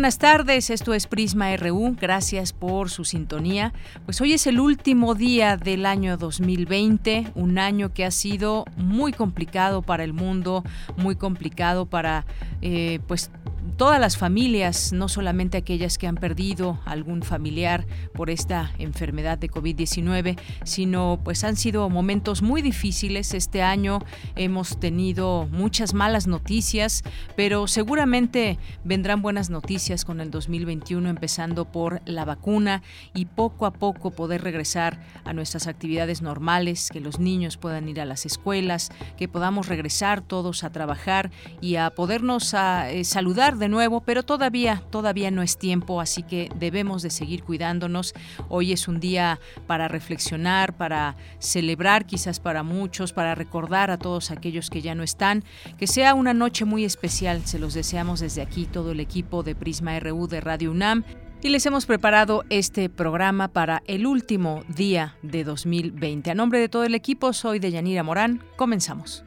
[0.00, 3.74] Buenas tardes, esto es Prisma RU, gracias por su sintonía.
[4.06, 9.12] Pues hoy es el último día del año 2020, un año que ha sido muy
[9.12, 10.64] complicado para el mundo,
[10.96, 12.24] muy complicado para
[12.62, 13.30] eh, pues
[13.76, 19.50] todas las familias, no solamente aquellas que han perdido algún familiar por esta enfermedad de
[19.50, 23.34] COVID-19, sino pues han sido momentos muy difíciles.
[23.34, 24.00] Este año
[24.36, 27.02] hemos tenido muchas malas noticias,
[27.36, 32.82] pero seguramente vendrán buenas noticias con el 2021, empezando por la vacuna
[33.14, 38.00] y poco a poco poder regresar a nuestras actividades normales, que los niños puedan ir
[38.00, 43.49] a las escuelas, que podamos regresar todos a trabajar y a podernos a, eh, saludar
[43.56, 48.14] de nuevo, pero todavía, todavía no es tiempo, así que debemos de seguir cuidándonos.
[48.48, 54.30] Hoy es un día para reflexionar, para celebrar quizás para muchos, para recordar a todos
[54.30, 55.44] aquellos que ya no están,
[55.78, 59.54] que sea una noche muy especial, se los deseamos desde aquí todo el equipo de
[59.54, 61.04] Prisma RU de Radio UNAM.
[61.42, 66.30] Y les hemos preparado este programa para el último día de 2020.
[66.30, 68.42] A nombre de todo el equipo, soy Deyanira Morán.
[68.56, 69.24] Comenzamos.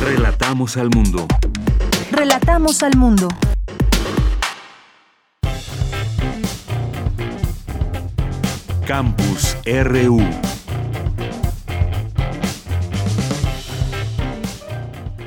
[0.00, 1.26] Relatamos al mundo.
[2.12, 3.28] Relatamos al mundo.
[8.86, 10.20] Campus RU.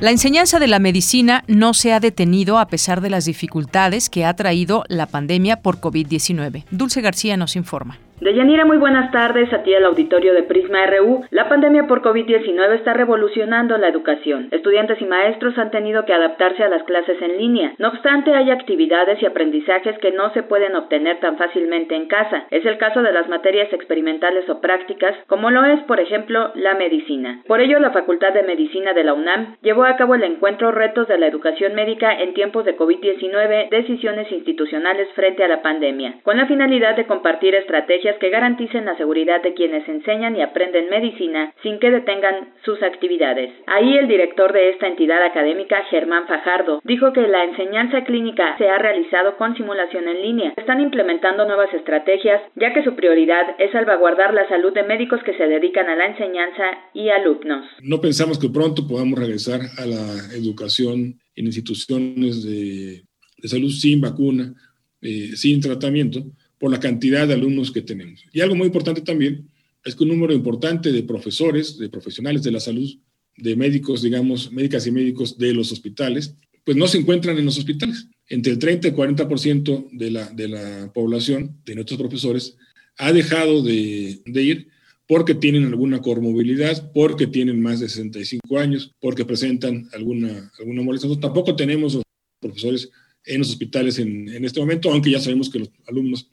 [0.00, 4.24] La enseñanza de la medicina no se ha detenido a pesar de las dificultades que
[4.24, 6.64] ha traído la pandemia por COVID-19.
[6.70, 7.98] Dulce García nos informa.
[8.20, 11.24] Deyanira, muy buenas tardes a ti al auditorio de Prisma RU.
[11.30, 14.48] La pandemia por COVID-19 está revolucionando la educación.
[14.50, 17.72] Estudiantes y maestros han tenido que adaptarse a las clases en línea.
[17.78, 22.44] No obstante, hay actividades y aprendizajes que no se pueden obtener tan fácilmente en casa.
[22.50, 26.74] Es el caso de las materias experimentales o prácticas, como lo es, por ejemplo, la
[26.74, 27.40] medicina.
[27.46, 31.08] Por ello, la Facultad de Medicina de la UNAM llevó a cabo el encuentro Retos
[31.08, 36.36] de la Educación Médica en tiempos de COVID-19, decisiones institucionales frente a la pandemia, con
[36.36, 41.52] la finalidad de compartir estrategias que garanticen la seguridad de quienes enseñan y aprenden medicina
[41.62, 43.52] sin que detengan sus actividades.
[43.66, 48.68] Ahí el director de esta entidad académica, Germán Fajardo, dijo que la enseñanza clínica se
[48.68, 50.54] ha realizado con simulación en línea.
[50.56, 55.36] Están implementando nuevas estrategias, ya que su prioridad es salvaguardar la salud de médicos que
[55.36, 57.66] se dedican a la enseñanza y alumnos.
[57.82, 63.02] No pensamos que pronto podamos regresar a la educación en instituciones de,
[63.44, 64.54] salud sin vacuna,
[65.00, 66.20] eh, sin tratamiento,
[66.60, 68.22] por la cantidad de alumnos que tenemos.
[68.32, 69.48] Y algo muy importante también
[69.82, 72.88] es que un número importante de profesores, de profesionales de la salud,
[73.34, 77.56] de médicos, digamos, médicas y médicos de los hospitales, pues no se encuentran en los
[77.56, 78.08] hospitales.
[78.28, 82.56] Entre el 30 y 40% de la, de la población, de nuestros profesores,
[82.98, 84.68] ha dejado de, de ir
[85.08, 91.10] porque tienen alguna comorbilidad, porque tienen más de 65 años, porque presentan alguna, alguna molestia.
[91.18, 91.98] tampoco tenemos
[92.38, 92.90] profesores
[93.24, 96.30] en los hospitales en, en, este momento, aunque ya sabemos que los alumnos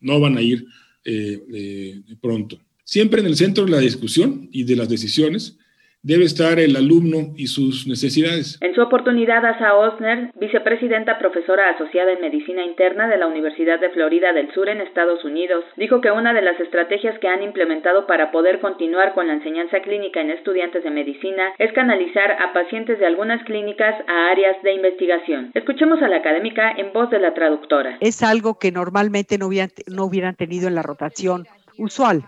[0.00, 0.66] no van a ir
[1.04, 2.58] eh, eh, pronto.
[2.84, 5.56] Siempre en el centro de la discusión y de las decisiones
[6.02, 8.58] debe estar el alumno y sus necesidades.
[8.62, 13.90] En su oportunidad, Asa Osner, vicepresidenta profesora asociada en Medicina Interna de la Universidad de
[13.90, 18.06] Florida del Sur en Estados Unidos, dijo que una de las estrategias que han implementado
[18.06, 22.98] para poder continuar con la enseñanza clínica en estudiantes de medicina es canalizar a pacientes
[22.98, 25.50] de algunas clínicas a áreas de investigación.
[25.54, 27.98] Escuchemos a la académica en voz de la traductora.
[28.00, 31.46] Es algo que normalmente no hubieran, no hubieran tenido en la rotación
[31.76, 32.24] usual.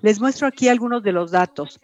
[0.00, 1.80] Les muestro aquí algunos de los datos.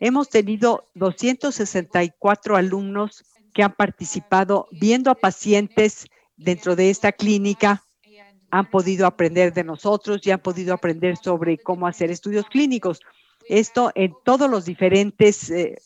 [0.00, 6.06] Hemos tenido 264 alumnos que han participado viendo a pacientes
[6.36, 7.82] dentro de esta clínica.
[8.50, 13.00] Han podido aprender de nosotros y han podido aprender sobre cómo hacer estudios clínicos.
[13.48, 15.76] Esto en todos los diferentes eh,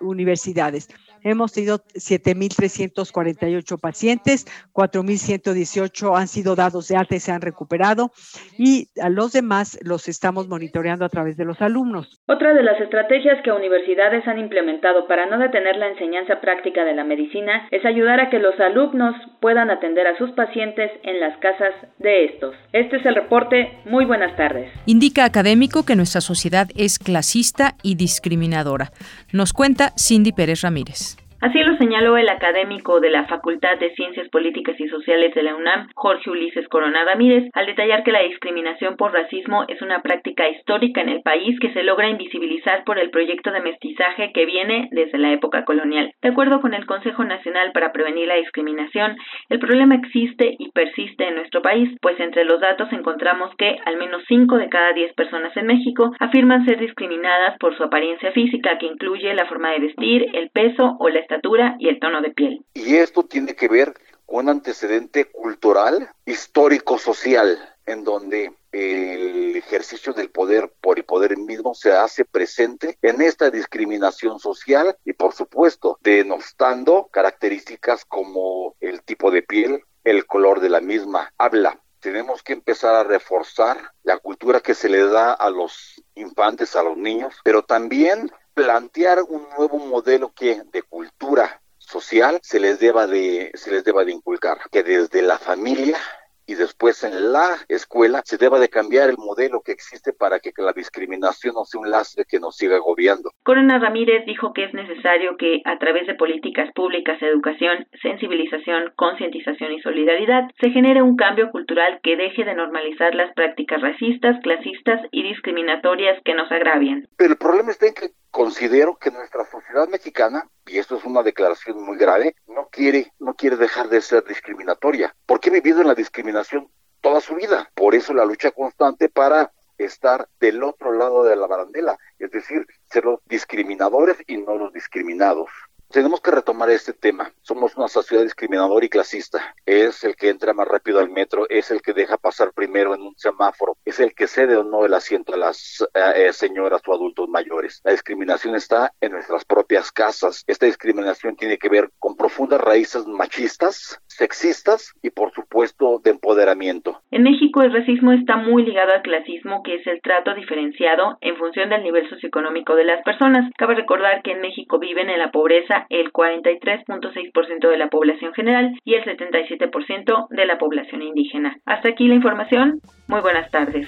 [0.00, 0.88] universidades.
[1.24, 8.12] Hemos tenido 7.348 pacientes, 4.118 han sido dados de alta y se han recuperado
[8.58, 12.20] y a los demás los estamos monitoreando a través de los alumnos.
[12.26, 16.94] Otra de las estrategias que universidades han implementado para no detener la enseñanza práctica de
[16.94, 21.36] la medicina es ayudar a que los alumnos puedan atender a sus pacientes en las
[21.36, 22.54] casas de estos.
[22.72, 23.76] Este es el reporte.
[23.84, 24.72] Muy buenas tardes.
[24.86, 28.92] Indica académico que nuestra sociedad es clasista y discriminadora.
[29.30, 31.18] Nos cuenta Cindy Pérez Ramírez.
[31.44, 35.54] Así lo señaló el académico de la Facultad de Ciencias Políticas y Sociales de la
[35.54, 40.48] UNAM, Jorge Ulises Corona Ramírez, al detallar que la discriminación por racismo es una práctica
[40.48, 44.88] histórica en el país que se logra invisibilizar por el proyecto de mestizaje que viene
[44.90, 46.14] desde la época colonial.
[46.22, 49.18] De acuerdo con el Consejo Nacional para Prevenir la Discriminación,
[49.50, 53.98] el problema existe y persiste en nuestro país, pues entre los datos encontramos que al
[53.98, 58.78] menos 5 de cada 10 personas en México afirman ser discriminadas por su apariencia física,
[58.78, 61.33] que incluye la forma de vestir, el peso o la estatura
[61.78, 62.64] y el tono de piel.
[62.74, 63.94] Y esto tiene que ver
[64.26, 71.36] con un antecedente cultural, histórico, social, en donde el ejercicio del poder por el poder
[71.36, 79.02] mismo se hace presente en esta discriminación social y por supuesto denostando características como el
[79.02, 81.78] tipo de piel, el color de la misma habla.
[82.00, 86.82] Tenemos que empezar a reforzar la cultura que se le da a los infantes, a
[86.82, 93.06] los niños, pero también plantear un nuevo modelo que de cultura social se les deba
[93.06, 95.98] de se les deba de inculcar que desde la familia
[96.46, 100.52] y después en la escuela se deba de cambiar el modelo que existe para que
[100.58, 103.30] la discriminación no sea un lastre que nos siga agobiando.
[103.42, 109.72] Corona Ramírez dijo que es necesario que a través de políticas públicas, educación, sensibilización, concientización
[109.72, 115.00] y solidaridad se genere un cambio cultural que deje de normalizar las prácticas racistas, clasistas
[115.10, 117.08] y discriminatorias que nos agravian.
[117.16, 121.22] Pero el problema está en que considero que nuestra sociedad mexicana, y esto es una
[121.22, 125.86] declaración muy grave, no quiere, no quiere dejar de ser discriminatoria, porque ha vivido en
[125.86, 126.68] la discriminación
[127.00, 127.70] toda su vida.
[127.76, 132.66] Por eso la lucha constante para estar del otro lado de la barandela, es decir,
[132.90, 135.48] ser los discriminadores y no los discriminados.
[135.90, 137.30] Tenemos que retomar este tema.
[137.42, 139.54] Somos una sociedad discriminadora y clasista.
[139.64, 143.02] Es el que entra más rápido al metro, es el que deja pasar primero en
[143.02, 146.94] un semáforo, es el que cede o no el asiento a las eh, señoras o
[146.94, 147.80] adultos mayores.
[147.84, 150.42] La discriminación está en nuestras propias casas.
[150.46, 157.00] Esta discriminación tiene que ver con profundas raíces machistas, sexistas y por supuesto de empoderamiento.
[157.10, 161.36] En México el racismo está muy ligado al clasismo, que es el trato diferenciado en
[161.36, 163.50] función del nivel socioeconómico de las personas.
[163.56, 168.72] Cabe recordar que en México viven en la pobreza el 43.6% de la población general
[168.84, 171.56] y el 77% de la población indígena.
[171.66, 172.80] Hasta aquí la información.
[173.08, 173.86] Muy buenas tardes.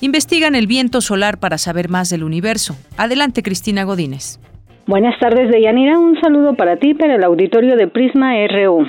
[0.00, 2.74] Investigan el viento solar para saber más del universo.
[2.98, 4.40] Adelante, Cristina Godínez.
[4.86, 5.98] Buenas tardes, Deyanira.
[5.98, 8.84] Un saludo para ti, para el auditorio de Prisma RU.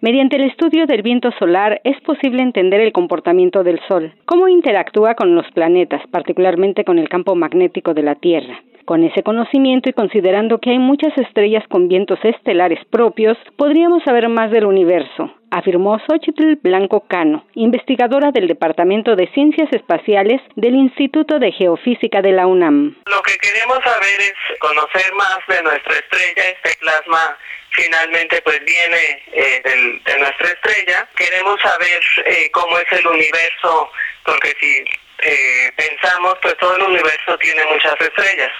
[0.00, 5.14] Mediante el estudio del viento solar es posible entender el comportamiento del Sol, cómo interactúa
[5.14, 8.60] con los planetas, particularmente con el campo magnético de la Tierra.
[8.88, 14.30] Con ese conocimiento y considerando que hay muchas estrellas con vientos estelares propios, podríamos saber
[14.30, 21.38] más del universo, afirmó Xochitl Blanco Cano, investigadora del Departamento de Ciencias Espaciales del Instituto
[21.38, 22.96] de Geofísica de la UNAM.
[23.04, 27.36] Lo que queremos saber es conocer más de nuestra estrella, este plasma
[27.72, 31.06] finalmente pues viene eh, de nuestra estrella.
[31.14, 33.90] Queremos saber eh, cómo es el universo,
[34.24, 34.82] porque si
[35.20, 38.50] eh, pensamos, pues todo el universo tiene muchas estrellas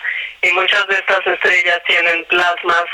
[0.42, 2.84] y muchas de estas estrellas tienen plasmas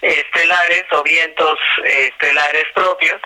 [0.00, 3.20] estelares o vientos estelares propios.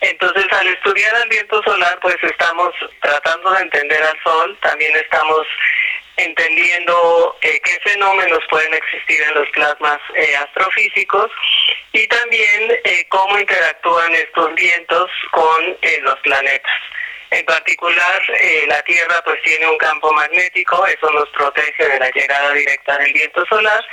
[0.00, 5.46] Entonces, al estudiar el viento solar, pues estamos tratando de entender al Sol, también estamos
[6.18, 11.30] entendiendo eh, qué fenómenos pueden existir en los plasmas eh, astrofísicos
[11.92, 16.72] y también eh, cómo interactúan estos vientos con los planetas.
[17.30, 22.10] En particular, eh, la Tierra pues tiene un campo magnético, eso nos protege de la
[22.10, 23.84] llegada directa del viento solar,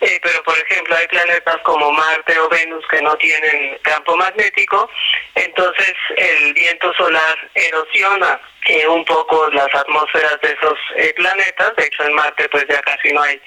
[0.00, 4.90] eh, pero por ejemplo hay planetas como Marte o Venus que no tienen campo magnético,
[5.34, 11.74] entonces el viento solar erosiona eh, un poco las atmósferas de esos eh, planetas.
[11.76, 13.40] De hecho, en Marte pues ya casi no hay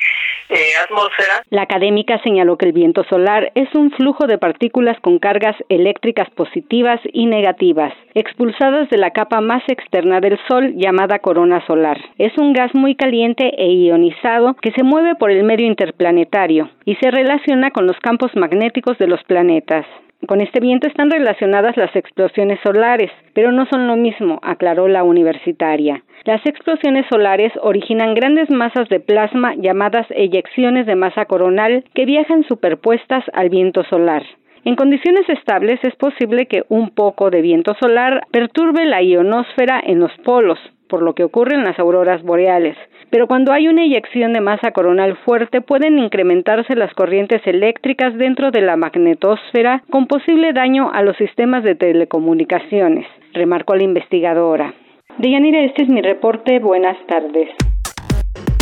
[0.50, 1.44] eh, atmósfera.
[1.50, 6.30] La académica señaló que el viento solar es un flujo de partículas con cargas eléctricas
[6.32, 11.98] positivas y negativas, expulsadas de la capa más externa del Sol llamada corona solar.
[12.18, 16.96] Es un gas muy caliente e ionizado que se mueve por el medio interplanetario y
[16.96, 19.86] se relaciona con los campos magnéticos de los planetas.
[20.28, 25.04] Con este viento están relacionadas las explosiones solares, pero no son lo mismo, aclaró la
[25.04, 26.02] universitaria.
[26.24, 32.46] Las explosiones solares originan grandes masas de plasma llamadas eyecciones de masa coronal que viajan
[32.46, 34.24] superpuestas al viento solar.
[34.64, 40.00] En condiciones estables es posible que un poco de viento solar perturbe la ionosfera en
[40.00, 40.60] los polos,
[40.94, 42.78] por lo que ocurre en las auroras boreales.
[43.10, 48.52] Pero cuando hay una eyección de masa coronal fuerte pueden incrementarse las corrientes eléctricas dentro
[48.52, 54.76] de la magnetosfera con posible daño a los sistemas de telecomunicaciones, remarcó la investigadora.
[55.18, 56.60] Deyanira, este es mi reporte.
[56.60, 57.50] Buenas tardes.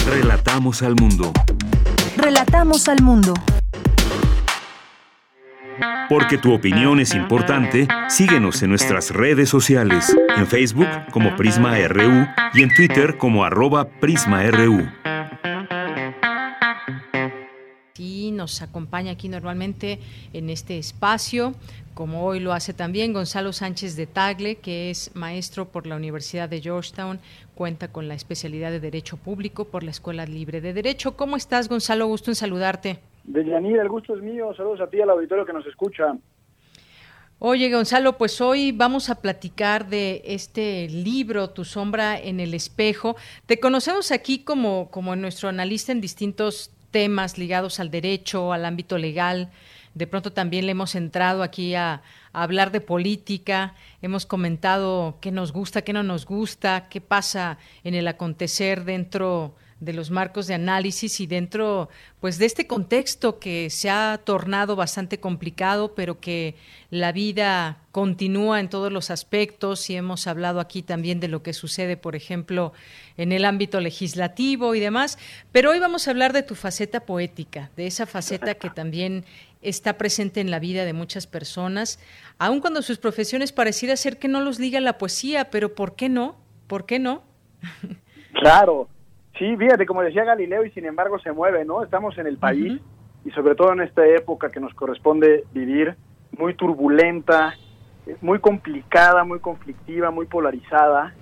[0.10, 1.34] Relatamos al mundo.
[2.16, 3.34] Relatamos al mundo.
[6.10, 12.28] Porque tu opinión es importante, síguenos en nuestras redes sociales, en Facebook como Prisma RU
[12.54, 14.90] y en Twitter como arroba PrismaRU.
[17.94, 20.00] Sí, nos acompaña aquí normalmente
[20.34, 21.54] en este espacio,
[21.94, 26.50] como hoy lo hace también Gonzalo Sánchez de Tagle, que es maestro por la Universidad
[26.50, 27.20] de Georgetown,
[27.54, 31.16] cuenta con la especialidad de Derecho Público por la Escuela Libre de Derecho.
[31.16, 32.08] ¿Cómo estás, Gonzalo?
[32.08, 33.00] Gusto en saludarte.
[33.24, 34.54] Deyanira, el gusto es mío.
[34.56, 36.16] Saludos a ti, al auditorio que nos escucha.
[37.44, 43.16] Oye, Gonzalo, pues hoy vamos a platicar de este libro, Tu sombra en el espejo.
[43.48, 49.00] Te conocemos aquí como, como nuestro analista en distintos temas ligados al derecho, al ámbito
[49.00, 49.50] legal.
[49.96, 53.74] De pronto también le hemos entrado aquí a, a hablar de política,
[54.04, 59.48] hemos comentado qué nos gusta, qué no nos gusta, qué pasa en el acontecer dentro
[59.48, 64.76] de los marcos de análisis y dentro pues de este contexto que se ha tornado
[64.76, 66.56] bastante complicado, pero que
[66.92, 71.54] la vida continúa en todos los aspectos y hemos hablado aquí también de lo que
[71.54, 72.74] sucede, por ejemplo,
[73.18, 75.18] en el ámbito legislativo y demás,
[75.52, 79.26] pero hoy vamos a hablar de tu faceta poética, de esa faceta que también
[79.64, 82.00] está presente en la vida de muchas personas,
[82.38, 86.08] aun cuando sus profesiones pareciera ser que no los liga la poesía, pero ¿por qué
[86.08, 86.36] no?
[86.68, 87.24] ¿Por qué no?
[88.34, 88.88] Claro,
[89.42, 91.84] Sí, fíjate, como decía Galileo, y sin embargo se mueve, ¿no?
[91.84, 92.80] Estamos en el país
[93.26, 95.96] y sobre todo en esta época que nos corresponde vivir,
[96.38, 97.56] muy turbulenta,
[98.22, 101.16] muy complicada, muy conflictiva, muy polarizada.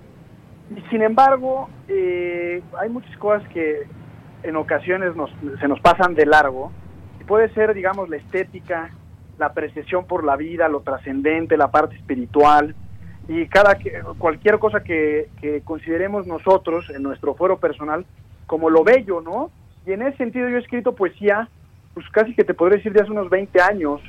[0.76, 3.88] Y sin embargo, eh, hay muchas cosas que
[4.44, 6.74] en ocasiones nos, se nos pasan de largo.
[7.22, 8.90] Y puede ser, digamos, la estética,
[9.38, 12.76] la apreciación por la vida, lo trascendente, la parte espiritual,
[13.30, 13.78] y cada
[14.18, 15.30] cualquier cosa que,
[15.64, 18.04] consideremos nosotros en nuestro fuero personal
[18.48, 19.52] como lo bello, ¿no?
[19.86, 21.48] Y en ese sentido yo he escrito poesía,
[21.94, 24.02] pues casi que te podría decir de hace unos 20 años.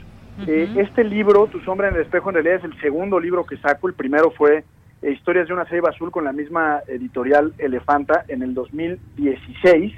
[0.47, 3.59] Eh, este libro, Tu sombra en el espejo, en realidad es el segundo libro que
[3.59, 3.89] saco.
[3.89, 4.65] El primero fue
[5.03, 9.93] eh, Historias de una ceiba azul con la misma editorial Elefanta en el 2016.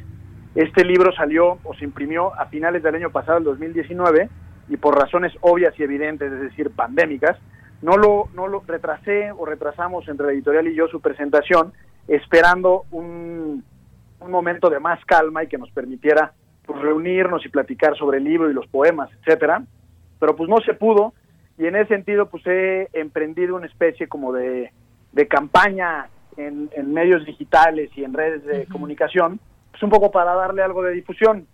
[0.56, 4.28] Este libro salió o se imprimió a finales del año pasado, el 2019,
[4.68, 7.38] y por razones obvias y evidentes, es decir, pandémicas,
[7.82, 11.72] no lo, no lo retrasé o retrasamos entre la editorial y yo su presentación,
[12.08, 13.64] esperando un,
[14.20, 16.32] un momento de más calma y que nos permitiera
[16.64, 19.62] pues, reunirnos y platicar sobre el libro y los poemas, etcétera.
[20.18, 21.12] Pero pues no se pudo
[21.58, 24.72] y en ese sentido pues he emprendido una especie como de,
[25.12, 29.38] de campaña en, en, medios digitales y en redes de comunicación,
[29.70, 31.46] pues un poco para darle algo de difusión.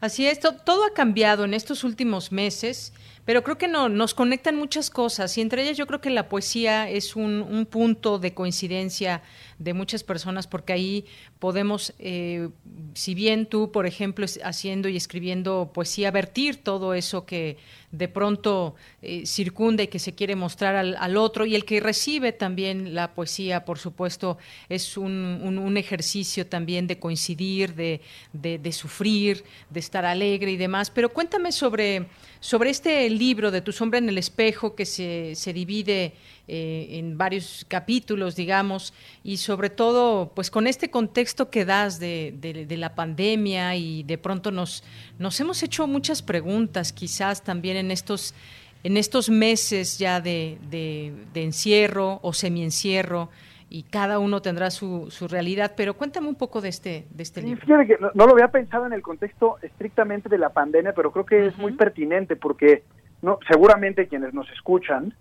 [0.00, 2.92] Así es, todo ha cambiado en estos últimos meses
[3.30, 6.28] pero creo que no, nos conectan muchas cosas y entre ellas yo creo que la
[6.28, 9.22] poesía es un, un punto de coincidencia
[9.60, 11.04] de muchas personas porque ahí
[11.38, 12.48] podemos, eh,
[12.94, 17.58] si bien tú, por ejemplo, haciendo y escribiendo poesía, vertir todo eso que
[17.92, 22.32] de pronto eh, circunda y que se quiere mostrar al, otro y el que recibe
[22.32, 24.38] también la poesía, por supuesto,
[24.70, 28.00] es un, un, ejercicio también de coincidir, de,
[28.32, 30.90] de, sufrir, de estar alegre y demás.
[30.90, 32.06] Pero cuéntame sobre,
[32.40, 36.14] sobre este libro de Tu sombra en el espejo que se, se divide
[36.52, 38.92] eh, en varios capítulos, digamos,
[39.22, 44.18] y sobre todo, pues con este contexto que das de, de, la pandemia y de
[44.18, 44.82] pronto nos,
[45.20, 48.34] nos hemos hecho muchas preguntas, quizás también en estos,
[48.82, 53.28] en estos meses ya de, de, encierro o semiencierro,
[53.68, 57.42] y cada uno tendrá su, su, realidad, pero cuéntame un poco de este, de este
[57.42, 57.60] libro.
[57.64, 61.24] Fíjate que no, lo había pensado en el contexto estrictamente de la pandemia, pero creo
[61.24, 62.82] que es muy pertinente porque
[63.22, 65.14] no, seguramente quienes nos escuchan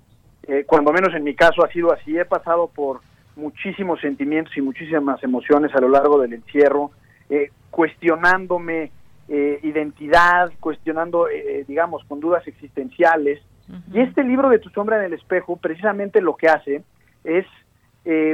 [0.49, 3.01] eh, cuando menos en mi caso ha sido así, he pasado por
[3.35, 6.89] muchísimos sentimientos y muchísimas emociones a lo largo del encierro,
[7.29, 8.91] eh, cuestionándome
[9.27, 11.27] eh, identidad, cuestionando,
[11.67, 13.39] digamos, con dudas existenciales.
[13.93, 16.81] Y este libro de Tu sombra en el espejo, precisamente lo que hace
[17.23, 17.45] es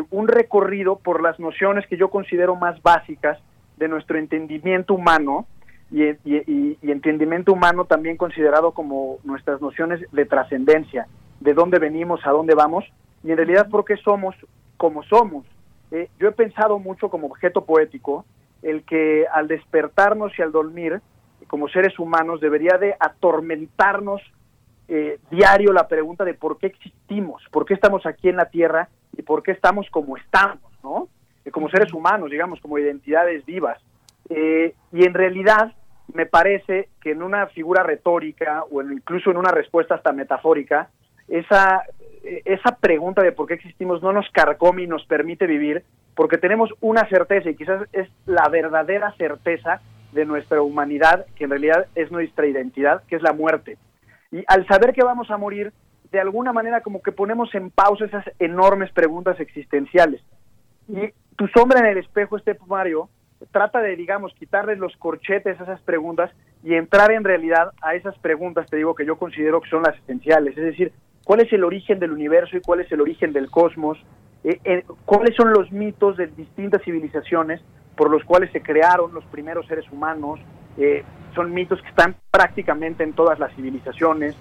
[0.10, 3.38] un recorrido por las nociones que yo considero más básicas
[3.76, 5.48] de nuestro entendimiento humano
[5.92, 11.08] y, y entendimiento humano también considerado como nuestras nociones de trascendencia
[11.39, 12.86] de dónde venimos, a dónde vamos,
[13.24, 14.36] y en realidad por qué somos
[14.77, 15.46] como somos.
[15.92, 18.25] Eh, yo he pensado mucho como objeto poético
[18.62, 21.01] el que al despertarnos y al dormir,
[21.48, 24.22] como seres humanos, debería de atormentarnos
[24.88, 28.89] eh, diario la pregunta de por qué existimos, por qué estamos aquí en la Tierra
[29.18, 31.08] y por qué estamos como estamos, ¿no?
[31.44, 33.80] Eh, como seres humanos, digamos, como identidades vivas.
[34.30, 35.74] Eh, y en realidad
[36.13, 40.89] me parece que en una figura retórica o incluso en una respuesta hasta metafórica,
[41.27, 41.84] esa,
[42.24, 45.84] esa pregunta de por qué existimos no nos carcome y nos permite vivir,
[46.15, 49.82] porque tenemos una certeza y quizás es la verdadera certeza
[50.13, 53.77] de nuestra humanidad, que en realidad es nuestra identidad, que es la muerte.
[54.32, 55.74] Y al saber que vamos a morir,
[56.12, 60.22] de alguna manera como que ponemos en pausa esas enormes preguntas existenciales.
[60.88, 63.10] Y tu sombra en el espejo, este Mario,
[63.51, 66.32] trata de, digamos, quitarles los corchetes a esas preguntas
[66.63, 69.98] y entrar en realidad a esas preguntas, te digo, que yo considero que son las
[69.98, 70.58] esenciales.
[70.58, 70.94] Es decir,
[71.25, 73.98] ¿cuál es el origen del universo y cuál es el origen del cosmos?
[74.46, 77.62] Eh, eh, ¿Cuáles son los mitos de distintas civilizaciones
[77.98, 80.39] por los cuales se crearon los primeros seres humanos?
[80.77, 81.03] Eh,
[81.34, 84.38] son mitos que están prácticamente en todas las civilizaciones.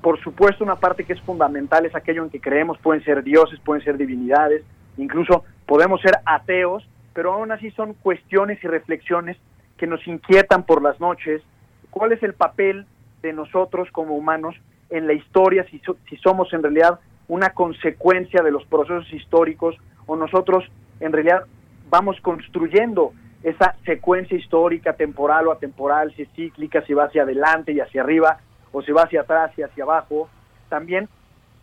[0.00, 3.60] por supuesto, una parte que es fundamental es aquello en que creemos, pueden ser dioses,
[3.60, 4.64] pueden ser divinidades,
[4.96, 9.36] incluso podemos ser ateos, pero aún así son cuestiones y reflexiones
[9.76, 11.42] que nos inquietan por las noches.
[11.90, 12.86] ¿Cuál es el papel
[13.20, 14.56] de nosotros como humanos
[14.90, 20.16] en la historia, si, si somos en realidad una consecuencia de los procesos históricos o
[20.16, 20.64] nosotros
[20.98, 21.44] en realidad
[21.88, 27.72] vamos construyendo esa secuencia histórica, temporal o atemporal, si es cíclica, si va hacia adelante
[27.72, 28.38] y hacia arriba,
[28.72, 30.28] o si va hacia atrás y hacia abajo.
[30.68, 31.08] También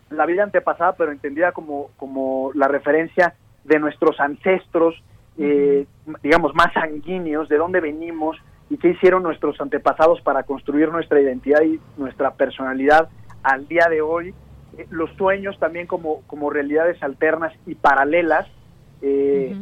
[0.10, 4.96] la vida antepasada, pero entendida como, como la referencia de nuestros ancestros,
[5.38, 5.86] eh,
[6.24, 8.38] digamos, más sanguíneos, de dónde venimos
[8.70, 13.10] y qué hicieron nuestros antepasados para construir nuestra identidad y nuestra personalidad
[13.44, 14.34] al día de hoy.
[14.78, 18.48] Eh, los sueños también como, como realidades alternas y paralelas.
[19.02, 19.56] Eh,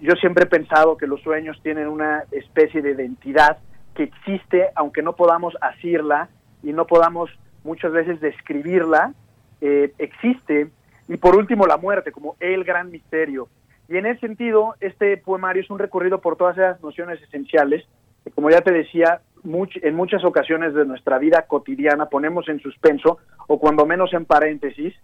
[0.00, 3.58] yo siempre he pensado que los sueños tienen una especie de identidad
[3.94, 6.28] que existe, aunque no podamos asirla
[6.62, 7.30] y no podamos
[7.64, 9.12] muchas veces describirla,
[9.60, 10.70] existe
[11.08, 13.48] y por último, la muerte, como el gran misterio.
[13.88, 17.86] Y en ese sentido, este poemario es un recorrido por todas esas nociones esenciales,
[18.34, 23.58] como ya te decía, en muchas ocasiones de nuestra vida cotidiana ponemos en suspenso, o
[23.58, 24.94] cuando menos en paréntesis,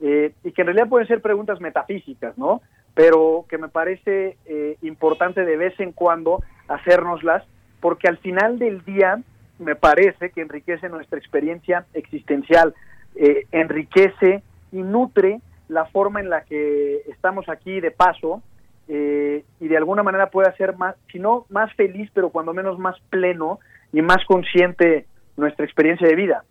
[0.00, 2.60] eh, y que en realidad pueden ser preguntas metafísicas, ¿no?
[2.94, 7.44] Pero que me parece eh, importante de vez en cuando hacérnoslas,
[7.80, 9.20] porque al final del día
[9.58, 12.74] me parece que enriquece nuestra experiencia existencial,
[13.14, 18.42] eh, enriquece y nutre la forma en la que estamos aquí de paso
[18.88, 22.78] eh, y de alguna manera puede hacer más, si no más feliz, pero cuando menos
[22.78, 23.60] más pleno
[23.92, 26.44] y más consciente nuestra experiencia de vida.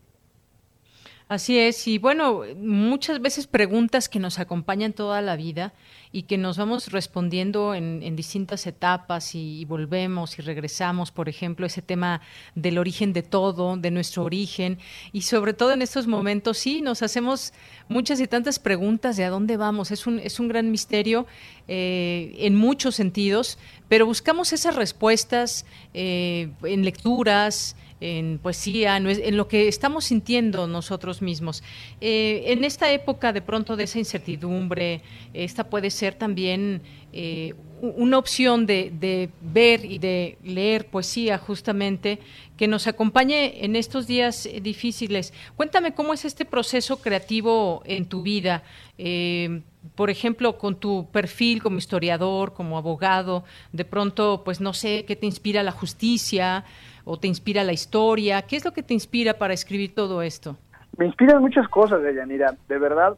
[1.30, 5.74] Así es, y bueno, muchas veces preguntas que nos acompañan toda la vida
[6.12, 11.82] y que nos vamos respondiendo en, distintas etapas y, volvemos y regresamos, por ejemplo, ese
[11.82, 12.22] tema
[12.54, 14.78] del origen de todo, de nuestro origen,
[15.12, 17.54] y sobre todo en estos momentos sí, nos hacemos
[17.88, 19.90] muchas y tantas preguntas de a dónde vamos.
[19.90, 21.26] Es un, es un gran misterio
[21.68, 23.58] eh, en muchos sentidos,
[23.88, 31.22] pero buscamos esas respuestas eh, en lecturas, en poesía, en lo que estamos sintiendo nosotros
[31.22, 31.64] mismos.
[32.02, 35.02] Eh, en esta época de pronto de esa incertidumbre,
[35.34, 36.82] esta puede ser también
[37.14, 42.20] eh, una opción de, ver y de leer poesía justamente
[42.58, 45.34] que nos acompañe en estos días difíciles.
[45.56, 48.64] Cuéntame cómo es este proceso creativo en tu vida.
[48.98, 49.62] Eh,
[49.96, 55.16] por ejemplo, con tu perfil como historiador, como abogado, de pronto, pues no sé, ¿qué
[55.16, 56.64] te inspira la justicia
[57.06, 58.42] o te inspira la historia?
[58.44, 60.58] ¿Qué es lo que te inspira para escribir todo esto?
[60.98, 62.56] Me inspiran muchas cosas, Deyanira.
[62.68, 63.18] De verdad,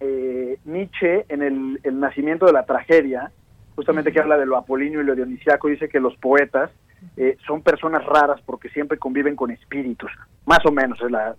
[0.00, 3.30] eh, Nietzsche, en el, nacimiento de la tragedia,
[3.74, 6.70] justamente que habla de lo apolíneo y lo dionisiaco, dice que los poetas
[7.16, 10.10] eh, son personas raras porque siempre conviven con espíritus.
[10.46, 11.34] Más o menos es la,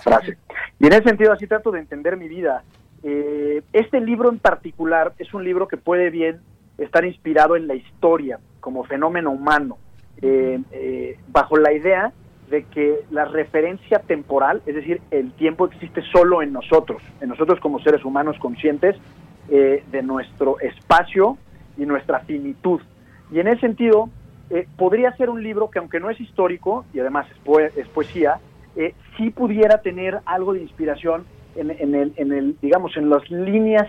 [0.00, 0.38] frase.
[0.78, 2.62] Y en ese sentido, así trato de entender mi vida.
[3.02, 6.40] Eh, este libro en particular es un libro que puede bien
[6.78, 9.78] estar inspirado en la historia como fenómeno humano,
[10.22, 12.12] eh, bajo la idea
[12.50, 17.60] de que la referencia temporal, es decir, el tiempo existe solo en nosotros, en nosotros
[17.60, 18.96] como seres humanos conscientes
[19.48, 21.38] eh, de nuestro espacio
[21.78, 22.80] y nuestra finitud.
[23.32, 24.10] Y en ese sentido,
[24.50, 27.26] eh, podría ser un libro que aunque no es histórico, y además
[27.76, 28.40] es, poesía,
[28.76, 33.88] eh, sí pudiera tener algo de inspiración en, el, en el, digamos, en las líneas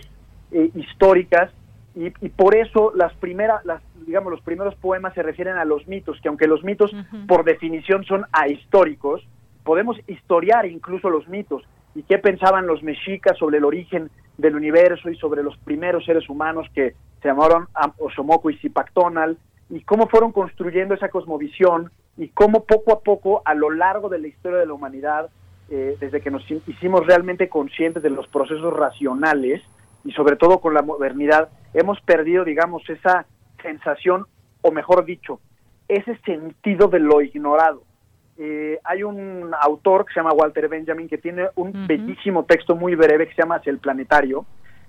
[0.52, 1.52] históricas
[1.95, 6.19] y, por eso las primeras, las, digamos, los primeros poemas se refieren a los mitos,
[6.21, 6.91] que aunque los mitos
[7.27, 9.27] por definición son ahistóricos,
[9.63, 11.63] podemos historiar incluso los mitos.
[11.93, 16.30] Y qué pensaban los mexicas sobre el origen del universo y sobre los primeros seres
[16.30, 19.38] humanos que se llamaron Osomoco y Zipactonal
[19.69, 24.19] y cómo fueron construyendo esa cosmovisión y cómo poco a poco a lo largo de
[24.19, 25.30] la historia de la humanidad
[25.69, 29.62] eh, desde que nos hicimos realmente conscientes de los procesos racionales
[30.04, 33.26] y sobre todo con la modernidad, hemos perdido, digamos, esa
[33.62, 34.26] sensación,
[34.62, 35.40] o mejor dicho,
[35.88, 37.84] ese sentido de lo ignorado.
[38.38, 42.96] Eh, hay un autor que se llama Walter Benjamin que tiene un bellísimo texto muy
[42.96, 44.46] breve que se llama Hacia el Planetario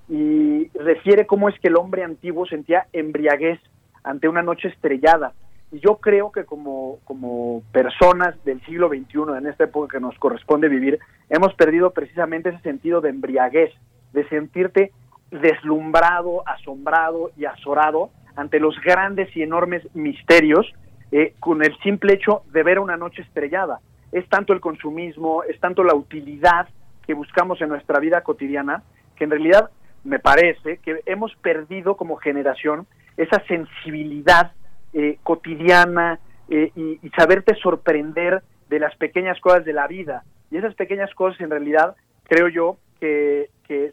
[0.08, 3.60] y refiere cómo es que el hombre antiguo sentía embriaguez
[4.04, 5.32] ante una noche estrellada.
[5.70, 10.18] Y yo creo que como, como personas del siglo XXI, en esta época que nos
[10.18, 10.98] corresponde vivir,
[11.30, 13.72] hemos perdido precisamente ese sentido de embriaguez,
[14.12, 14.92] de sentirte
[15.32, 20.72] deslumbrado, asombrado y azorado ante los grandes y enormes misterios
[21.10, 23.80] eh, con el simple hecho de ver una noche estrellada.
[24.12, 26.68] Es tanto el consumismo, es tanto la utilidad
[27.06, 28.82] que buscamos en nuestra vida cotidiana,
[29.16, 29.70] que en realidad
[30.04, 34.52] me parece que hemos perdido como generación esa sensibilidad
[34.92, 36.18] eh, cotidiana
[36.48, 40.24] eh, y, y, saberte sorprender de las pequeñas cosas de la vida.
[40.50, 43.50] Y esas pequeñas cosas en realidad creo yo que,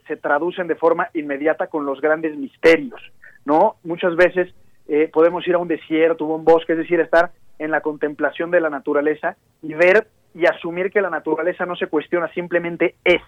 [0.08, 3.02] se traducen de forma inmediata con los grandes misterios,
[3.46, 3.78] ¿no?
[3.86, 4.54] Muchas veces
[4.90, 8.52] eh, podemos ir a un desierto, o un bosque, es decir, estar en la contemplación
[8.52, 13.22] de la naturaleza y ver y asumir que la naturaleza no se cuestiona, simplemente es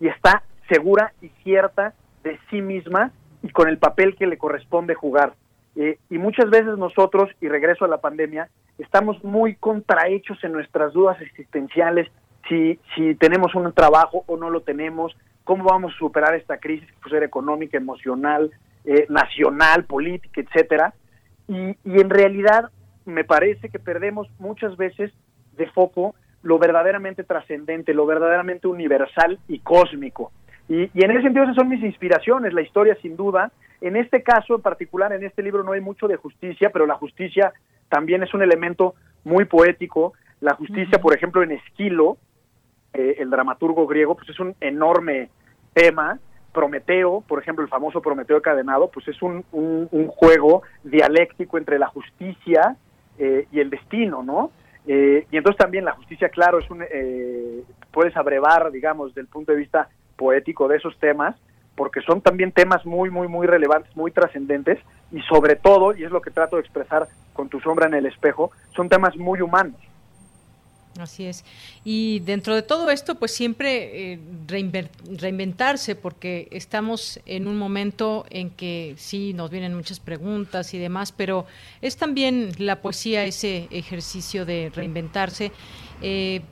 [0.00, 4.94] y está segura y cierta de sí misma y con el papel que le corresponde
[4.94, 5.34] jugar.
[5.76, 10.92] Eh, y muchas veces nosotros, y regreso a la pandemia, estamos muy contrahechos en nuestras
[10.92, 12.10] dudas existenciales,
[12.48, 16.90] si, si tenemos un trabajo o no lo tenemos, cómo vamos a superar esta crisis
[16.90, 18.50] que puede ser económica, emocional,
[18.84, 20.94] eh, nacional, política, etcétera.
[21.48, 22.70] Y, y en realidad
[23.04, 25.12] me parece que perdemos muchas veces
[25.56, 30.32] de foco lo verdaderamente trascendente, lo verdaderamente universal y cósmico.
[30.68, 33.50] Y, y, en ese sentido esas son mis inspiraciones, la historia sin duda.
[33.80, 36.94] En este caso en particular, en este libro no hay mucho de justicia, pero la
[36.94, 37.52] justicia
[37.88, 40.14] también es un elemento muy poético.
[40.40, 42.18] La justicia, por ejemplo, en Esquilo,
[42.94, 45.28] eh, el dramaturgo griego, pues es un enorme
[45.74, 46.18] tema.
[46.52, 51.80] Prometeo, por ejemplo, el famoso Prometeo cadenado, pues es un, un, un juego dialéctico entre
[51.80, 52.76] la justicia
[53.18, 54.52] eh, y el destino, ¿no?
[54.86, 59.50] Eh, y entonces también la justicia, claro, es un, eh, puedes abrevar, digamos, del punto
[59.52, 61.34] de vista poético de esos temas,
[61.74, 64.78] porque son también temas muy, muy, muy relevantes, muy trascendentes,
[65.10, 68.06] y sobre todo, y es lo que trato de expresar con tu sombra en el
[68.06, 69.80] espejo, son temas muy humanos.
[70.98, 71.44] Así es.
[71.84, 78.50] Y dentro de todo esto, pues siempre eh, reinventarse, porque estamos en un momento en
[78.50, 81.46] que sí nos vienen muchas preguntas y demás, pero
[81.82, 85.50] es también la poesía ese ejercicio de reinventarse.
[86.00, 86.42] Eh,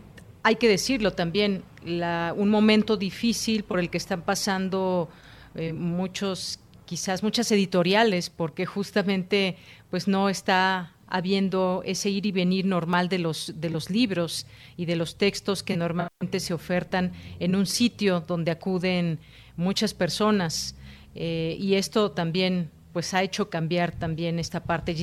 [0.42, 5.08] hay que decirlo también, la, un momento difícil por el que están pasando
[5.54, 9.56] eh, muchos, quizás muchas editoriales, porque justamente
[9.88, 14.46] pues no está habiendo ese ir y venir normal de los, de los libros
[14.78, 19.18] y de los textos que normalmente se ofertan en un sitio donde acuden
[19.58, 20.74] muchas personas.
[21.14, 24.94] Eh, y esto también pues ha hecho cambiar también esta parte,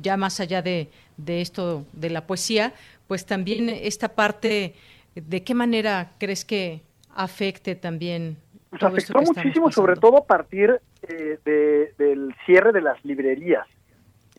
[0.00, 2.72] ya más allá de, de esto de la poesía,
[3.06, 4.74] pues también esta parte,
[5.14, 6.80] ¿de qué manera crees que
[7.14, 8.38] afecte también?
[8.70, 13.66] Pues afectó muchísimo, sobre todo a partir eh, de, del cierre de las librerías.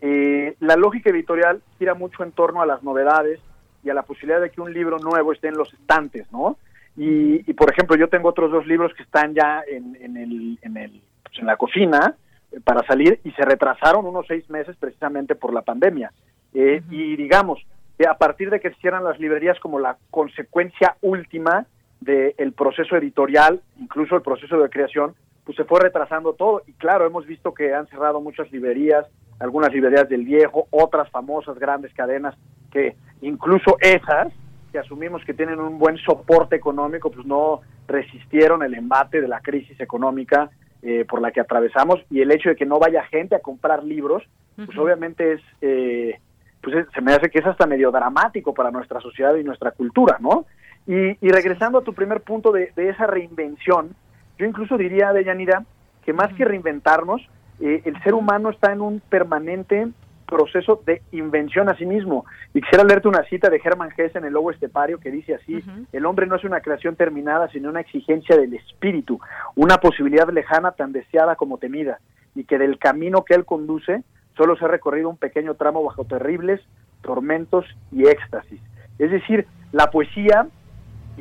[0.01, 3.39] Eh, la lógica editorial gira mucho en torno a las novedades
[3.83, 6.57] y a la posibilidad de que un libro nuevo esté en los estantes, ¿no?
[6.97, 10.75] Y, por ejemplo, yo tengo otros dos libros que están ya en, en, el, en,
[10.75, 12.15] el, pues, en la cocina
[12.51, 16.11] eh, para salir y se retrasaron unos seis meses precisamente por la pandemia.
[16.53, 17.65] Eh, y digamos,
[17.97, 21.65] que a partir de que cierran las librerías como la consecuencia última
[22.01, 25.13] del proceso editorial, incluso el proceso de creación,
[25.45, 26.61] pues se fue retrasando todo.
[26.67, 29.05] Y claro, hemos visto que han cerrado muchas librerías,
[29.39, 32.35] algunas librerías del viejo, otras famosas grandes cadenas
[32.71, 34.31] que incluso esas,
[34.71, 39.41] que asumimos que tienen un buen soporte económico, pues no resistieron el embate de la
[39.41, 40.49] crisis económica
[40.81, 43.83] eh, por la que atravesamos y el hecho de que no vaya gente a comprar
[43.83, 44.23] libros,
[44.55, 46.19] pues obviamente es, eh,
[46.61, 50.17] pues se me hace que es hasta medio dramático para nuestra sociedad y nuestra cultura,
[50.19, 50.45] ¿no?
[50.87, 53.95] Y, y regresando a tu primer punto de, de esa reinvención,
[54.41, 55.63] yo incluso diría, Deyanira,
[56.03, 57.21] que más que reinventarnos,
[57.59, 59.87] eh, el ser humano está en un permanente
[60.25, 62.25] proceso de invención a sí mismo.
[62.55, 65.63] Y quisiera leerte una cita de Hermann Hesse en El Lobo Estepario que dice así,
[65.91, 69.19] el hombre no es una creación terminada, sino una exigencia del espíritu,
[69.55, 71.99] una posibilidad lejana tan deseada como temida,
[72.33, 74.03] y que del camino que él conduce
[74.35, 76.61] solo se ha recorrido un pequeño tramo bajo terribles
[77.03, 78.59] tormentos y éxtasis.
[78.97, 80.47] Es decir, la poesía,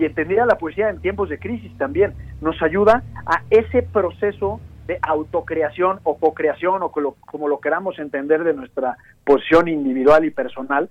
[0.00, 4.98] y entendida la poesía en tiempos de crisis también, nos ayuda a ese proceso de
[5.02, 10.88] autocreación o cocreación o como lo queramos entender de nuestra posición individual y personal,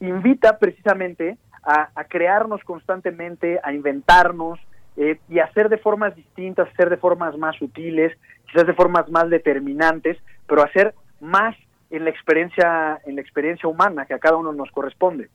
[0.00, 4.58] invita precisamente a, crearnos constantemente, a inventarnos
[4.96, 8.16] eh, y hacer de formas distintas, hacer de formas más sutiles,
[8.46, 10.16] quizás de formas más determinantes,
[10.46, 11.54] pero hacer más
[11.90, 15.28] en la experiencia, en la experiencia humana que a cada uno nos corresponde.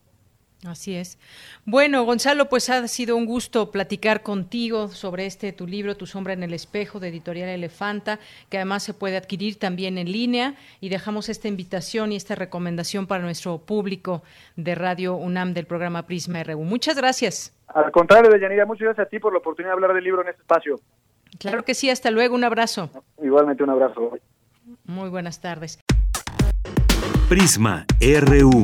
[0.68, 1.18] Así es.
[1.66, 6.34] Bueno, Gonzalo, pues ha sido un gusto platicar contigo sobre este tu libro, Tu sombra
[6.34, 10.90] en el espejo, de Editorial Elefanta, que además se puede adquirir también en línea y
[10.90, 14.24] dejamos esta invitación y esta recomendación para nuestro público
[14.56, 16.64] de Radio UNAM del programa Prisma RU.
[16.64, 17.54] Muchas gracias.
[17.68, 20.30] Al contrario, Deyanira, muchas gracias a ti por la oportunidad de hablar del libro en
[20.30, 20.80] este espacio.
[21.40, 22.90] Claro que sí, hasta luego, un abrazo.
[23.22, 24.18] Igualmente un abrazo.
[24.86, 25.80] Muy buenas tardes.
[27.28, 28.64] Prisma RU.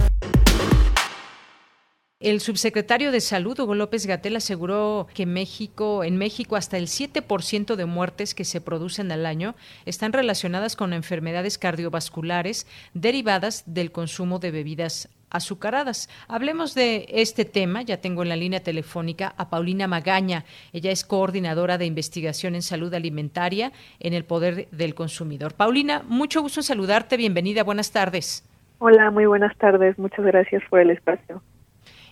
[2.21, 7.75] El subsecretario de Salud, Hugo López Gatel, aseguró que México, en México hasta el 7%
[7.75, 9.55] de muertes que se producen al año
[9.87, 16.09] están relacionadas con enfermedades cardiovasculares derivadas del consumo de bebidas azucaradas.
[16.27, 17.81] Hablemos de este tema.
[17.81, 20.45] Ya tengo en la línea telefónica a Paulina Magaña.
[20.73, 25.55] Ella es coordinadora de investigación en salud alimentaria en el Poder del Consumidor.
[25.55, 27.17] Paulina, mucho gusto en saludarte.
[27.17, 27.63] Bienvenida.
[27.63, 28.47] Buenas tardes.
[28.77, 29.97] Hola, muy buenas tardes.
[29.97, 31.41] Muchas gracias por el espacio.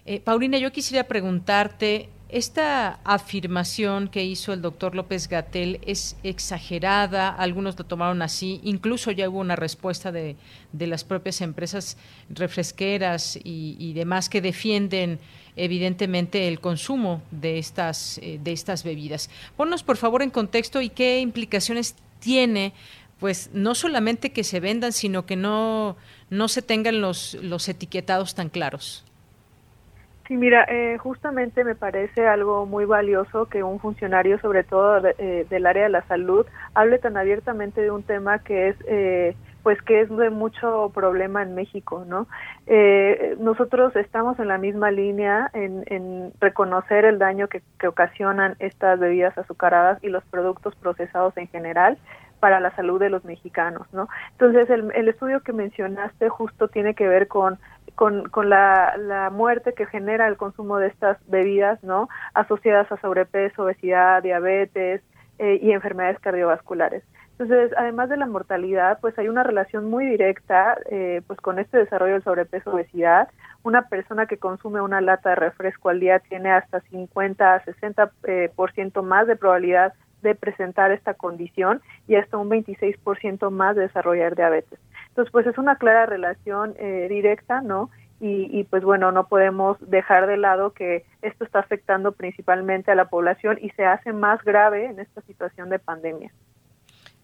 [0.10, 7.30] Eh, Paulina, yo quisiera preguntarte, ¿esta afirmación que hizo el doctor López Gatel es exagerada?
[7.30, 10.36] Algunos lo tomaron así, incluso ya hubo una respuesta de,
[10.80, 11.96] las propias empresas
[12.28, 15.20] refresqueras y, demás que defienden
[15.56, 19.30] evidentemente el consumo de estas, eh, de estas bebidas.
[19.56, 22.74] Ponnos por favor en contexto y qué implicaciones tiene
[23.20, 25.98] pues no solamente que se vendan, sino que no,
[26.32, 29.04] no se tengan los, los etiquetados tan claros.
[30.30, 35.48] Sí, mira, eh, justamente me parece algo muy valioso que un funcionario, sobre todo eh,
[35.50, 39.82] del área de la salud, hable tan abiertamente de un tema que es, eh, pues,
[39.82, 42.28] que es de mucho problema en México, ¿no?
[43.40, 49.98] nosotros estamos en la misma línea en, reconocer el daño que ocasionan estas bebidas azucaradas
[50.04, 51.98] y los productos procesados en general
[52.40, 54.10] para la salud de los mexicanos, ¿no?
[54.32, 57.60] Entonces, el, estudio que mencionaste justo tiene que ver con
[57.96, 62.08] con, la, muerte que genera el consumo de estas bebidas, ¿no?
[62.34, 65.02] Asociadas a sobrepeso, obesidad, diabetes
[65.38, 67.04] eh, y enfermedades cardiovasculares.
[67.40, 71.78] Entonces, además de la mortalidad, pues hay una relación muy directa, eh, pues con este
[71.78, 73.30] desarrollo del sobrepeso, obesidad.
[73.64, 78.12] Una persona que consume una lata de refresco al día tiene hasta 50 a 60
[78.24, 83.76] eh, por ciento más de probabilidad de presentar esta condición y hasta un 26% más
[83.76, 84.80] de desarrollar diabetes.
[85.10, 87.90] Entonces, pues es una clara relación eh, directa, ¿no?
[88.22, 93.06] Y, pues bueno, no podemos dejar de lado que esto está afectando principalmente a la
[93.06, 96.30] población y se hace más grave en esta situación de pandemia.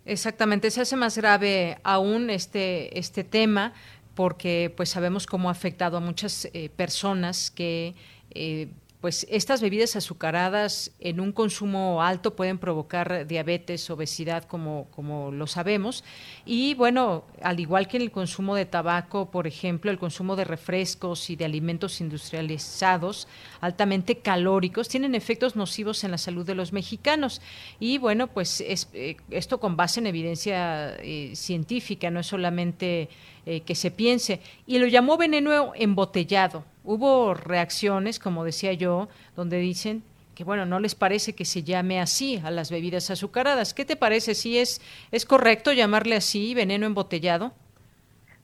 [0.06, 3.74] Exactamente, se hace más grave aún este, este tema
[4.16, 7.94] porque pues sabemos cómo ha afectado a muchas eh, personas que
[8.32, 8.70] eh,
[9.02, 15.48] pues estas bebidas azucaradas en un consumo alto pueden provocar diabetes, obesidad, como, como lo
[15.48, 16.04] sabemos.
[16.46, 20.44] Y bueno, al igual que en el consumo de tabaco, por ejemplo, el consumo de
[20.44, 23.28] refrescos y de alimentos industrializados
[23.62, 27.42] altamente calóricos tienen efectos nocivos en la salud de los mexicanos.
[27.80, 33.10] Y bueno, pues eh, esto con base en evidencia eh, científica, no es solamente
[33.46, 34.42] eh, que se piense.
[34.66, 40.04] Y lo llamó veneno embotellado Hubo reacciones, como decía yo, donde dicen
[40.36, 43.74] que bueno, no les parece que se llame así a las bebidas azucaradas.
[43.74, 44.36] ¿Qué te parece?
[44.36, 44.82] ¿Si es,
[45.12, 47.54] es correcto llamarle así veneno embotellado?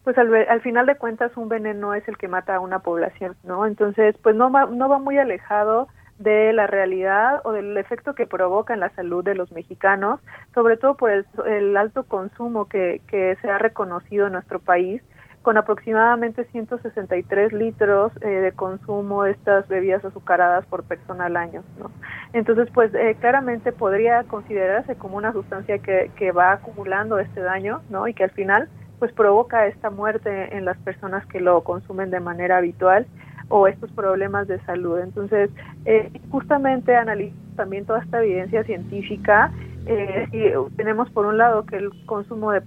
[0.06, 3.36] Pues al, al, final de cuentas un veneno es el que mata a una población,
[3.44, 3.68] ¿no?
[3.68, 5.90] Entonces, pues no va, no va muy alejado
[6.22, 10.20] de la realidad o del efecto que provoca en la salud de los mexicanos,
[10.54, 15.02] sobre todo por el, el alto consumo que, que se ha reconocido en nuestro país
[15.42, 21.64] con aproximadamente 163 litros eh, de consumo de estas bebidas azucaradas por persona al año.
[21.80, 21.92] ¿no?
[22.34, 27.82] Entonces, pues eh, claramente podría considerarse como una sustancia que, que va acumulando este daño
[27.90, 28.08] ¿no?
[28.08, 32.20] y que al final pues provoca esta muerte en las personas que lo consumen de
[32.20, 33.08] manera habitual
[33.52, 35.00] o estos problemas de salud.
[35.00, 35.50] Entonces,
[35.86, 39.52] eh, justamente analizo también toda esta evidencia científica
[39.86, 42.62] eh, y tenemos por un lado que el consumo de,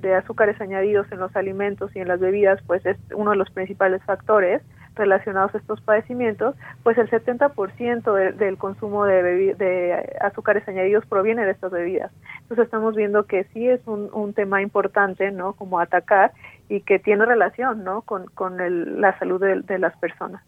[0.00, 3.50] de, azúcares añadidos en los alimentos y en las bebidas pues es uno de los
[3.50, 4.62] principales factores
[4.94, 11.52] relacionados a estos padecimientos, pues el 70% del consumo de, de azúcares añadidos proviene de
[11.52, 12.10] estas bebidas.
[12.40, 15.52] Entonces estamos viendo que sí es un, un tema importante, ¿no?
[15.52, 16.32] Como atacar
[16.68, 18.02] y que tiene relación, ¿no?
[18.02, 20.42] Con, con la salud de, de las personas.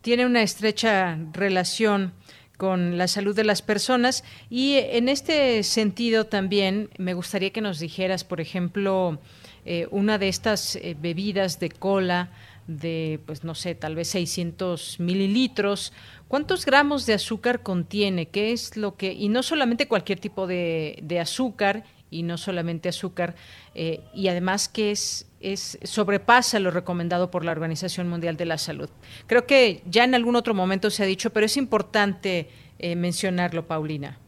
[0.00, 2.12] Tiene una estrecha relación
[2.56, 4.22] con la salud de las personas.
[4.48, 9.18] Y en este sentido también me gustaría que nos dijeras, por ejemplo,
[9.64, 12.30] eh, una de estas eh, bebidas de cola
[12.66, 15.92] de, pues no sé, tal vez 600 mililitros,
[16.28, 18.26] ¿cuántos gramos de azúcar contiene?
[18.26, 22.88] ¿Qué es lo que, y no solamente cualquier tipo de, de azúcar, y no solamente
[22.88, 23.34] azúcar,
[23.74, 28.58] eh, y además que es, es sobrepasa lo recomendado por la Organización Mundial de la
[28.58, 28.90] Salud.
[29.26, 32.48] Creo que ya en algún otro momento se ha dicho, pero es importante
[32.78, 34.18] eh, mencionarlo, Paulina.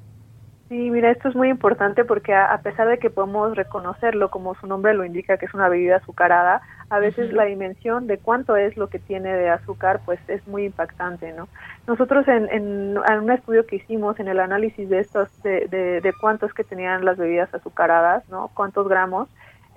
[0.69, 4.67] Sí, mira, esto es muy importante porque a, pesar de que podemos reconocerlo como su
[4.67, 8.75] nombre lo indica, que es una bebida azucarada, a veces la dimensión de cuánto es
[8.79, 11.49] lo que tiene de azúcar, pues es muy impactante, ¿no?
[11.87, 16.13] Nosotros en, en, un estudio que hicimos en el análisis de estos, de, de, de
[16.19, 18.51] cuánto es que tenían las bebidas azucaradas, ¿no?
[18.55, 19.29] Cuántos gramos,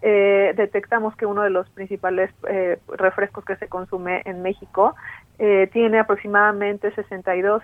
[0.01, 4.95] eh, detectamos que uno de los principales eh, refrescos que se consume en México
[5.39, 7.63] eh, tiene aproximadamente 62,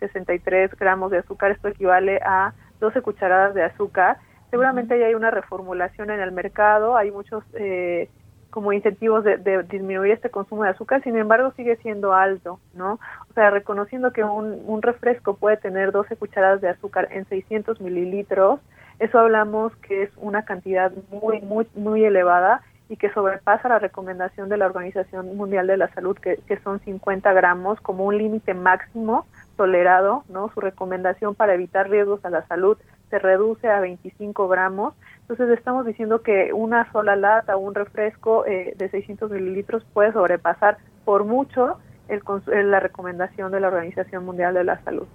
[0.00, 1.52] 63 gramos de azúcar.
[1.52, 4.18] Esto equivale a 12 cucharadas de azúcar.
[4.50, 8.10] Seguramente ya hay una reformulación en el mercado, hay muchos eh,
[8.50, 13.00] como incentivos de, de, disminuir este consumo de azúcar, sin embargo sigue siendo alto, ¿no?
[13.30, 17.80] O sea, reconociendo que un, un refresco puede tener 12 cucharadas de azúcar en 600
[17.80, 18.60] mililitros,
[18.98, 22.60] eso hablamos que es una cantidad muy, muy, muy elevada
[22.92, 27.32] y que sobrepasa la recomendación de la Organización Mundial de la Salud, que, son 50
[27.32, 29.24] gramos como un límite máximo
[29.56, 30.50] tolerado, ¿no?
[30.52, 32.76] Su recomendación para evitar riesgos a la salud
[33.08, 34.92] se reduce a 25 gramos.
[35.22, 40.12] Entonces estamos diciendo que una sola lata o un refresco eh, de 600 mililitros puede
[40.12, 40.76] sobrepasar
[41.06, 41.78] por mucho
[42.08, 42.20] el,
[42.70, 45.06] la recomendación de la Organización Mundial de la Salud.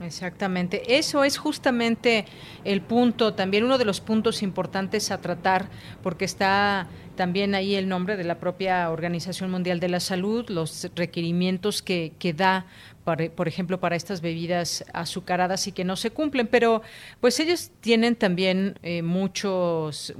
[0.00, 0.96] Exactamente.
[0.96, 2.24] Eso es justamente
[2.64, 5.68] el punto, también uno de los puntos importantes a tratar,
[6.02, 6.86] porque está
[7.16, 12.12] también ahí el nombre de la propia Organización Mundial de la Salud, los requerimientos que,
[12.20, 12.66] que da,
[13.34, 16.46] por ejemplo, para estas bebidas azucaradas y que no se cumplen.
[16.46, 16.82] Pero
[17.20, 20.14] pues ellos tienen también eh, muchos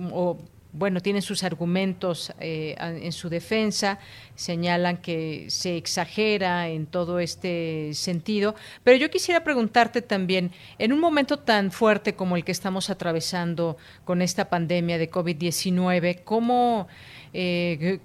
[0.78, 3.98] bueno, tienen sus argumentos eh, en su defensa,
[4.36, 8.54] señalan que se exagera en todo este sentido,
[8.84, 13.76] pero yo quisiera preguntarte también, en un momento tan fuerte como el que estamos atravesando
[14.04, 16.86] con esta pandemia de COVID-19, ¿cómo,
[17.32, 17.98] eh,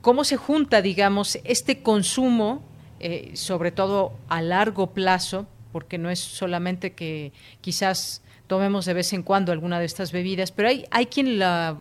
[0.00, 2.62] ¿cómo se junta, digamos, este consumo,
[2.98, 9.12] eh, sobre todo a largo plazo, porque no es solamente que quizás tomemos de vez
[9.12, 11.76] en cuando alguna de estas bebidas, pero hay, hay quien la,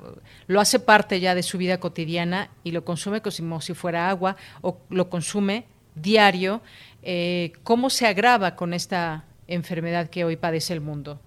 [0.48, 4.36] lo hace parte ya de su vida cotidiana y lo consume como si fuera agua
[4.62, 5.66] o lo consume
[5.96, 6.62] diario.
[7.02, 11.20] Eh, ¿Cómo se agrava con esta enfermedad que hoy padece el mundo?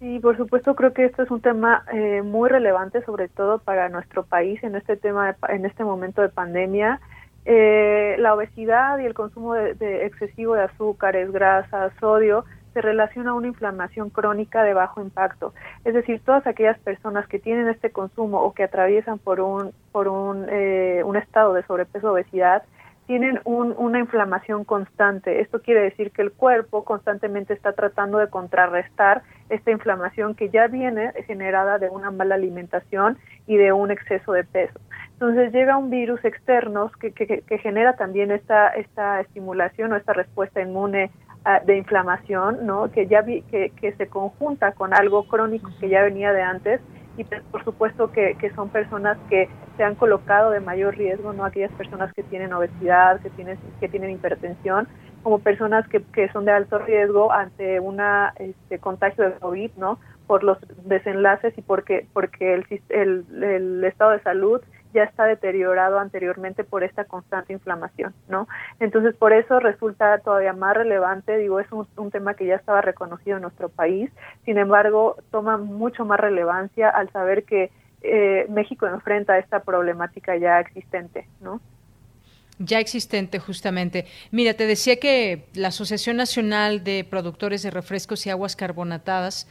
[0.00, 3.88] Sí, por supuesto, creo que esto es un tema eh, muy relevante, sobre todo para
[3.88, 7.00] nuestro país en este tema, en este momento de pandemia.
[7.46, 13.34] Eh, la obesidad y el consumo de excesivo de azúcares, grasas, sodio se relaciona a
[13.34, 15.54] una inflamación crónica de bajo impacto.
[15.84, 20.08] Es decir, todas aquellas personas que tienen este consumo o que atraviesan por un, por
[20.08, 22.64] un, eh, un estado de sobrepeso obesidad,
[23.06, 25.40] tienen una inflamación constante.
[25.40, 30.68] Esto quiere decir que el cuerpo constantemente está tratando de contrarrestar esta inflamación que ya
[30.68, 34.80] viene generada de una mala alimentación y de un exceso de peso.
[35.12, 41.10] Entonces llega un virus externo que, genera también esta, esta estimulación o esta respuesta inmune
[41.66, 42.90] de inflamación, ¿no?
[42.90, 46.80] Que ya vi, que se conjunta con algo crónico que ya venía de antes
[47.16, 51.32] y pues, por supuesto que, que, son personas que se han colocado de mayor riesgo,
[51.32, 54.88] no aquellas personas que tienen obesidad, que tienen, que tienen hipertensión,
[55.22, 59.98] como personas que, que son de alto riesgo ante una este, contagio de COVID, ¿no?
[60.26, 64.60] Por los desenlaces y porque, porque el, el, el estado de salud
[64.94, 68.48] ya está deteriorado anteriormente por esta constante inflamación, ¿no?
[68.80, 73.36] Entonces, por eso resulta todavía más relevante, digo, es un, tema que ya estaba reconocido
[73.36, 74.10] en nuestro país,
[74.44, 77.70] sin embargo, toma mucho más relevancia al saber que
[78.02, 81.60] eh, México enfrenta esta problemática ya existente, ¿no?
[82.58, 84.06] ya existente justamente.
[84.30, 89.48] Mira, te decía que la Asociación Nacional de Productores de Refrescos y Aguas Carbonatadas,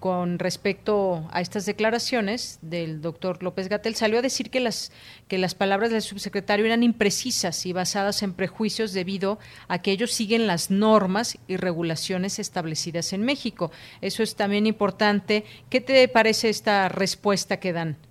[0.00, 4.92] con respecto a estas declaraciones del doctor López Gatel, salió a decir que las,
[5.28, 10.12] que las palabras del subsecretario eran imprecisas y basadas en prejuicios debido a que ellos
[10.12, 13.70] siguen las normas y regulaciones establecidas en México.
[14.00, 15.44] Eso es también importante.
[15.68, 18.07] ¿Qué te parece esta respuesta que dan?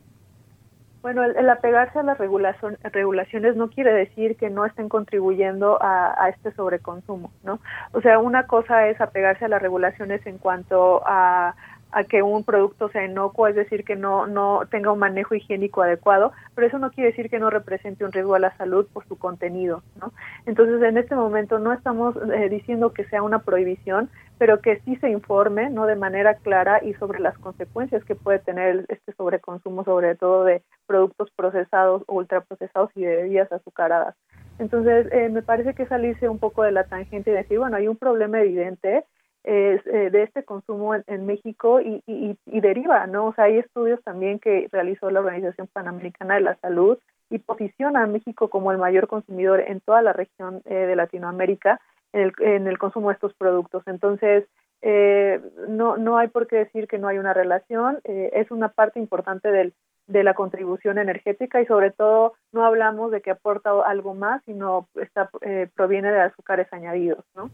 [1.08, 6.52] Bueno, el, apegarse a las regulaciones no quiere decir que no estén contribuyendo a, este
[6.52, 7.62] sobreconsumo, ¿no?
[7.94, 11.56] O sea, una cosa es apegarse a las regulaciones en cuanto a,
[11.94, 15.82] a que un producto sea inocuo, es decir, que no, no tenga un manejo higiénico
[15.82, 19.08] adecuado, pero eso no quiere decir que no represente un riesgo a la salud por
[19.08, 20.12] su contenido, ¿no?
[20.46, 24.96] Entonces, en este momento no estamos eh, diciendo que sea una prohibición, pero que sí
[24.98, 29.84] se informe no de manera clara y sobre las consecuencias que puede tener este sobreconsumo,
[29.84, 34.16] sobre todo de productos procesados o ultraprocesados y de bebidas azucaradas.
[34.60, 37.88] Entonces, eh, me parece que salirse un poco de la tangente y decir, bueno, hay
[37.88, 39.06] un problema evidente
[39.44, 39.80] eh,
[40.12, 43.28] de este consumo en, México y, y, deriva, ¿no?
[43.28, 46.98] O sea, hay estudios también que realizó la Organización Panamericana de la Salud
[47.30, 51.80] y posiciona a México como el mayor consumidor en toda la región eh, de Latinoamérica
[52.18, 53.84] en el, consumo de estos productos.
[53.88, 54.46] Entonces,
[54.82, 58.70] eh, no, no hay por qué decir que no hay una relación, eh, es una
[58.70, 59.74] parte importante del,
[60.08, 64.88] de la contribución energética y sobre todo no hablamos de que aporta algo más, sino
[64.96, 67.52] está, eh, proviene de azúcares añadidos, ¿no?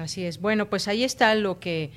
[0.00, 0.40] Así es.
[0.40, 1.90] Bueno, pues ahí está lo que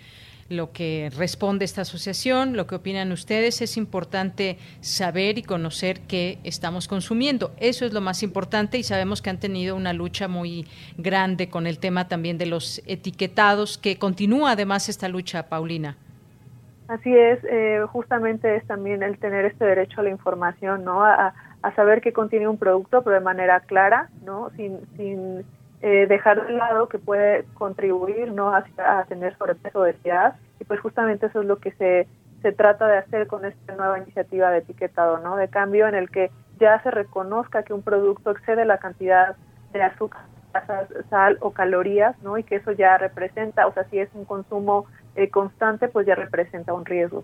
[0.52, 3.62] lo que responde esta asociación, lo que opinan ustedes.
[3.62, 7.52] Es importante saber y conocer qué estamos consumiendo.
[7.58, 11.68] Eso es lo más importante y sabemos que han tenido una lucha muy grande con
[11.68, 15.98] el tema también de los etiquetados, que continúa además esta lucha, Paulina.
[16.88, 21.06] Así es, eh, justamente es también el tener este derecho a la información, ¿no?
[21.06, 21.34] A,
[21.76, 24.50] saber qué contiene un producto, pero de manera clara, ¿no?
[24.58, 25.46] Sin, sin
[25.82, 28.64] eh, dejar de lado que puede contribuir no a,
[29.08, 32.08] tener sobrepeso obesidad y pues justamente eso es lo que se,
[32.42, 35.36] se trata de hacer con esta nueva iniciativa de etiquetado, ¿no?
[35.38, 36.30] De cambio en el que
[36.60, 39.36] ya se reconozca que un producto excede la cantidad
[39.74, 40.22] de azúcar,
[41.10, 42.38] sal o calorías, ¿no?
[42.38, 46.14] Y que eso ya representa, o sea, si es un consumo eh, constante, pues ya
[46.14, 47.24] representa un riesgo.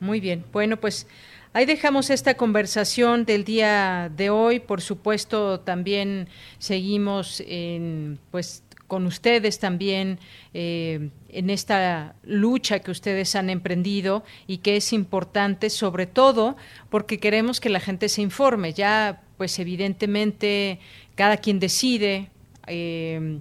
[0.00, 0.44] Muy bien.
[0.52, 1.06] Bueno, pues
[1.52, 4.60] Ahí dejamos esta conversación del día de hoy.
[4.60, 6.28] Por supuesto, también
[6.60, 10.20] seguimos en, pues, con ustedes también
[10.54, 16.56] eh, en esta lucha que ustedes han emprendido y que es importante, sobre todo
[16.88, 18.72] porque queremos que la gente se informe.
[18.72, 20.78] Ya, pues, evidentemente,
[21.16, 22.30] cada quien decide,
[22.68, 23.40] eh,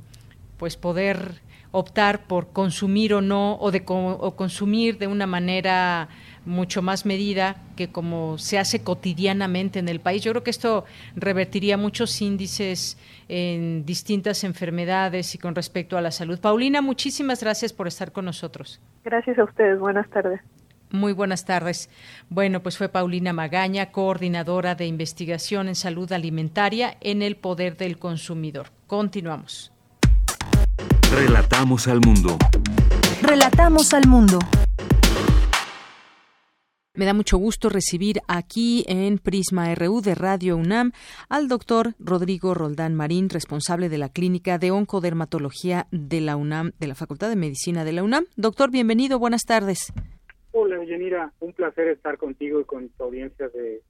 [0.58, 1.42] pues, poder
[1.72, 6.10] optar por consumir o no o de o consumir de una manera
[6.46, 10.24] mucho más medida que como se hace cotidianamente en el país.
[10.24, 10.86] Yo creo que esto
[11.16, 16.40] revertiría muchos índices en distintas enfermedades y con respecto a la salud.
[16.40, 18.80] Paulina, muchísimas gracias por estar con nosotros.
[19.04, 19.80] Gracias a ustedes.
[19.80, 20.42] Buenas tardes.
[20.92, 21.90] Muy buenas tardes.
[22.30, 28.00] Bueno, pues fue Paulina Magaña, coordinadora de investigación en salud alimentaria en el poder del
[28.00, 28.68] consumidor.
[28.88, 29.72] Continuamos.
[31.12, 32.38] Relatamos al mundo.
[33.22, 34.40] Relatamos al mundo.
[37.00, 40.92] Me da mucho gusto recibir aquí en Prisma RU de Radio UNAM
[41.30, 46.88] al doctor Rodrigo Roldán Marín, responsable de la Clínica de Oncodermatología de la UNAM, de
[46.88, 48.26] la Facultad de Medicina de la UNAM.
[48.36, 49.94] Doctor, bienvenido, buenas tardes.
[50.52, 53.82] Hola, Yanira, un placer estar contigo y con tu audiencia de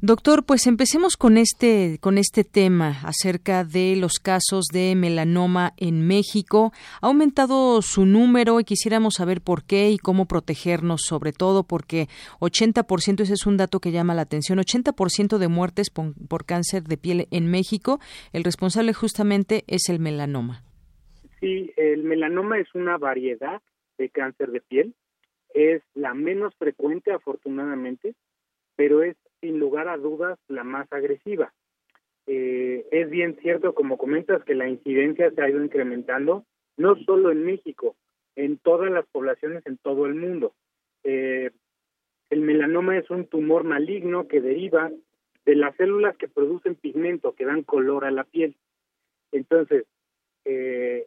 [0.00, 6.06] Doctor, pues empecemos con este con este tema acerca de los casos de melanoma en
[6.06, 6.72] México.
[7.00, 12.08] Ha aumentado su número y quisiéramos saber por qué y cómo protegernos, sobre todo porque
[12.40, 16.84] 80%, ese es un dato que llama la atención, 80% de muertes por, por cáncer
[16.84, 18.00] de piel en México,
[18.32, 20.62] el responsable justamente es el melanoma.
[21.40, 23.60] Sí, el melanoma es una variedad
[23.98, 24.94] de cáncer de piel,
[25.54, 28.14] es la menos frecuente afortunadamente,
[28.76, 31.52] pero es sin lugar a dudas la más agresiva.
[32.26, 36.44] Eh, es bien cierto, como comentas, que la incidencia se ha ido incrementando,
[36.76, 37.96] no solo en México,
[38.34, 40.54] en todas las poblaciones en todo el mundo.
[41.04, 41.50] Eh,
[42.30, 44.90] el melanoma es un tumor maligno que deriva
[45.44, 48.56] de las células que producen pigmento, que dan color a la piel.
[49.30, 49.84] Entonces,
[50.44, 51.06] eh,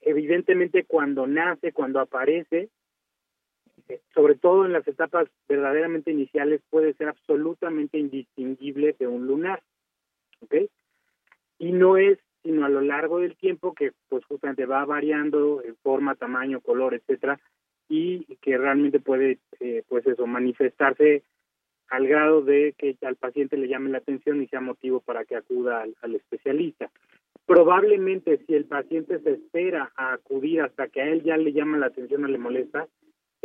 [0.00, 2.70] evidentemente cuando nace, cuando aparece,
[4.14, 9.62] sobre todo en las etapas verdaderamente iniciales, puede ser absolutamente indistinguible de un lunar.
[10.40, 10.54] ¿Ok?
[11.58, 15.74] Y no es sino a lo largo del tiempo que pues justamente va variando en
[15.76, 17.40] forma, tamaño, color, etcétera,
[17.88, 21.24] y que realmente puede eh, pues eso manifestarse
[21.88, 25.34] al grado de que al paciente le llame la atención y sea motivo para que
[25.34, 26.90] acuda al, especialista.
[27.46, 31.78] Probablemente si el paciente se espera a acudir hasta que a él ya le llama
[31.78, 32.88] la atención o le molesta,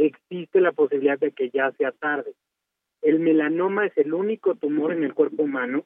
[0.05, 2.33] existe la posibilidad de que ya sea tarde.
[3.01, 5.85] El melanoma es el único tumor en el cuerpo humano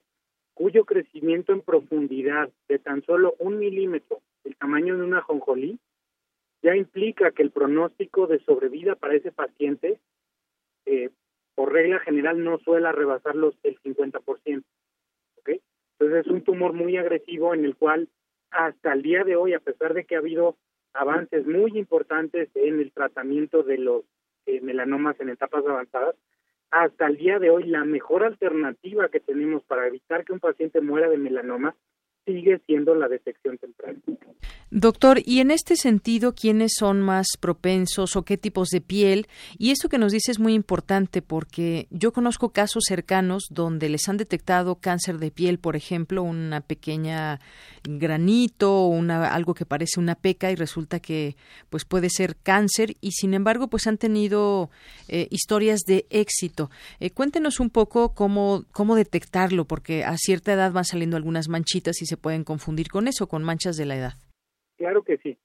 [0.53, 5.80] cuyo crecimiento en profundidad de tan solo un milímetro, el tamaño de una jonjolí,
[6.63, 9.99] ya implica que el pronóstico de sobrevida para ese paciente,
[10.86, 11.09] eh,
[11.55, 14.63] por regla general, no suele rebasar los el 50%.
[15.39, 15.61] ¿okay?
[15.99, 18.07] Entonces es un tumor muy agresivo en el cual
[18.49, 20.55] hasta el día de hoy, a pesar de que ha habido
[20.96, 24.04] avances muy importantes en el tratamiento de los
[24.46, 26.16] eh, melanomas en etapas avanzadas.
[26.72, 30.82] Hasta el día de hoy, la mejor alternativa que tenemos para evitar que un paciente
[30.82, 31.76] muera de melanoma
[32.26, 33.99] sigue siendo la detección temprana.
[34.71, 39.28] Doctor, y en este sentido, ¿quiénes son más propensos o qué tipos de piel?
[39.57, 44.09] Y esto que nos dice es muy importante porque yo conozco casos cercanos donde les
[44.09, 47.39] han detectado cáncer de piel, por ejemplo, una pequeña
[47.88, 51.36] granito una, algo que parece una peca y resulta que
[51.69, 54.69] pues puede ser cáncer y sin embargo pues han tenido
[55.07, 56.69] eh, historias de éxito.
[56.99, 62.01] Eh, cuéntenos un poco cómo, cómo detectarlo porque a cierta edad van saliendo algunas manchitas
[62.01, 64.13] y se pueden confundir con eso, con manchas de la edad.
[64.78, 65.38] Claro que sí,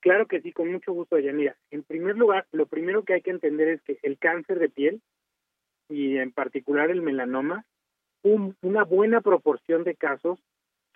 [0.00, 1.56] claro que sí, con mucho gusto, Yanira.
[1.70, 5.02] En primer lugar, lo primero que hay que entender es que el cáncer de piel
[5.88, 7.64] y en particular el melanoma,
[8.22, 10.38] una buena proporción de casos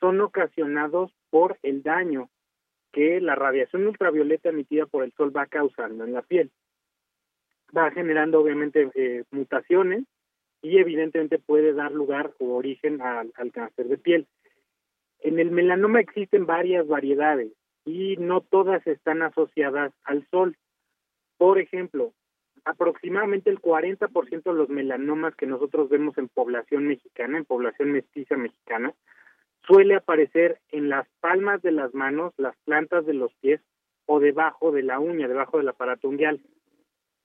[0.01, 2.29] son ocasionados por el daño
[2.93, 6.51] que la radiación ultravioleta emitida por el sol va causando en la piel.
[7.75, 10.05] Va generando obviamente eh, mutaciones
[10.61, 14.27] y evidentemente puede dar lugar o origen al cáncer de piel.
[15.23, 17.53] En el melanoma existen varias variedades
[17.85, 20.57] y no todas están asociadas al sol.
[21.39, 22.13] Por ejemplo,
[22.65, 28.37] aproximadamente el 40% de los melanomas que nosotros vemos en población mexicana, en población mestiza
[28.37, 28.95] mexicana,
[29.67, 33.61] suele aparecer en las palmas de las manos, las plantas de los pies
[34.07, 36.41] o debajo de la uña, debajo del aparato unguial.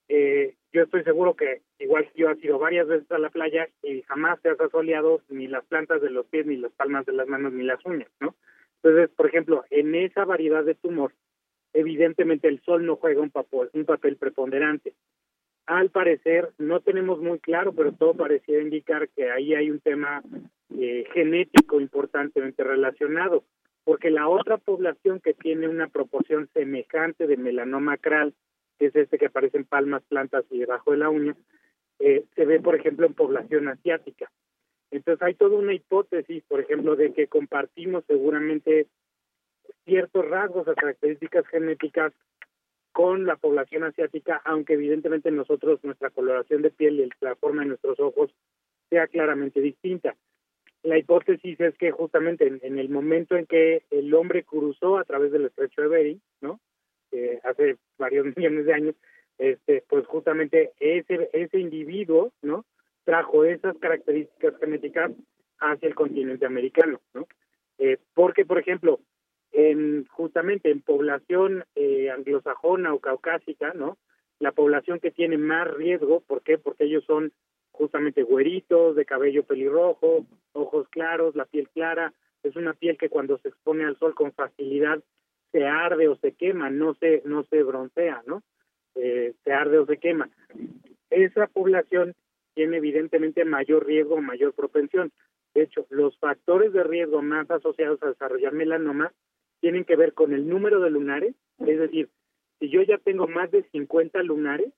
[0.10, 4.04] Eh, yo estoy seguro que igual yo he ido varias veces a la playa y
[4.04, 7.28] jamás te has asoleado ni las plantas de los pies, ni las palmas de las
[7.28, 8.36] manos, ni las uñas, ¿no?
[8.82, 11.14] Entonces, por ejemplo, en esa variedad de tumor,
[11.74, 14.94] evidentemente el sol no juega un papel, un papel preponderante.
[15.66, 20.24] al parecer no tenemos muy claro, pero todo parecía indicar que ahí hay un tema
[20.70, 23.44] eh, genético importantemente relacionado,
[23.84, 28.34] porque la otra población que tiene una proporción semejante de melanoma acral,
[28.78, 31.36] que es este que aparece en palmas, plantas y debajo de la uña,
[32.00, 34.32] eh, se ve, por ejemplo, en población asiática.
[34.92, 38.88] Entonces hay toda una hipótesis, por ejemplo, de que compartimos seguramente
[39.86, 42.14] ciertos rasgos o características genéticas
[42.92, 47.70] con la población asiática, aunque evidentemente nosotros, nuestra coloración de piel y la forma de
[47.70, 48.34] nuestros ojos
[48.90, 50.16] sea claramente distinta.
[50.84, 55.32] La hipótesis es que justamente en, el momento en que el hombre cruzó a través
[55.32, 56.60] del estrecho de Bering, ¿no?
[57.12, 58.96] Eh, hace varios millones de años,
[59.38, 62.66] este, pues justamente ese, ese individuo, ¿no?
[63.04, 65.12] Trajo esas características genéticas
[65.60, 67.28] hacia el continente americano, ¿no?
[67.78, 69.00] Eh, porque, por ejemplo,
[69.52, 73.98] en justamente en población eh, anglosajona o caucásica, ¿no?
[74.40, 76.58] La población que tiene más riesgo, ¿por qué?
[76.58, 77.32] Porque ellos son
[77.72, 83.38] justamente güeritos, de cabello pelirrojo, ojos claros, la piel clara, es una piel que cuando
[83.40, 85.02] se expone al sol con facilidad
[85.58, 88.44] se arde o se quema, no se no se broncea, ¿no?
[88.94, 90.30] Eh, se arde o se quema.
[91.10, 92.14] Esa población
[92.54, 95.12] tiene evidentemente mayor riesgo, mayor propensión.
[95.56, 99.12] De hecho, los factores de riesgo más asociados a desarrollar melanoma
[99.60, 101.34] tienen que ver con el número de lunares,
[101.66, 102.10] es decir,
[102.60, 104.72] si yo ya tengo más de 50 lunares,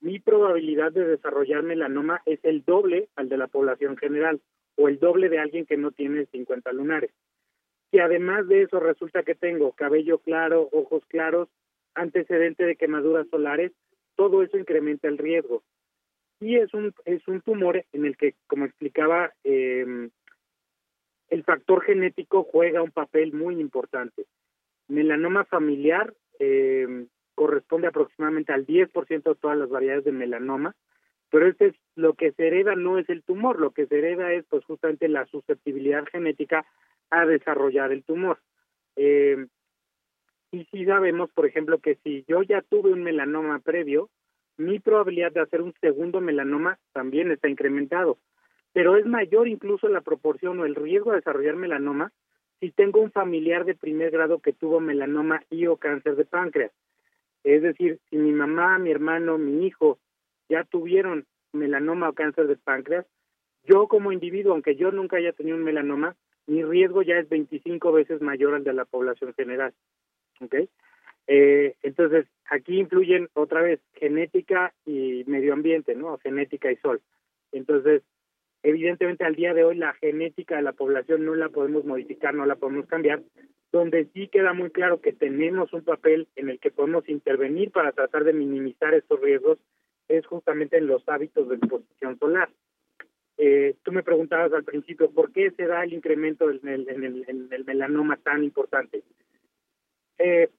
[0.00, 4.40] mi probabilidad de desarrollar melanoma es el doble al de la población general
[4.76, 7.10] o el doble de alguien que no tiene 50 lunares.
[7.90, 11.48] Si además de eso resulta que tengo cabello claro, ojos claros,
[11.94, 13.72] antecedente de quemaduras solares,
[14.14, 15.62] todo eso incrementa el riesgo.
[16.40, 20.08] Y es un, es un tumor en el que, como explicaba, eh,
[21.28, 24.26] el factor genético juega un papel muy importante.
[24.88, 30.74] Melanoma familiar eh, corresponde aproximadamente al 10% de todas las variedades de melanoma,
[31.30, 34.32] pero este es lo que se hereda no es el tumor, lo que se hereda
[34.32, 36.66] es pues justamente la susceptibilidad genética
[37.10, 38.38] a desarrollar el tumor.
[38.96, 39.46] Eh,
[40.52, 44.10] y sí sabemos, por ejemplo, que si yo ya tuve un melanoma previo,
[44.56, 48.18] mi probabilidad de hacer un segundo melanoma también está incrementado
[48.72, 52.12] pero es mayor incluso la proporción o el riesgo de desarrollar melanoma
[52.60, 56.72] si tengo un familiar de primer grado que tuvo melanoma y o cáncer de páncreas.
[57.42, 59.98] Es decir, si mi mamá, mi hermano, mi hijo
[60.48, 63.06] ya tuvieron melanoma o cáncer de páncreas,
[63.64, 66.16] yo como individuo, aunque yo nunca haya tenido un melanoma,
[66.50, 69.72] mi riesgo ya es 25 veces mayor al de la población general.
[70.40, 70.54] ¿Ok?
[71.26, 76.18] Eh, entonces, aquí influyen otra vez genética y medio ambiente, ¿no?
[76.18, 77.00] Genética y sol.
[77.52, 78.02] Entonces,
[78.62, 82.44] Evidentemente, al día de hoy, la genética de la población no la podemos modificar, no
[82.44, 83.22] la podemos cambiar,
[83.72, 87.92] donde sí queda muy claro que tenemos un papel en el que podemos intervenir para
[87.92, 89.58] tratar de minimizar estos riesgos,
[90.08, 92.50] es justamente en los hábitos de exposición solar.
[93.42, 98.18] Eh, tú me preguntabas al principio, ¿por qué se da el incremento en el, melanoma
[98.18, 99.02] tan importante?
[100.18, 100.50] Eh,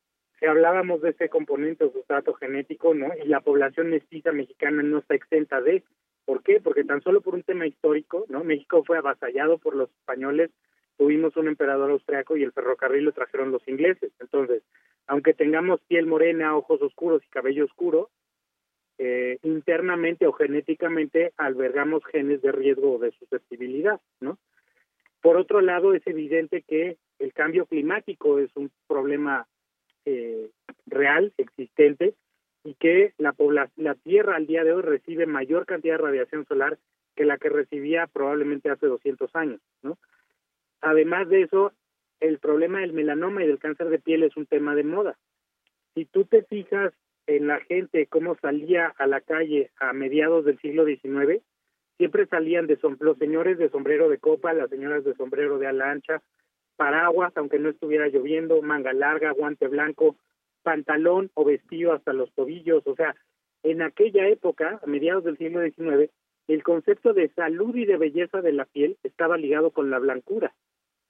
[0.41, 3.11] hablábamos de ese componente o sustrato genético, ¿no?
[3.23, 5.83] Y la población mestiza mexicana no está exenta de,
[6.25, 6.59] ¿Por qué?
[6.59, 8.43] Porque tan solo por un tema histórico, ¿no?
[8.43, 10.49] México fue avasallado por los españoles,
[10.97, 14.11] tuvimos un emperador austriaco y el ferrocarril lo trajeron los ingleses.
[14.19, 14.63] Entonces,
[15.07, 18.09] aunque tengamos piel morena, ojos oscuros y cabello oscuro,
[18.97, 24.37] eh, internamente o genéticamente albergamos genes de riesgo o de susceptibilidad, ¿no?
[25.21, 29.47] Por otro lado, es evidente que el cambio climático es un problema
[30.05, 30.49] eh,
[30.87, 32.15] real, existente,
[32.63, 33.35] y que la,
[33.75, 36.77] la Tierra al día de hoy recibe mayor cantidad de radiación solar
[37.15, 39.97] que la que recibía probablemente hace 200 años, ¿no?
[40.81, 41.73] Además de eso,
[42.19, 45.17] el problema del melanoma y del cáncer de piel es un tema de moda.
[45.93, 46.93] Si tú te fijas
[47.27, 51.41] en la gente cómo salía a la calle a mediados del siglo XIX,
[51.97, 55.91] siempre salían de los señores de sombrero de copa, las señoras de sombrero de ala
[55.91, 56.21] ancha,
[56.75, 60.15] paraguas, aunque no estuviera lloviendo, manga larga, guante blanco,
[60.63, 62.85] pantalón o vestido hasta los tobillos.
[62.87, 63.15] O sea,
[63.63, 66.11] en aquella época, a mediados del siglo XIX,
[66.47, 70.53] el concepto de salud y de belleza de la piel estaba ligado con la blancura,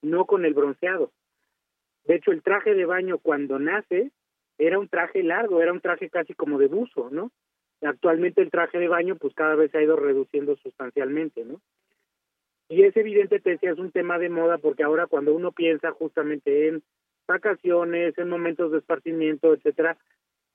[0.01, 1.11] no con el bronceado.
[2.03, 4.11] De hecho, el traje de baño cuando nace
[4.61, 7.31] era un traje largo, era un traje casi como de buzo, ¿no?
[7.81, 11.61] Actualmente el traje de baño pues cada vez se ha ido reduciendo sustancialmente, ¿no?
[12.69, 15.91] Y es evidente, te decía, es un tema de moda porque ahora cuando uno piensa
[15.91, 16.83] justamente en
[17.27, 19.97] vacaciones, en momentos de esparcimiento, etcétera,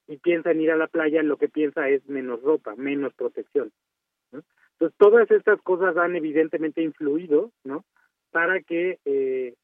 [0.07, 3.73] y piensa en ir a la playa, lo que piensa es menos ropa, menos protección.
[4.31, 7.85] Entonces, todas estas cosas han evidentemente influido, ¿no?
[8.31, 9.55] Para que eh,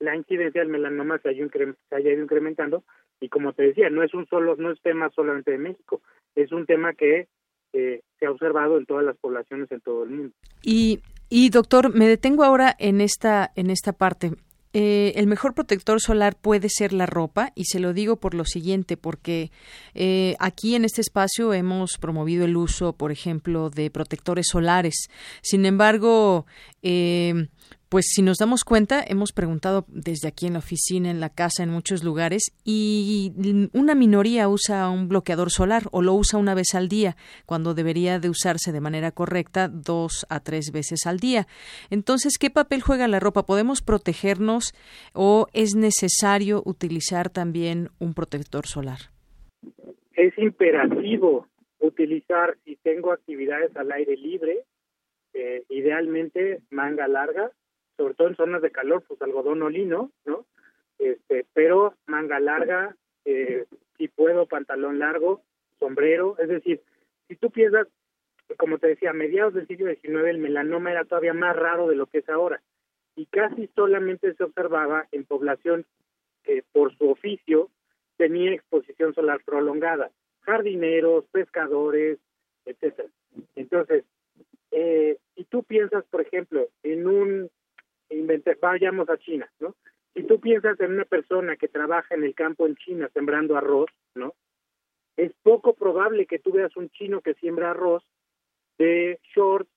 [0.00, 2.82] la incidencia del melanoma se haya, se haya ido incrementando
[3.22, 6.02] y como te decía, no es un solo, no es tema solamente de México,
[6.34, 7.28] es un tema que
[7.72, 10.34] eh, se ha observado en todas las poblaciones en todo el mundo.
[10.62, 11.00] Y,
[11.30, 14.32] y doctor, me detengo ahora en esta, en esta parte.
[14.74, 18.44] Eh, el mejor protector solar puede ser la ropa y se lo digo por lo
[18.44, 19.50] siguiente, porque
[19.94, 25.10] eh, aquí en este espacio hemos promovido el uso, por ejemplo, de protectores solares.
[25.42, 26.46] Sin embargo,
[26.82, 27.48] eh,
[27.92, 31.62] pues si nos damos cuenta, hemos preguntado desde aquí en la oficina, en la casa,
[31.62, 33.34] en muchos lugares, y
[33.74, 38.18] una minoría usa un bloqueador solar o lo usa una vez al día, cuando debería
[38.18, 41.46] de usarse de manera correcta dos a tres veces al día.
[41.90, 43.44] Entonces, ¿qué papel juega la ropa?
[43.44, 44.72] ¿Podemos protegernos
[45.12, 49.00] o es necesario utilizar también un protector solar?
[50.14, 51.46] Es imperativo
[51.80, 54.60] utilizar, si tengo actividades al aire libre,
[55.34, 57.50] eh, idealmente manga larga,
[58.02, 60.44] sobre todo en zonas de calor, pues algodón o lino, ¿no?
[60.98, 63.64] Este, pero manga larga, eh,
[63.96, 65.40] si puedo, pantalón largo,
[65.78, 66.80] sombrero, es decir,
[67.28, 67.86] si tú piensas,
[68.58, 71.94] como te decía, a mediados del siglo XIX el melanoma era todavía más raro de
[71.94, 72.60] lo que es ahora
[73.14, 75.86] y casi solamente se observaba en población
[76.42, 77.70] que por su oficio
[78.16, 82.18] tenía exposición solar prolongada, jardineros, pescadores,
[82.64, 83.08] etcétera.
[83.54, 84.04] Entonces,
[84.72, 87.50] eh, si tú piensas, por ejemplo, en un
[88.60, 89.74] vayamos a China, ¿no?
[90.14, 93.90] Si tú piensas en una persona que trabaja en el campo en China sembrando arroz,
[94.14, 94.34] ¿no?
[95.16, 98.04] Es poco probable que tú veas un chino que siembra arroz
[98.78, 99.70] de shorts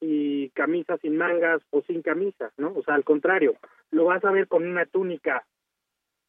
[0.00, 2.72] y camisas sin mangas o sin camisas, ¿no?
[2.74, 3.56] O sea, al contrario,
[3.90, 5.44] lo vas a ver con una túnica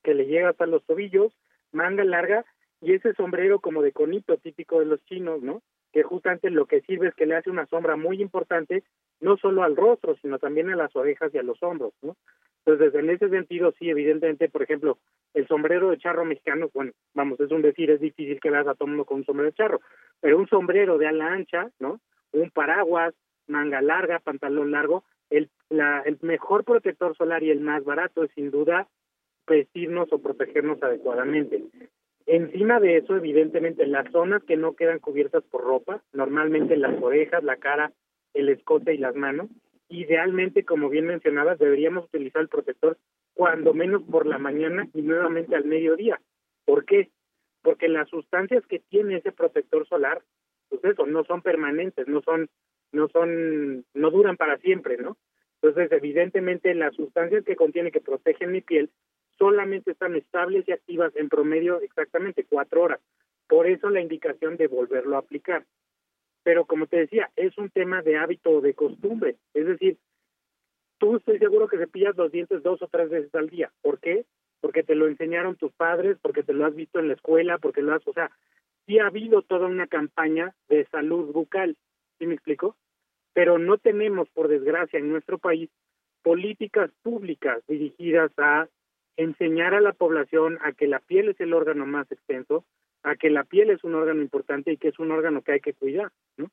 [0.04, 1.34] que le llega hasta los tobillos,
[1.72, 2.46] manga larga
[2.82, 5.62] y ese sombrero como de conito típico de los chinos, ¿no?
[5.92, 8.84] Que justamente lo que sirve es que le hace una sombra muy importante
[9.20, 12.16] no solo al rostro, sino también a las orejas y a los hombros, ¿no?
[12.66, 15.00] Entonces, en ese sentido, sí, evidentemente, por ejemplo,
[15.34, 18.76] el sombrero de charro mexicano, bueno, vamos, es un decir, es difícil que veas a
[18.76, 19.82] todo mundo con un sombrero de charro,
[20.20, 22.00] pero un sombrero de ala ancha, ¿no?
[22.34, 23.16] Un paraguas,
[23.48, 28.32] manga larga, pantalón largo, el, la, el mejor protector solar y el más barato es
[28.36, 28.88] sin duda
[29.48, 31.64] vestirnos o protegernos adecuadamente.
[32.32, 37.44] Encima de eso, evidentemente, las zonas que no quedan cubiertas por ropa, normalmente las orejas,
[37.44, 37.92] la cara,
[38.34, 39.50] el escote y las manos.
[39.90, 42.98] Idealmente, como bien mencionabas, deberíamos utilizar el protector
[43.34, 46.22] cuando menos por la mañana y nuevamente al mediodía.
[46.64, 47.10] ¿Por qué?
[47.64, 50.22] Porque las sustancias que tiene ese protector solar,
[50.70, 52.48] pues eso, no son permanentes, no son,
[52.94, 55.18] no son, no duran para siempre, ¿no?
[55.62, 58.90] Entonces, evidentemente, las sustancias que contiene que protegen mi piel
[59.42, 63.00] solamente están estables y activas en promedio exactamente cuatro horas.
[63.48, 65.66] Por eso la indicación de volverlo a aplicar
[66.44, 69.38] pero como te decía, es un tema de hábito o de costumbre.
[69.54, 69.98] Es decir,
[70.98, 73.72] tú estoy seguro que cepillas los dientes dos o tres veces al día.
[73.82, 74.26] ¿Por qué?
[74.60, 77.82] Porque te lo enseñaron tus padres, porque te lo has visto en la escuela, porque
[77.82, 78.32] lo has, o sea,
[78.86, 81.78] sí ha habido toda una campaña de salud bucal,
[82.18, 82.76] ¿sí me explico?
[83.34, 85.70] Pero no tenemos, por desgracia, en nuestro país
[86.24, 88.68] políticas públicas dirigidas a
[89.18, 92.66] enseñar a la población a que la piel es el órgano más extenso,
[93.04, 95.60] a que la piel es un órgano importante y que es un órgano que hay
[95.60, 96.52] que cuidar, ¿no?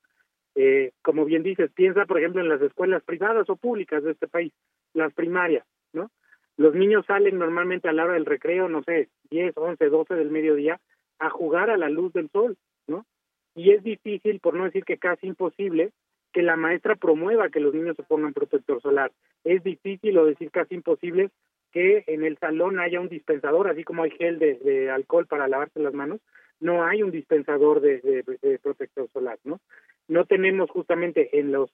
[0.55, 4.27] Eh, como bien dices, piensa, por ejemplo, en las escuelas privadas o públicas de este
[4.27, 4.53] país,
[4.93, 6.11] las primarias, ¿no?
[6.57, 10.31] Los niños salen normalmente a la hora del recreo, no sé, 10, 11, 12 del
[10.31, 10.81] mediodía,
[11.21, 12.57] a jugar a la luz del sol,
[12.89, 13.07] ¿no?
[13.55, 15.93] Y es difícil, por no decir que casi imposible,
[16.33, 19.13] que la maestra promueva que los niños se pongan protector solar.
[19.45, 21.31] Es difícil o decir casi imposible
[21.73, 25.81] que en el salón haya un dispensador, así como hay gel de, alcohol para lavarse
[25.81, 26.21] las manos,
[26.61, 29.61] no hay un dispensador de, protector solar, ¿no?
[30.09, 31.71] No tenemos justamente en los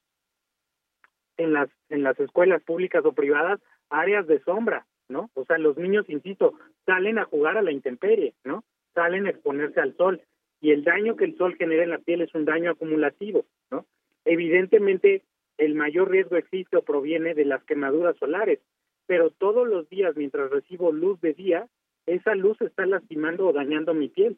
[1.37, 5.31] en las en las escuelas públicas o privadas áreas de sombra, ¿no?
[5.35, 8.65] O sea, los niños, insisto, salen a jugar a la intemperie, ¿no?
[8.95, 10.21] Salen a exponerse al sol
[10.61, 13.87] y el daño que el sol genera en la piel es un daño acumulativo, ¿no?
[14.25, 15.23] Evidentemente,
[15.59, 18.61] el mayor riesgo existe o proviene de las quemaduras solares,
[19.07, 21.69] pero todos los días mientras recibo luz de día,
[22.07, 24.37] esa luz está lastimando o dañando mi piel.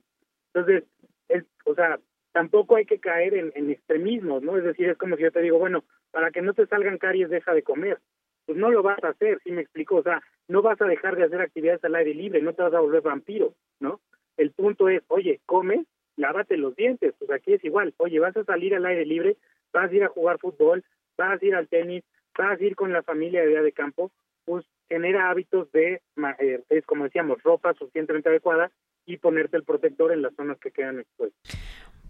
[0.53, 0.85] Entonces,
[1.29, 1.99] es, o sea,
[2.33, 4.57] tampoco hay que caer en, extremismos, ¿no?
[4.57, 7.31] Es decir, es como si yo te digo, bueno, para que no te salgan caries,
[7.31, 7.99] deja de comer.
[8.45, 9.97] Pues no lo vas a hacer, ¿sí me explico?
[9.97, 12.75] O sea, no vas a dejar de hacer actividades al aire libre, no te vas
[12.75, 14.01] a volver vampiro, ¿no?
[14.37, 15.87] El punto es, oye, come,
[16.17, 19.37] lávate los dientes, pues aquí es igual, oye, vas a salir al aire libre,
[19.73, 20.85] vas a ir a jugar fútbol,
[21.17, 22.05] vas a ir al tenis,
[22.37, 24.12] vas a ir con la familia de día de campo,
[24.47, 26.01] pues genera hábitos de,
[26.38, 28.70] eh, es como decíamos, ropa suficientemente adecuada
[29.05, 31.59] y ponerte el protector en las zonas que quedan expuestas.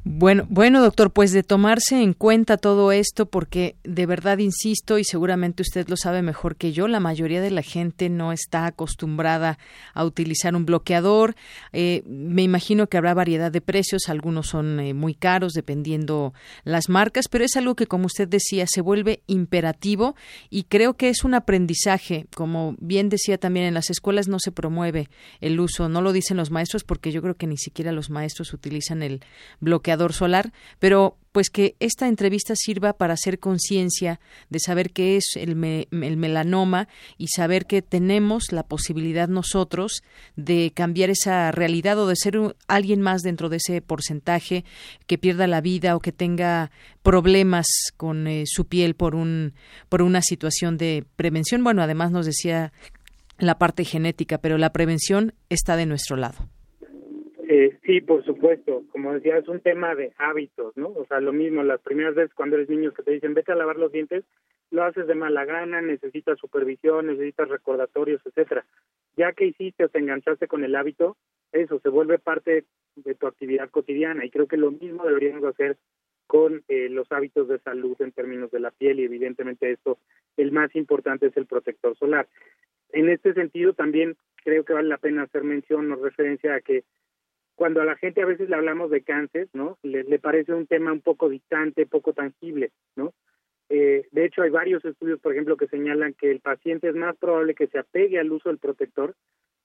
[0.09, 5.05] Bueno, bueno, doctor, pues de tomarse en cuenta todo esto, porque de verdad insisto, y
[5.05, 9.59] seguramente usted lo sabe mejor que yo, la mayoría de la gente no está acostumbrada
[9.95, 11.35] a utilizar un bloqueador.
[11.73, 16.89] Eh, me imagino que habrá variedad de precios, algunos son eh, muy caros dependiendo las
[16.89, 20.15] marcas, pero es algo que, como usted decía, se vuelve imperativo
[20.51, 22.29] y creo que es un aprendizaje.
[22.33, 26.37] Como bien decía también, en las escuelas no se promueve el uso, no lo dicen
[26.37, 29.21] los maestros, porque yo creo que ni siquiera los maestros utilizan el
[29.59, 35.25] bloqueador solar, pero pues que esta entrevista sirva para hacer conciencia de saber qué es
[35.37, 35.51] el,
[35.91, 36.89] el, melanoma
[37.19, 40.03] y saber que tenemos la posibilidad nosotros
[40.37, 42.39] de cambiar esa realidad o de ser
[42.69, 44.65] alguien más dentro de ese porcentaje
[45.07, 46.71] que pierda la vida o que tenga
[47.03, 47.67] problemas
[47.99, 49.53] con eh, su piel por un
[49.91, 51.63] por una situación de prevención.
[51.63, 52.73] Bueno, además nos decía
[53.37, 56.49] la parte genética, pero la prevención está de nuestro lado.
[57.49, 58.83] Eh, sí, por supuesto.
[58.91, 60.89] Como decía, es un tema de hábitos, ¿no?
[60.89, 63.57] O sea, lo mismo, las primeras veces cuando eres niño que te dicen, vete a
[63.57, 64.25] lavar los dientes,
[64.73, 68.67] lo haces de mala gana, necesitas supervisión, necesitas recordatorios, etcétera.
[69.17, 71.17] Ya que hiciste o te enganchaste con el hábito,
[71.53, 72.65] eso se vuelve parte
[72.97, 75.77] de tu actividad cotidiana y creo que lo mismo deberíamos hacer
[76.27, 79.99] con eh, los hábitos de salud en términos de la piel y evidentemente esto,
[80.37, 82.27] el más importante es el protector solar.
[82.93, 86.83] En este sentido también creo que vale la pena hacer mención o referencia a que
[87.57, 89.79] cuando a la gente a veces le hablamos de cáncer, ¿no?
[89.83, 93.15] Le, parece un tema un poco distante, poco tangible, ¿no?
[93.71, 97.17] Eh, de hecho, hay varios estudios, por ejemplo, que señalan que el paciente es más
[97.17, 99.15] probable que se apegue al uso del protector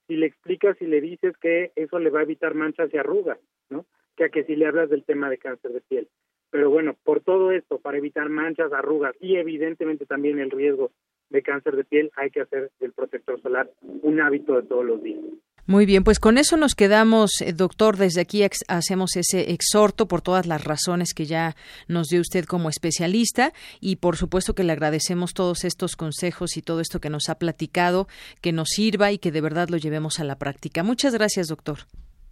[0.08, 3.38] si le explicas y le dices que eso le va a evitar manchas y arrugas,
[3.68, 3.86] ¿no?
[4.16, 6.08] Que a que si le hablas del tema de cáncer de piel.
[6.50, 10.90] Pero bueno, por todo esto, para evitar manchas, arrugas y evidentemente también el riesgo
[11.28, 15.02] de cáncer de piel, hay que hacer del protector solar un hábito de todos los
[15.02, 15.20] días.
[15.66, 17.96] Muy bien, pues con eso nos quedamos, eh, doctor.
[17.96, 21.54] Desde aquí hacemos ese exhorto por todas las razones que ya
[21.86, 26.62] nos dio usted como especialista y por supuesto que le agradecemos todos estos consejos y
[26.62, 28.08] todo esto que nos ha platicado,
[28.40, 30.82] que nos sirva y que de verdad lo llevemos a la práctica.
[30.82, 31.78] Muchas gracias, doctor.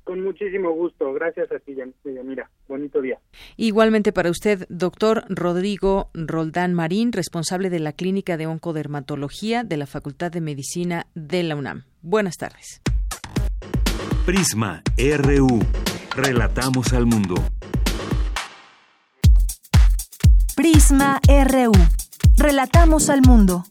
[0.03, 1.13] Con muchísimo gusto.
[1.13, 1.77] Gracias a ti,
[2.25, 3.21] Mira, bonito día.
[3.57, 9.87] Igualmente para usted, doctor Rodrigo Roldán Marín, responsable de la Clínica de Oncodermatología de la
[9.87, 11.85] Facultad de Medicina de la UNAM.
[12.03, 12.81] Buenas tardes.
[14.27, 15.61] Prisma RU.
[16.15, 17.35] Relatamos al mundo.
[20.55, 21.73] Prisma RU.
[22.37, 23.65] Relatamos al mundo.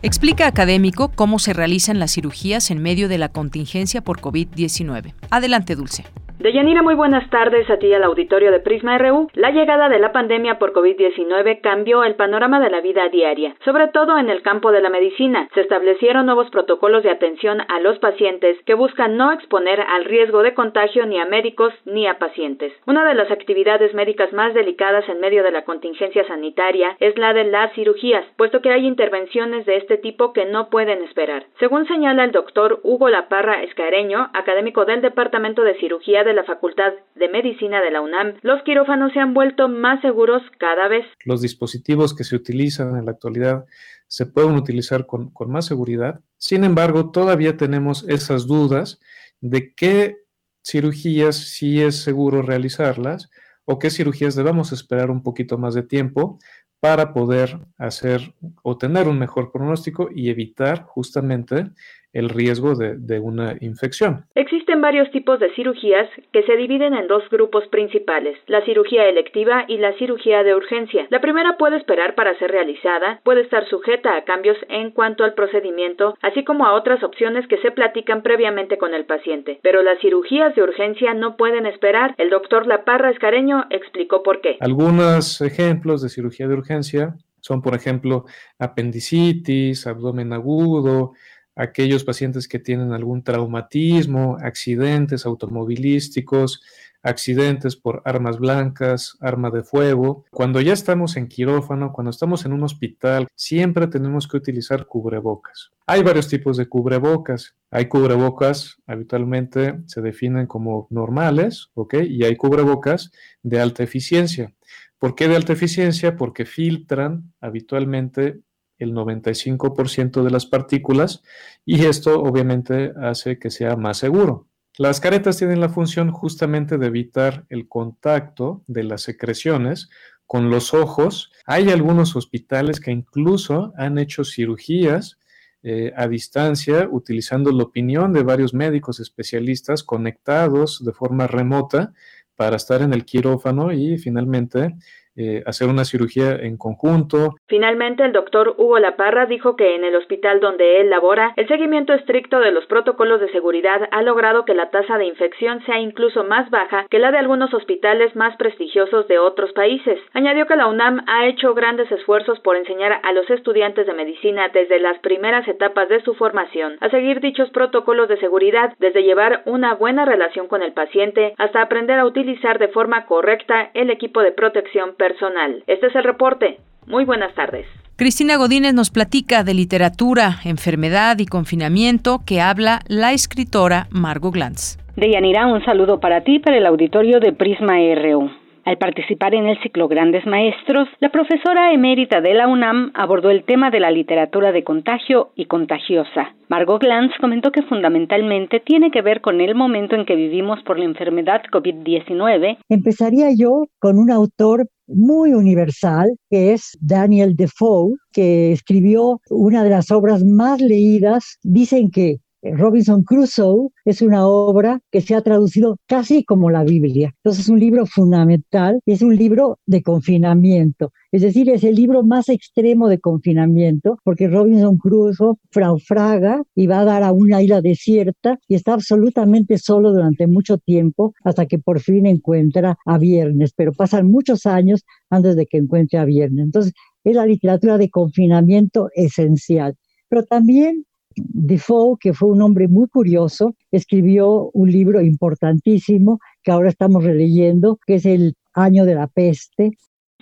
[0.00, 5.12] Explica académico cómo se realizan las cirugías en medio de la contingencia por COVID-19.
[5.30, 6.04] Adelante, Dulce.
[6.40, 9.28] Deyanira, muy buenas tardes a ti al auditorio de Prisma RU.
[9.34, 13.88] La llegada de la pandemia por COVID-19 cambió el panorama de la vida diaria, sobre
[13.88, 15.48] todo en el campo de la medicina.
[15.54, 20.44] Se establecieron nuevos protocolos de atención a los pacientes que buscan no exponer al riesgo
[20.44, 22.72] de contagio ni a médicos ni a pacientes.
[22.86, 27.32] Una de las actividades médicas más delicadas en medio de la contingencia sanitaria es la
[27.32, 31.46] de las cirugías, puesto que hay intervenciones de este tipo que no pueden esperar.
[31.58, 36.92] Según señala el doctor Hugo Laparra Escareño, académico del Departamento de Cirugía de la Facultad
[37.16, 41.06] de Medicina de la UNAM, los quirófanos se han vuelto más seguros cada vez.
[41.24, 43.64] Los dispositivos que se utilizan en la actualidad
[44.06, 46.20] se pueden utilizar con, con más seguridad.
[46.36, 49.00] Sin embargo, todavía tenemos esas dudas
[49.40, 50.18] de qué
[50.62, 53.30] cirugías sí es seguro realizarlas
[53.64, 56.38] o qué cirugías debamos esperar un poquito más de tiempo
[56.80, 61.70] para poder hacer o tener un mejor pronóstico y evitar justamente
[62.12, 64.24] el riesgo de, una infección.
[64.34, 69.64] Existen varios tipos de cirugías que se dividen en dos grupos principales, la cirugía electiva
[69.68, 71.06] y la cirugía de urgencia.
[71.10, 75.34] La primera puede esperar para ser realizada, puede estar sujeta a cambios en cuanto al
[75.34, 79.58] procedimiento, así como a otras opciones que se platican previamente con el paciente.
[79.62, 82.14] Pero las cirugías de urgencia no pueden esperar.
[82.18, 84.56] El doctor Laparra Escareño explicó por qué.
[84.60, 88.24] Algunos ejemplos de cirugía de urgencia son, por ejemplo,
[88.58, 91.12] apendicitis, abdomen agudo,
[91.58, 96.62] aquellos pacientes que tienen algún traumatismo, accidentes automovilísticos,
[97.02, 100.24] accidentes por armas blancas, arma de fuego.
[100.30, 105.70] Cuando ya estamos en quirófano, cuando estamos en un hospital, siempre tenemos que utilizar cubrebocas.
[105.86, 107.56] Hay varios tipos de cubrebocas.
[107.70, 111.94] Hay cubrebocas, habitualmente se definen como normales, ¿ok?
[112.08, 113.10] Y hay cubrebocas
[113.42, 114.54] de alta eficiencia.
[114.98, 116.16] ¿Por qué de alta eficiencia?
[116.16, 118.40] Porque filtran habitualmente
[118.78, 121.22] el 95% de las partículas
[121.64, 124.48] y esto obviamente hace que sea más seguro.
[124.78, 129.88] Las caretas tienen la función justamente de evitar el contacto de las secreciones
[130.24, 131.32] con los ojos.
[131.46, 135.18] Hay algunos hospitales que incluso han hecho cirugías
[135.64, 141.92] eh, a distancia utilizando la opinión de varios médicos especialistas conectados de forma remota
[142.36, 144.76] para estar en el quirófano y finalmente
[145.20, 147.34] eh, hacer una cirugía en conjunto.
[147.48, 151.92] Finalmente, el doctor Hugo Laparra dijo que en el hospital donde él labora, el seguimiento
[151.92, 156.22] estricto de los protocolos de seguridad ha logrado que la tasa de infección sea incluso
[156.22, 159.98] más baja que la de algunos hospitales más prestigiosos de otros países.
[160.12, 164.50] Añadió que la UNAM ha hecho grandes esfuerzos por enseñar a los estudiantes de medicina
[164.54, 169.42] desde las primeras etapas de su formación a seguir dichos protocolos de seguridad, desde llevar
[169.46, 174.22] una buena relación con el paciente hasta aprender a utilizar de forma correcta el equipo
[174.22, 175.62] de protección personal personal.
[175.66, 176.58] Este es el reporte.
[176.86, 177.66] Muy buenas tardes.
[177.96, 184.78] Cristina Godínez nos platica de literatura, enfermedad y confinamiento que habla la escritora Margot Glantz.
[184.96, 188.30] Deyanira, un saludo para ti para el auditorio de Prisma RU.
[188.68, 193.44] Al participar en el ciclo Grandes Maestros, la profesora emérita de la UNAM abordó el
[193.44, 196.34] tema de la literatura de contagio y contagiosa.
[196.48, 200.78] Margot Glantz comentó que fundamentalmente tiene que ver con el momento en que vivimos por
[200.78, 202.58] la enfermedad COVID-19.
[202.68, 209.70] Empezaría yo con un autor muy universal, que es Daniel Defoe, que escribió una de
[209.70, 211.38] las obras más leídas.
[211.42, 217.12] Dicen que Robinson Crusoe es una obra que se ha traducido casi como la Biblia.
[217.16, 220.92] Entonces es un libro fundamental, es un libro de confinamiento.
[221.10, 226.80] Es decir, es el libro más extremo de confinamiento, porque Robinson Crusoe fraufraga y va
[226.80, 231.58] a dar a una isla desierta y está absolutamente solo durante mucho tiempo hasta que
[231.58, 236.44] por fin encuentra a Viernes, pero pasan muchos años antes de que encuentre a Viernes.
[236.44, 236.72] Entonces,
[237.04, 239.76] es la literatura de confinamiento esencial.
[240.08, 240.84] Pero también
[241.24, 247.78] Defoe, que fue un hombre muy curioso, escribió un libro importantísimo que ahora estamos releyendo,
[247.86, 249.70] que es El año de la peste.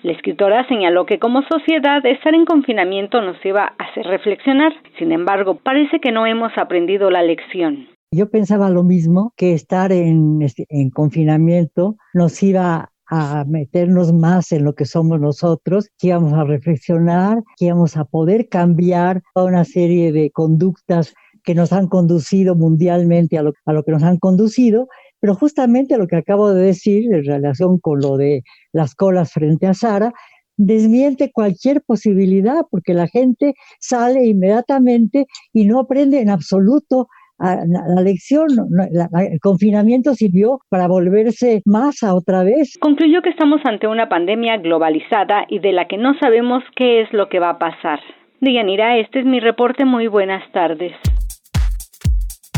[0.03, 4.73] La escritora señaló que como sociedad estar en confinamiento nos iba a hacer reflexionar.
[4.99, 7.89] Sin embargo, parece que no hemos aprendido la lección.
[8.13, 14.65] Yo pensaba lo mismo, que estar en, en confinamiento nos iba a meternos más en
[14.65, 19.65] lo que somos nosotros, que íbamos a reflexionar, que íbamos a poder cambiar toda una
[19.65, 24.19] serie de conductas que nos han conducido mundialmente a lo, a lo que nos han
[24.19, 24.89] conducido,
[25.21, 28.43] pero justamente lo que acabo de decir en relación con lo de
[28.73, 30.13] las colas frente a Sara,
[30.57, 38.49] desmiente cualquier posibilidad porque la gente sale inmediatamente y no aprende en absoluto la lección,
[38.51, 42.77] el confinamiento sirvió para volverse masa otra vez.
[42.81, 47.13] Concluyó que estamos ante una pandemia globalizada y de la que no sabemos qué es
[47.13, 48.01] lo que va a pasar.
[48.41, 49.85] Dianira, este es mi reporte.
[49.85, 50.93] Muy buenas tardes.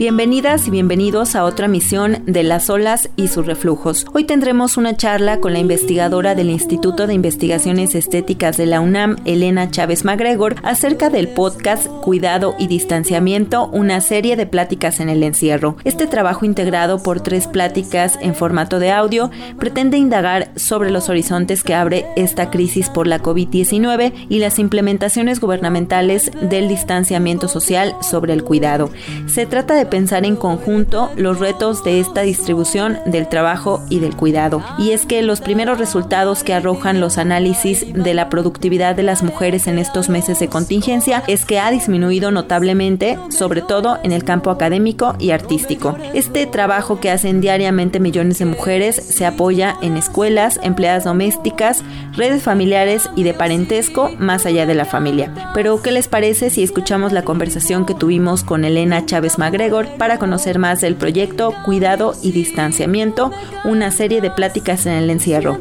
[0.00, 4.06] Bienvenidas y bienvenidos a otra misión de las olas y sus reflujos.
[4.14, 9.16] Hoy tendremos una charla con la investigadora del Instituto de Investigaciones Estéticas de la UNAM,
[9.26, 15.22] Elena Chávez MacGregor, acerca del podcast Cuidado y Distanciamiento, una serie de pláticas en el
[15.22, 15.76] encierro.
[15.84, 21.62] Este trabajo integrado por tres pláticas en formato de audio pretende indagar sobre los horizontes
[21.62, 28.32] que abre esta crisis por la COVID-19 y las implementaciones gubernamentales del distanciamiento social sobre
[28.32, 28.90] el cuidado.
[29.26, 34.16] Se trata de pensar en conjunto los retos de esta distribución del trabajo y del
[34.16, 34.62] cuidado.
[34.78, 39.22] Y es que los primeros resultados que arrojan los análisis de la productividad de las
[39.22, 44.24] mujeres en estos meses de contingencia es que ha disminuido notablemente, sobre todo en el
[44.24, 45.96] campo académico y artístico.
[46.14, 51.82] Este trabajo que hacen diariamente millones de mujeres se apoya en escuelas, empleadas domésticas,
[52.12, 55.50] redes familiares y de parentesco más allá de la familia.
[55.54, 59.79] Pero, ¿qué les parece si escuchamos la conversación que tuvimos con Elena Chávez Magregor?
[59.86, 63.30] Para conocer más del proyecto Cuidado y Distanciamiento,
[63.64, 65.58] una serie de pláticas en el encierro.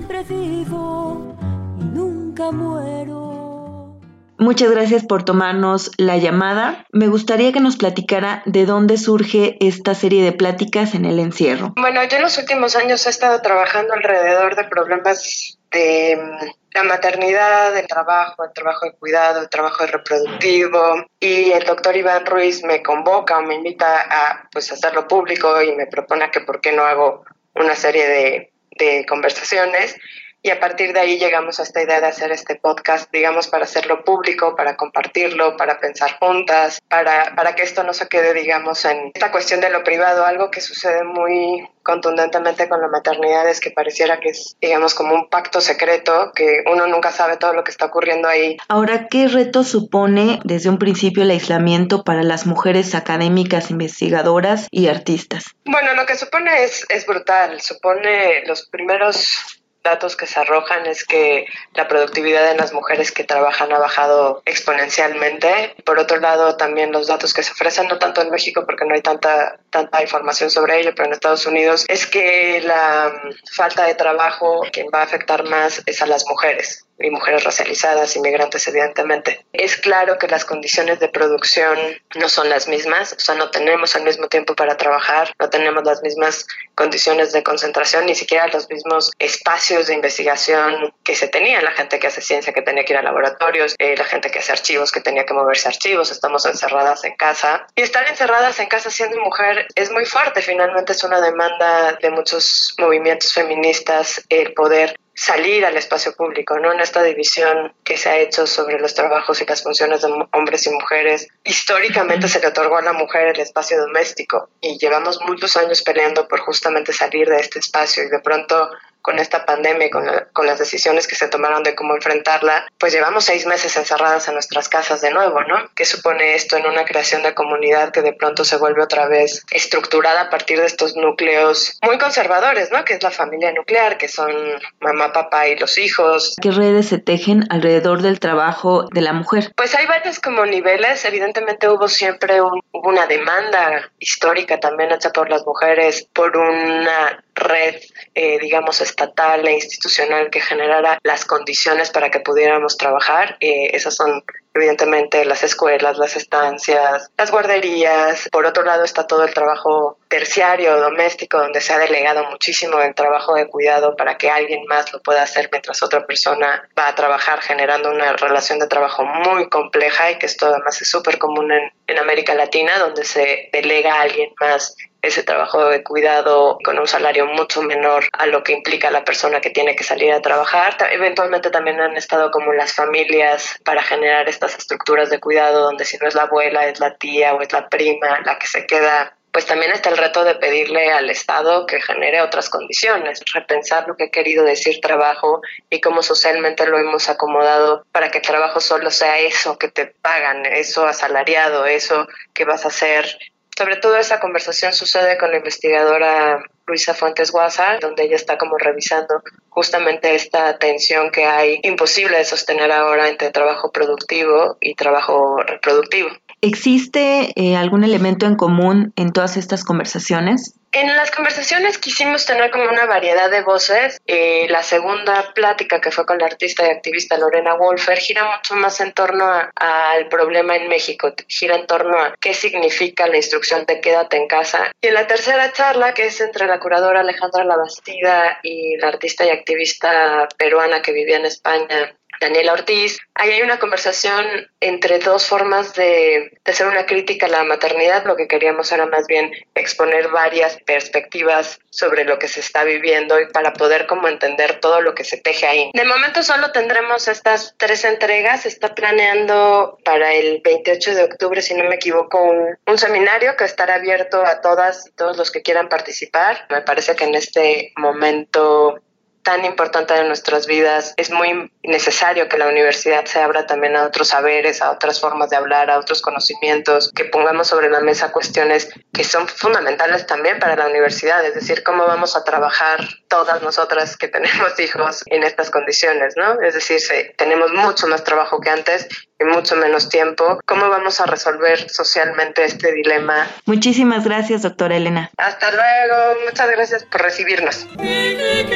[4.39, 6.85] Muchas gracias por tomarnos la llamada.
[6.93, 11.73] Me gustaría que nos platicara de dónde surge esta serie de pláticas en el encierro.
[11.75, 16.83] Bueno, yo en los últimos años he estado trabajando alrededor de problemas de mm, la
[16.83, 22.63] maternidad, el trabajo, el trabajo de cuidado, el trabajo reproductivo y el doctor Iván Ruiz
[22.63, 26.71] me convoca o me invita a pues hacerlo público y me propone que por qué
[26.71, 27.25] no hago
[27.55, 29.97] una serie de, de conversaciones
[30.41, 33.65] y a partir de ahí llegamos a esta idea de hacer este podcast, digamos, para
[33.65, 38.85] hacerlo público, para compartirlo, para pensar juntas, para, para que esto no se quede, digamos,
[38.85, 43.59] en esta cuestión de lo privado, algo que sucede muy contundentemente con la maternidad es
[43.59, 47.63] que pareciera que es, digamos, como un pacto secreto, que uno nunca sabe todo lo
[47.63, 48.57] que está ocurriendo ahí.
[48.67, 54.87] Ahora, ¿qué reto supone desde un principio el aislamiento para las mujeres académicas, investigadoras y
[54.87, 55.45] artistas?
[55.65, 61.05] Bueno, lo que supone es, es brutal, supone los primeros datos que se arrojan es
[61.05, 65.75] que la productividad de las mujeres que trabajan ha bajado exponencialmente.
[65.85, 68.93] Por otro lado, también los datos que se ofrecen, no tanto en México porque no
[68.93, 73.13] hay tanta, tanta información sobre ello, pero en Estados Unidos, es que la
[73.51, 78.15] falta de trabajo quien va a afectar más es a las mujeres y mujeres racializadas,
[78.15, 79.45] inmigrantes, evidentemente.
[79.53, 81.77] Es claro que las condiciones de producción
[82.15, 85.83] no son las mismas, o sea, no tenemos el mismo tiempo para trabajar, no tenemos
[85.83, 86.45] las mismas
[86.75, 91.99] condiciones de concentración, ni siquiera los mismos espacios de investigación que se tenía, la gente
[91.99, 94.91] que hace ciencia que tenía que ir a laboratorios, eh, la gente que hace archivos
[94.91, 97.67] que tenía que moverse archivos, estamos encerradas en casa.
[97.75, 102.09] Y estar encerradas en casa siendo mujer es muy fuerte, finalmente es una demanda de
[102.09, 106.71] muchos movimientos feministas el poder salir al espacio público, ¿no?
[106.71, 110.65] En esta división que se ha hecho sobre los trabajos y las funciones de hombres
[110.65, 111.27] y mujeres.
[111.43, 116.25] Históricamente se le otorgó a la mujer el espacio doméstico y llevamos muchos años peleando
[116.29, 118.69] por justamente salir de este espacio y de pronto
[119.09, 122.93] con esta pandemia y con, con, las decisiones que se tomaron de cómo enfrentarla, pues
[122.93, 125.55] llevamos seis meses encerradas en nuestras casas de nuevo, ¿no?
[125.75, 129.43] ¿Qué supone esto en una creación de comunidad que de pronto se vuelve otra vez
[129.49, 132.85] estructurada a partir de estos núcleos muy conservadores, ¿no?
[132.85, 134.31] Que es la familia nuclear, que son
[134.79, 136.35] mamá, papá y los hijos.
[136.39, 139.51] ¿Qué redes se tejen alrededor del trabajo de la mujer?
[139.55, 141.03] Pues hay varios como niveles.
[141.03, 147.23] Evidentemente hubo siempre un, hubo una demanda histórica también hecha por las mujeres por una
[147.39, 147.75] red,
[148.13, 153.37] eh, digamos, estatal e institucional que generara las condiciones para que pudiéramos trabajar.
[153.39, 154.23] Eh, esas son
[154.53, 158.27] evidentemente las escuelas, las estancias, las guarderías.
[158.31, 162.95] Por otro lado está todo el trabajo terciario, doméstico, donde se ha delegado muchísimo el
[162.95, 166.95] trabajo de cuidado para que alguien más lo pueda hacer mientras otra persona va a
[166.95, 171.51] trabajar, generando una relación de trabajo muy compleja y que esto además es súper común
[171.51, 176.77] en, en América Latina, donde se delega a alguien más ese trabajo de cuidado con
[176.77, 180.21] un salario mucho menor a lo que implica la persona que tiene que salir a
[180.21, 180.75] trabajar.
[180.91, 185.97] Eventualmente también han estado como las familias para generar estas estructuras de cuidado donde si
[185.97, 189.13] no es la abuela, es la tía o es la prima la que se queda
[189.31, 193.95] pues también está el reto de pedirle al Estado que genere otras condiciones, repensar lo
[193.95, 198.59] que ha querido decir trabajo y cómo socialmente lo hemos acomodado para que el trabajo
[198.59, 203.19] solo sea eso que te pagan, eso asalariado, eso que vas a hacer.
[203.55, 208.57] Sobre todo esa conversación sucede con la investigadora Luisa Fuentes Guasa, donde ella está como
[208.57, 215.37] revisando justamente esta tensión que hay imposible de sostener ahora entre trabajo productivo y trabajo
[215.41, 216.09] reproductivo.
[216.41, 220.55] ¿Existe eh, algún elemento en común en todas estas conversaciones?
[220.71, 223.99] En las conversaciones quisimos tener como una variedad de voces.
[224.05, 228.55] Eh, la segunda plática que fue con la artista y activista Lorena Wolfer gira mucho
[228.55, 229.25] más en torno
[229.55, 234.27] al problema en México, gira en torno a qué significa la instrucción de quédate en
[234.27, 234.71] casa.
[234.79, 239.25] Y en la tercera charla, que es entre la curadora Alejandra Labastida y la artista
[239.25, 244.25] y activista peruana que vivía en España, Daniela Ortiz, ahí hay una conversación
[244.59, 248.05] entre dos formas de, hacer una crítica a la maternidad.
[248.05, 253.19] Lo que queríamos era más bien exponer varias perspectivas sobre lo que se está viviendo
[253.19, 255.71] y para poder como entender todo lo que se teje ahí.
[255.73, 258.41] De momento solo tendremos estas tres entregas.
[258.41, 263.35] Se está planeando para el 28 de octubre, si no me equivoco, un, un seminario
[263.37, 266.47] que estará abierto a todas y todos los que quieran participar.
[266.49, 268.81] Me parece que en este momento
[269.23, 273.85] tan importante de nuestras vidas, es muy necesario que la universidad se abra también a
[273.85, 278.11] otros saberes, a otras formas de hablar, a otros conocimientos, que pongamos sobre la mesa
[278.11, 283.41] cuestiones que son fundamentales también para la universidad, es decir, cómo vamos a trabajar todas
[283.41, 286.41] nosotras que tenemos hijos en estas condiciones, ¿no?
[286.41, 286.79] Es decir,
[287.17, 288.87] tenemos mucho más trabajo que antes
[289.19, 290.39] y mucho menos tiempo.
[290.45, 293.27] ¿Cómo vamos a resolver socialmente este dilema?
[293.45, 295.11] Muchísimas gracias, doctora Elena.
[295.17, 297.67] Hasta luego, muchas gracias por recibirnos.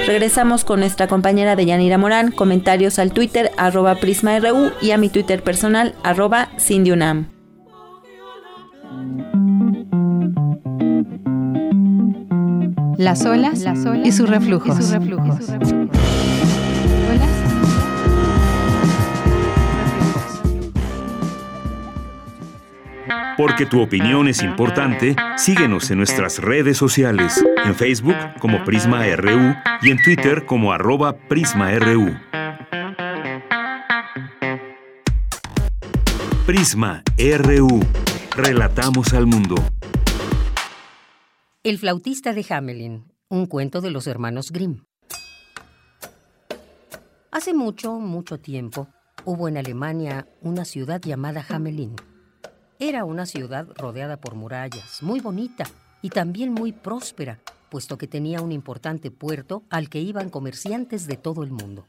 [0.08, 5.10] Regresamos con nuestra compañera de Yanira Morán, comentarios al Twitter arroba PrismaRU y a mi
[5.10, 7.30] Twitter personal arroba Cindyunam.
[12.98, 13.66] Las olas,
[14.04, 14.78] y sus reflujos.
[23.38, 29.56] Porque tu opinión es importante, síguenos en nuestras redes sociales, en Facebook como Prisma RU
[29.82, 32.16] y en Twitter como arroba PrismaRU.
[36.46, 37.80] Prisma RU.
[38.36, 39.56] Relatamos al mundo.
[41.64, 44.84] El flautista de Hamelin, un cuento de los hermanos Grimm.
[47.32, 48.90] Hace mucho, mucho tiempo,
[49.26, 51.96] hubo en Alemania una ciudad llamada Hamelin.
[52.80, 55.66] Era una ciudad rodeada por murallas, muy bonita
[56.02, 57.40] y también muy próspera,
[57.70, 61.88] puesto que tenía un importante puerto al que iban comerciantes de todo el mundo.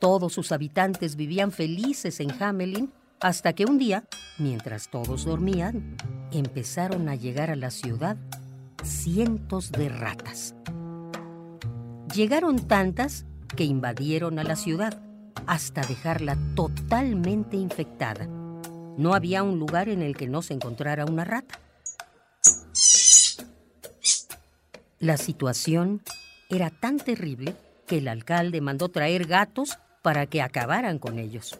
[0.00, 4.04] Todos sus habitantes vivían felices en Hamelin hasta que un día,
[4.38, 5.96] mientras todos dormían,
[6.32, 8.16] empezaron a llegar a la ciudad
[8.82, 10.54] cientos de ratas.
[12.14, 13.24] Llegaron tantas
[13.56, 15.00] que invadieron a la ciudad
[15.46, 18.28] hasta dejarla totalmente infectada.
[18.96, 21.58] No había un lugar en el que no se encontrara una rata.
[24.98, 26.02] La situación
[26.48, 27.54] era tan terrible
[27.86, 31.58] que el alcalde mandó traer gatos para que acabaran con ellos.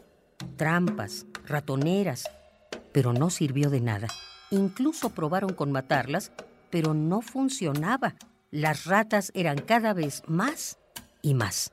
[0.57, 2.25] Trampas, ratoneras,
[2.91, 4.07] pero no sirvió de nada.
[4.51, 6.31] Incluso probaron con matarlas
[6.75, 8.15] pero no funcionaba.
[8.51, 10.77] Las ratas eran cada vez más
[11.21, 11.71] y más.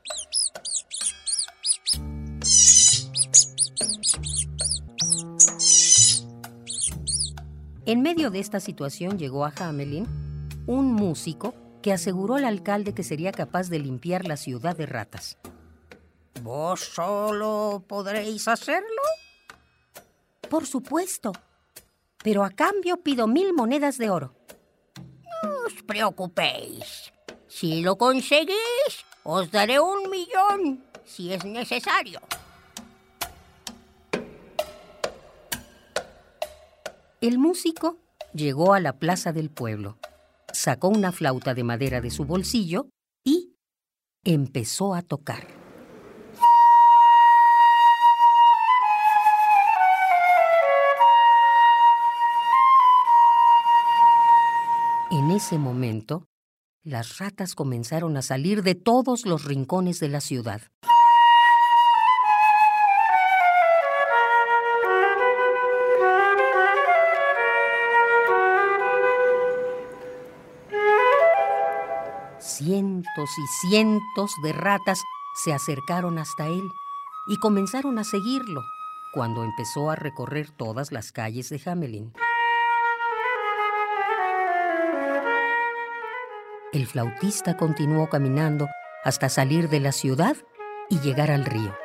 [7.85, 10.07] En medio de esta situación llegó a Hamelin
[10.67, 15.39] un músico que aseguró al alcalde que sería capaz de limpiar la ciudad de ratas.
[16.43, 19.03] ¿Vos solo podréis hacerlo?
[20.49, 21.33] Por supuesto,
[22.23, 24.35] pero a cambio pido mil monedas de oro
[25.65, 27.13] os preocupéis.
[27.49, 28.93] Si lo conseguís,
[29.25, 32.21] os daré un millón si es necesario.
[37.23, 37.99] El músico
[38.35, 39.97] llegó a la plaza del pueblo,
[40.53, 42.89] sacó una flauta de madera de su bolsillo
[43.23, 43.55] y
[44.25, 45.47] empezó a tocar.
[55.13, 56.27] En ese momento,
[56.83, 60.63] las ratas comenzaron a salir de todos los rincones de la ciudad.
[73.15, 75.03] Y cientos de ratas
[75.35, 76.73] se acercaron hasta él
[77.27, 78.63] y comenzaron a seguirlo
[79.13, 82.13] cuando empezó a recorrer todas las calles de Hamelin.
[86.73, 88.67] El flautista continuó caminando
[89.05, 90.37] hasta salir de la ciudad
[90.89, 91.77] y llegar al río,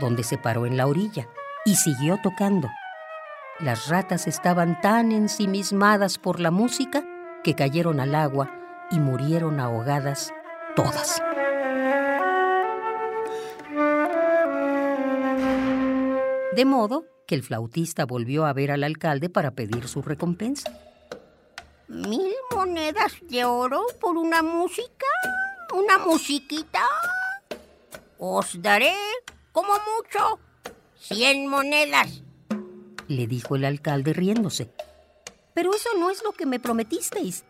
[0.00, 1.28] donde se paró en la orilla
[1.66, 2.70] y siguió tocando.
[3.60, 7.04] Las ratas estaban tan ensimismadas por la música
[7.44, 8.50] que cayeron al agua
[8.90, 10.32] y murieron ahogadas
[10.74, 11.22] todas.
[16.54, 20.70] De modo que el flautista volvió a ver al alcalde para pedir su recompensa.
[21.88, 25.06] ¿Mil monedas de oro por una música?
[25.74, 26.86] ¿Una musiquita?
[28.18, 28.94] Os daré,
[29.52, 30.38] como mucho,
[30.98, 32.22] cien monedas,
[33.08, 34.70] le dijo el alcalde riéndose.
[35.54, 37.44] Pero eso no es lo que me prometisteis.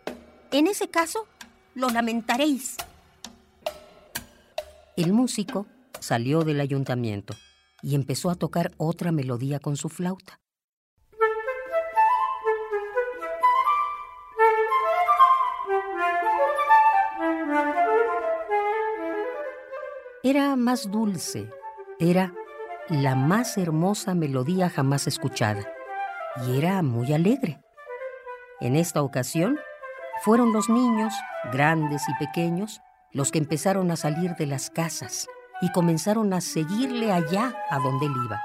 [0.51, 1.27] En ese caso,
[1.74, 2.77] lo lamentaréis.
[4.94, 5.66] El músico
[6.01, 7.35] salió del ayuntamiento
[7.82, 10.39] y empezó a tocar otra melodía con su flauta.
[20.23, 21.51] Era más dulce,
[21.98, 22.35] era
[22.90, 25.73] la más hermosa melodía jamás escuchada
[26.47, 27.62] y era muy alegre.
[28.60, 29.59] En esta ocasión,
[30.23, 31.14] fueron los niños,
[31.51, 32.81] grandes y pequeños,
[33.12, 35.28] los que empezaron a salir de las casas
[35.60, 38.40] y comenzaron a seguirle allá a donde él iba.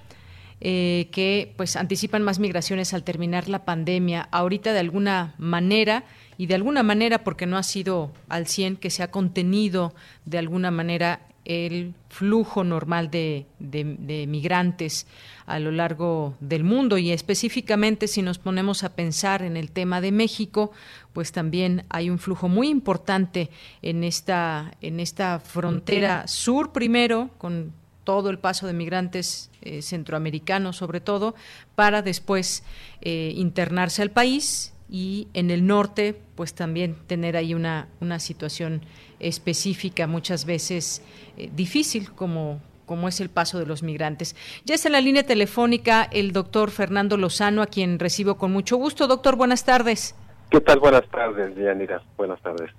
[0.66, 4.30] Eh, que pues anticipan más migraciones al terminar la pandemia.
[4.32, 6.06] Ahorita de alguna manera
[6.38, 9.94] y de alguna manera porque no ha sido al 100 que se ha contenido
[10.24, 15.07] de alguna manera el flujo normal de, de, migrantes
[15.45, 16.98] a lo largo del mundo.
[16.98, 20.72] Y específicamente si nos ponemos a pensar en el tema de México,
[21.11, 23.49] pues también hay un flujo muy importante
[23.82, 26.28] en esta, en esta frontera.
[26.28, 31.36] sur primero, con todo el paso de migrantes eh, centroamericanos sobre todo,
[31.76, 32.64] para después
[33.02, 38.82] eh, internarse al país y en el norte pues también tener ahí una, una situación
[39.28, 41.02] específica muchas veces
[41.38, 44.36] eh, difícil como como es el paso de los migrantes.
[44.66, 48.76] Ya está en la línea telefónica el doctor Fernando Lozano, a quien recibo con mucho
[48.76, 49.08] gusto.
[49.08, 50.16] Doctor, buenas tardes.
[50.50, 50.80] ¿Qué tal?
[50.80, 52.04] Buenas tardes, Yanira.
[52.18, 52.70] Buenas tardes.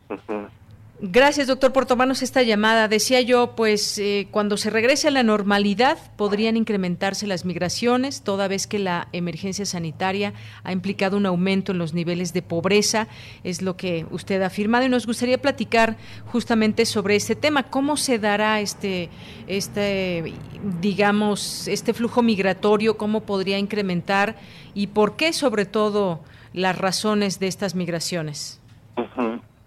[1.07, 2.89] Gracias, doctor, por tomarnos esta llamada.
[2.89, 8.49] Decía yo, pues eh, cuando se regrese a la normalidad podrían incrementarse las migraciones, toda
[8.49, 10.33] vez que la emergencia sanitaria
[10.63, 13.07] ha implicado un aumento en los niveles de pobreza,
[13.43, 17.65] es lo que usted ha afirmado y nos gustaría platicar justamente sobre este tema.
[17.65, 19.11] ¿Cómo se dará este,
[19.47, 20.33] este
[20.81, 22.97] digamos, este flujo migratorio?
[22.97, 24.37] ¿Cómo podría incrementar?
[24.73, 26.21] ¿Y por qué, sobre todo,
[26.55, 28.59] las razones de estas migraciones?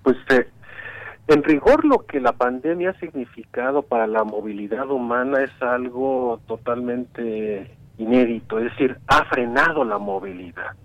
[0.01, 0.47] Pues eh,
[1.27, 7.75] en rigor, lo que la pandemia ha significado para la movilidad humana es algo totalmente
[7.97, 10.75] inédito, es decir, ha frenado la movilidad.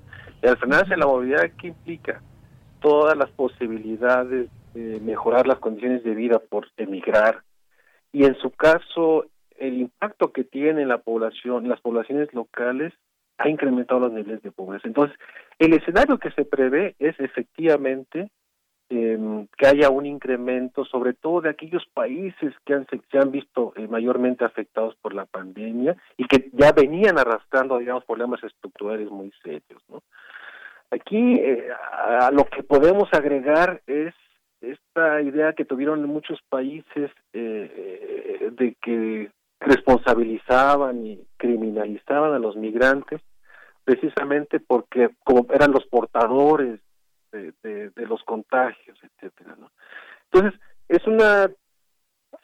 [0.43, 2.21] Y al frenarse la movilidad, ¿qué implica?
[2.81, 7.43] Todas las posibilidades de mejorar las condiciones de vida por emigrar.
[8.13, 9.27] Y en su caso,
[9.59, 12.93] el impacto que tiene en la población, las poblaciones locales,
[13.39, 14.89] ha incrementado los niveles de pobreza.
[14.89, 15.17] Entonces,
[15.59, 18.31] el escenario que se prevé es efectivamente
[18.95, 23.73] Em, que haya un incremento, sobre todo de aquellos países que han, se han visto
[23.75, 29.33] eh, mayormente afectados por la pandemia y que ya venían arrastrando, digamos, problemas estructurales muy
[29.43, 29.83] serios.
[29.89, 30.03] ¿no?
[30.91, 34.13] Aquí eh, a, lo que podemos agregar es
[34.61, 43.23] esta idea que tuvieron muchos países eh, de que responsabilizaban y criminalizaban a los migrantes
[43.85, 46.79] precisamente porque como eran los portadores
[47.33, 49.71] de, los contagios, etcétera, ¿no?
[50.31, 51.51] Entonces, es una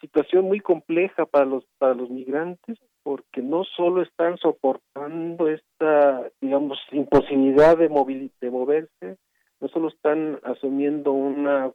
[0.01, 6.79] situación muy compleja para los para los migrantes porque no solo están soportando esta digamos
[6.93, 9.17] imposibilidad de de moverse
[9.61, 11.73] no solo están asumiendo una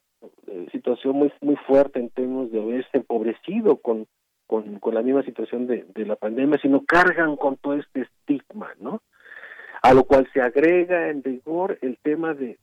[0.48, 4.06] eh, situación muy muy fuerte en términos de haberse empobrecido con
[4.45, 8.72] con, con la misma situación de, de la pandemia sino cargan con todo este estigma
[8.80, 9.02] no
[9.84, 12.57] a lo cual se agrega en rigor el tema de,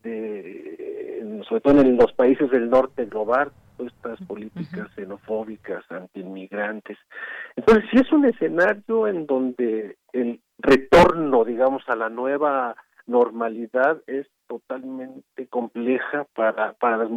[1.51, 3.51] sobre todo en los países del norte global,
[3.85, 6.97] estas políticas xenofóbicas, anti-inmigrantes.
[7.57, 14.29] Entonces, sí es un escenario en donde el retorno, digamos, a la nueva normalidad es
[14.47, 17.09] totalmente compleja para, para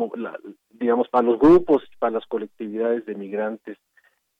[0.71, 3.77] digamos, para los grupos, para las colectividades de migrantes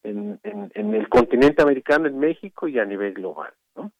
[0.02, 3.92] en, en el continente americano, en México y a nivel global, ¿no?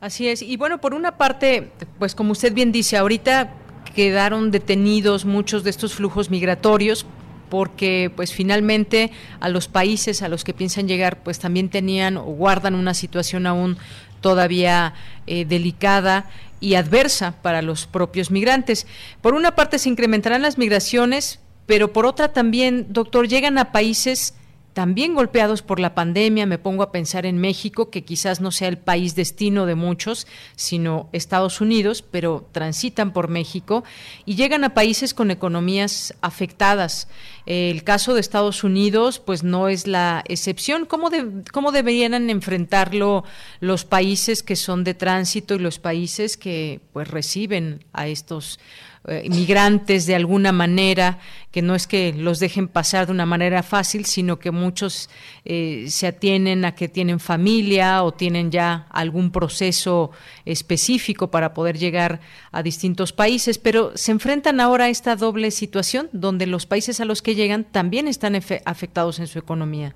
[0.00, 0.42] Así es.
[0.42, 3.52] Y bueno, por una parte, pues como usted bien dice, ahorita
[3.94, 7.06] quedaron detenidos muchos de estos flujos migratorios
[7.48, 9.10] porque pues finalmente
[9.40, 13.46] a los países a los que piensan llegar pues también tenían o guardan una situación
[13.46, 13.76] aún
[14.20, 14.94] todavía
[15.26, 16.30] eh, delicada
[16.60, 18.86] y adversa para los propios migrantes.
[19.20, 24.34] Por una parte se incrementarán las migraciones, pero por otra también, doctor, llegan a países
[24.72, 26.46] también golpeados por la pandemia.
[26.46, 30.26] Me pongo a pensar en México, que quizás no sea el país destino de muchos,
[30.56, 33.84] sino Estados Unidos, pero transitan por México
[34.24, 37.08] y llegan a países con economías afectadas.
[37.46, 40.86] El caso de Estados Unidos, pues no es la excepción.
[40.86, 43.24] ¿Cómo, deberían enfrentarlo
[43.60, 48.60] los países que son de tránsito y los países que pues reciben a estos
[49.08, 51.18] eh, inmigrantes de alguna manera,
[51.50, 55.08] que no es que los dejen pasar de una manera fácil, sino que muchos
[55.46, 60.10] eh, se atienen a que tienen familia o tienen ya algún proceso
[60.44, 62.20] específico para poder llegar
[62.52, 67.06] a distintos países, pero se enfrentan ahora a esta doble situación donde los países a
[67.06, 69.94] los que llegan también están afectados en su economía.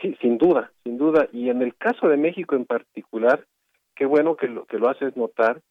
[0.00, 1.28] Sí, sin duda, sin duda.
[1.32, 3.44] Y en el caso de México en particular,
[3.96, 5.62] qué bueno que lo que lo haces notar,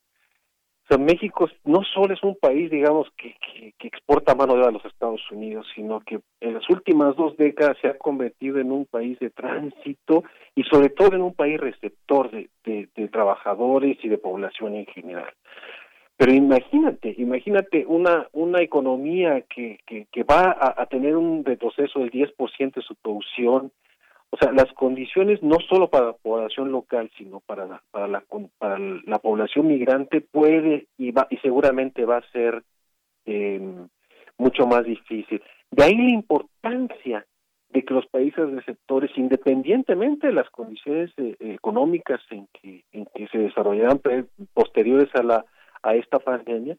[0.83, 3.35] o sea, México no solo es un país, digamos, que,
[3.79, 7.37] que, exporta mano de obra a los Estados Unidos, sino que en las últimas dos
[7.37, 11.57] décadas se ha convertido en un país de tránsito y sobre todo en un país
[11.59, 15.31] receptor de, de, trabajadores y de población en general.
[16.17, 21.99] Pero imagínate, imagínate una, una economía que, que, que va a, a, tener un retroceso
[21.99, 23.71] del 10% de su producción,
[24.33, 28.23] o sea, las condiciones no solo para la población local, sino para la, para la,
[28.57, 32.63] para la población migrante puede y, va, y seguramente va a ser
[33.27, 33.61] eh,
[34.39, 35.39] mucho más difícil.
[35.69, 37.27] De ahí la importancia
[37.69, 43.27] de que los países receptores, independientemente de las condiciones eh, económicas en que, en que
[43.27, 44.01] se desarrollarán
[44.55, 45.45] posteriores a, la,
[45.83, 46.75] a esta pandemia,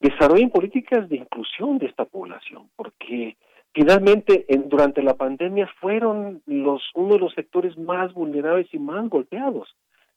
[0.00, 3.36] desarrollen políticas de inclusión de esta población, porque
[3.74, 9.08] finalmente en, durante la pandemia fueron los uno de los sectores más vulnerables y más
[9.08, 9.74] golpeados.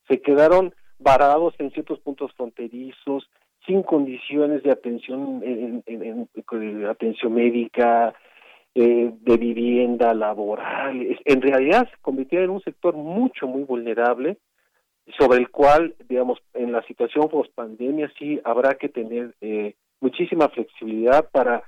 [0.07, 3.29] Se quedaron varados en ciertos puntos fronterizos
[3.65, 5.83] sin condiciones de atención en,
[6.89, 8.13] atención médica
[8.73, 11.17] eh, de vivienda laboral.
[11.25, 14.37] En realidad se convirtieron en un sector mucho muy vulnerable
[15.17, 20.49] sobre el cual digamos en la situación post pandemia sí habrá que tener eh, muchísima
[20.49, 21.63] flexibilidad para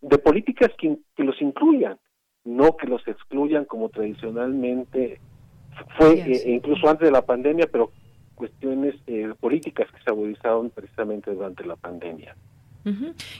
[0.00, 1.98] de políticas que, los incluyan,
[2.44, 5.20] no que los excluyan como tradicionalmente
[5.98, 7.92] fue eh, incluso antes de la pandemia, pero
[8.34, 12.36] cuestiones eh, políticas que se agudizaron precisamente durante la pandemia.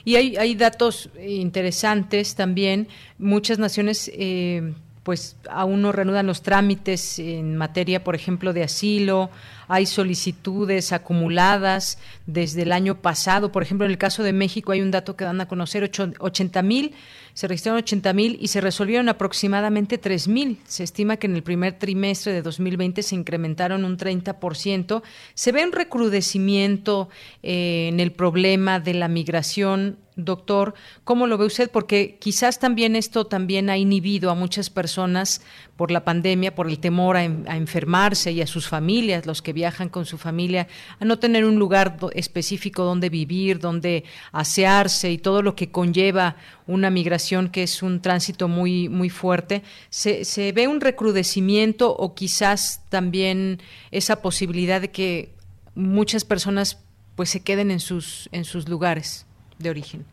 [0.03, 2.89] Y hay, hay datos interesantes también.
[3.17, 4.73] Muchas naciones eh,
[5.07, 9.29] pues aún no reanudan los trámites en materia, por ejemplo, de asilo,
[9.69, 14.81] hay solicitudes acumuladas desde el año pasado, por ejemplo, en el caso de México hay
[14.81, 15.89] un dato que dan a conocer,
[16.19, 16.93] 80 mil
[17.37, 20.57] se registraron 80 mil y se resolvieron aproximadamente 3 mil.
[20.67, 25.03] Se estima que en el primer trimestre de 2020 se incrementaron un 30%.
[25.35, 27.09] Se ve un recrudecimiento
[27.43, 30.73] eh, en el problema de la migración doctor,
[31.03, 31.69] ¿cómo lo ve usted?
[31.71, 35.41] Porque quizás también esto también ha inhibido a muchas personas
[35.77, 39.89] por la pandemia, por el temor a, enfermarse y a sus familias, los que viajan
[39.89, 40.67] con su familia,
[40.99, 46.35] a no tener un lugar específico donde vivir, donde asearse y todo lo que conlleva
[46.65, 52.15] una migración que es un tránsito muy, muy fuerte, ¿se, se ve un recrudecimiento o
[52.15, 53.61] quizás también
[53.91, 55.29] esa posibilidad de que
[55.75, 56.79] muchas personas
[57.15, 59.26] pues se queden en sus, en sus lugares
[59.59, 60.05] de origen?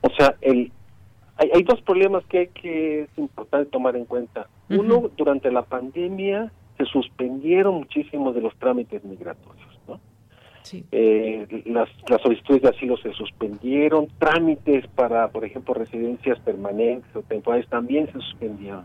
[0.00, 0.70] O sea, el,
[1.36, 4.48] hay, hay dos problemas que, que es importante tomar en cuenta.
[4.70, 9.68] Uno, durante la pandemia se suspendieron muchísimos de los trámites migratorios.
[10.92, 17.22] Eh, las, las solicitudes de asilo se suspendieron, trámites para, por ejemplo, residencias permanentes o
[17.22, 18.84] temporales también se suspendieron.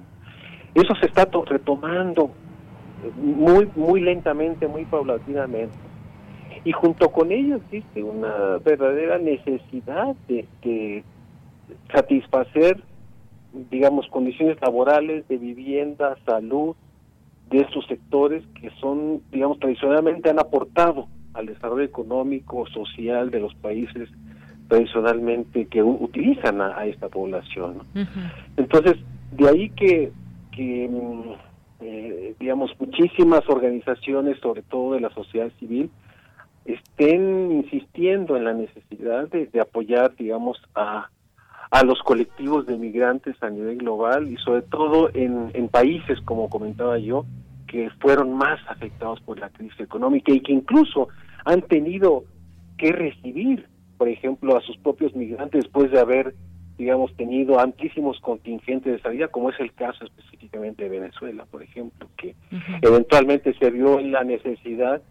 [0.73, 2.31] Eso se está retomando
[3.03, 5.75] eh, muy, muy lentamente, muy paulatinamente.
[6.65, 11.03] Y junto con ello existe una verdadera necesidad de, de
[11.93, 12.81] satisfacer,
[13.69, 16.75] digamos, condiciones laborales, de vivienda, salud,
[17.49, 23.53] de estos sectores que son, digamos, tradicionalmente han aportado al desarrollo económico, social de los
[23.55, 24.09] países
[24.67, 27.79] tradicionalmente que utilizan a, esta población.
[28.57, 28.95] Entonces,
[29.31, 30.11] de ahí que,
[30.51, 31.31] que mm,
[31.81, 35.89] eh, digamos, muchísimas organizaciones, sobre todo de la sociedad civil,
[36.65, 41.09] estén insistiendo en la necesidad de, apoyar, digamos, a,
[41.71, 46.49] a los colectivos de migrantes a nivel global y sobre todo en, en países, como
[46.49, 47.25] comentaba yo,
[47.67, 51.09] que fueron más afectados por la crisis económica y que incluso
[51.45, 52.23] han tenido
[52.77, 53.67] que recibir,
[53.97, 56.35] por ejemplo, a sus propios migrantes después de haber,
[56.77, 62.07] digamos, tenido amplísimos contingentes de salida, como es el caso específicamente de Venezuela, por ejemplo,
[62.17, 62.35] que
[62.81, 65.01] eventualmente se vio en la necesidad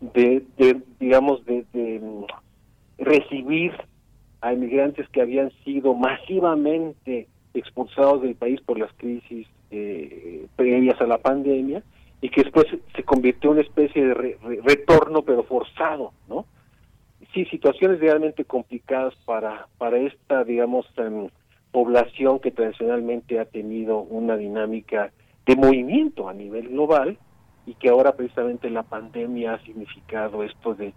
[0.00, 2.00] de, de digamos, de, de
[2.98, 3.72] recibir
[4.40, 11.06] a inmigrantes que habían sido masivamente expulsados del país por las crisis eh, previas a
[11.06, 11.82] la pandemia
[12.20, 14.14] y que después se convirtió en una especie de
[14.64, 16.46] retorno pero forzado, ¿no?
[17.34, 21.28] Sí, situaciones realmente complicadas para, para esta, digamos, em,
[21.70, 25.12] población que tradicionalmente ha tenido una dinámica
[25.46, 27.18] de movimiento a nivel global
[27.68, 30.94] y que ahora precisamente la pandemia ha significado esto de,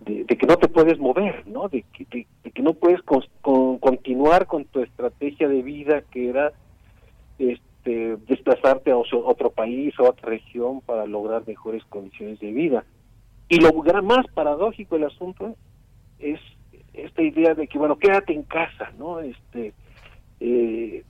[0.00, 1.68] de, que no te puedes mover, ¿no?
[1.68, 3.02] De que, no puedes
[3.42, 6.52] continuar con tu estrategia de vida que era
[7.38, 12.84] este, desplazarte a otro país o a otra región para lograr mejores condiciones de vida.
[13.50, 13.70] Y lo
[14.02, 15.56] más paradójico del asunto
[16.18, 16.40] es
[16.94, 19.20] esta idea de que, bueno, quédate en casa, ¿no?
[19.20, 19.74] Este,
[20.40, 21.04] eh,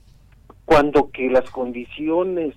[0.65, 2.53] cuando que las condiciones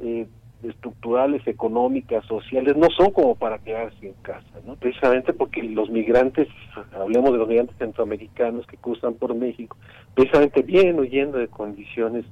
[0.00, 0.26] eh,
[0.62, 4.76] estructurales, económicas, sociales, no son como para quedarse en casa, ¿no?
[4.76, 6.48] Precisamente porque los migrantes,
[6.94, 9.76] hablemos de los migrantes centroamericanos que cruzan por México,
[10.14, 12.24] precisamente vienen huyendo de condiciones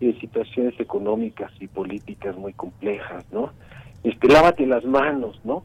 [0.00, 3.52] y de situaciones económicas y políticas muy complejas, ¿no?
[4.04, 5.64] Este, lávate las manos, ¿no?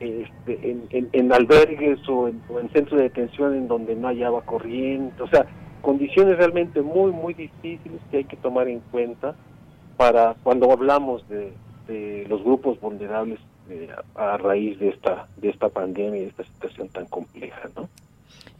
[0.00, 4.22] Este, en, en, albergues o en, o en centros de detención en donde no hay
[4.22, 5.46] agua corriente, o sea,
[5.82, 9.36] condiciones realmente muy, muy difíciles que hay que tomar en cuenta
[10.00, 11.52] para cuando hablamos de,
[12.26, 16.88] los grupos vulnerables eh, a raíz de esta, de esta pandemia y de esta situación
[16.88, 17.86] tan compleja, ¿no?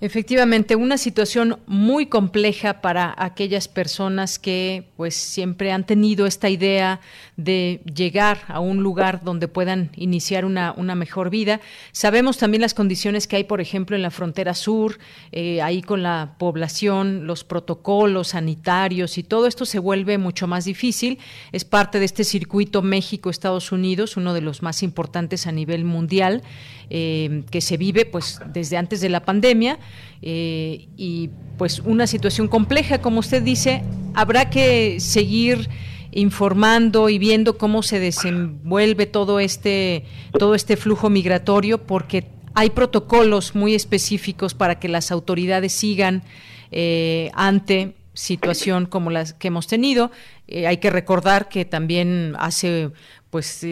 [0.02, 7.00] Efectivamente, una situación muy compleja para aquellas personas que pues siempre han tenido esta idea
[7.36, 11.60] de llegar a un lugar donde puedan iniciar una, una mejor vida.
[11.92, 14.98] Sabemos también las condiciones que hay, por ejemplo, en la frontera sur,
[15.32, 20.64] eh, ahí con la población, los protocolos sanitarios y todo esto se vuelve mucho más
[20.64, 21.18] difícil.
[21.52, 26.42] Es parte de este circuito México-Estados Unidos, uno de los más importantes a nivel mundial,
[26.88, 29.78] eh, que se vive pues desde antes de la pandemia
[30.22, 33.82] eh, y pues una situación compleja, como usted dice,
[34.14, 35.68] habrá que seguir
[36.12, 40.04] informando y viendo cómo se desenvuelve todo este
[40.36, 46.24] todo este flujo migratorio porque hay protocolos muy específicos para que las autoridades sigan
[46.72, 50.10] eh, ante situación como las que hemos tenido.
[50.48, 52.90] Eh, hay que recordar que también hace
[53.30, 53.64] pues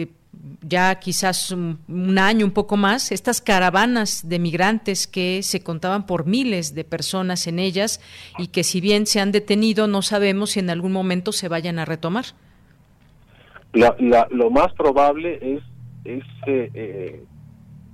[0.61, 6.25] ya quizás un, año, un poco más, estas caravanas de migrantes que se contaban por
[6.25, 7.99] miles de personas en ellas
[8.37, 11.79] y que si bien se han detenido, no sabemos si en algún momento se vayan
[11.79, 12.25] a retomar.
[13.73, 15.63] lo más probable es,
[16.05, 17.23] es eh,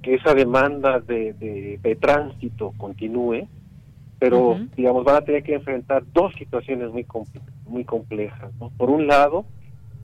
[0.01, 3.47] que esa demanda de, tránsito continúe,
[4.19, 7.05] pero digamos van a tener que enfrentar dos situaciones muy,
[7.67, 8.51] muy complejas.
[8.77, 9.45] Por un lado,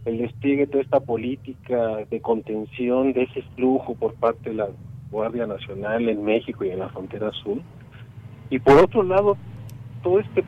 [0.06, 4.70] el despliegue de toda esta política de contención de ese flujo por parte de la
[5.12, 7.60] Guardia Nacional en México y en la frontera sur.
[8.50, 9.38] Y por otro lado,
[10.02, 10.44] todo este,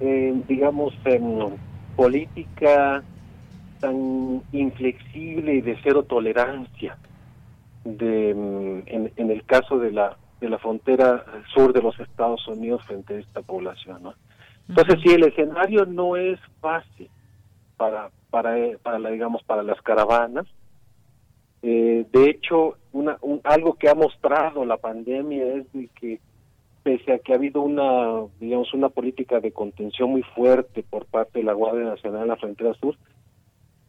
[0.00, 1.56] eh, digamos, em,
[1.96, 3.02] política
[3.80, 6.98] tan inflexible y de cero tolerancia
[7.84, 12.46] de, em, en, en, el caso de la de la frontera sur de los Estados
[12.48, 14.02] Unidos frente a esta población.
[14.02, 14.14] ¿no?
[14.68, 17.10] Entonces, si el escenario no es fácil
[17.76, 20.46] para para, para la, digamos, para las caravanas.
[21.62, 26.20] Eh, de hecho, una, algo que ha mostrado la pandemia es de que
[26.82, 31.40] pese a que ha habido una, digamos, una política de contención muy fuerte por parte
[31.40, 32.96] de la Guardia Nacional en la frontera sur,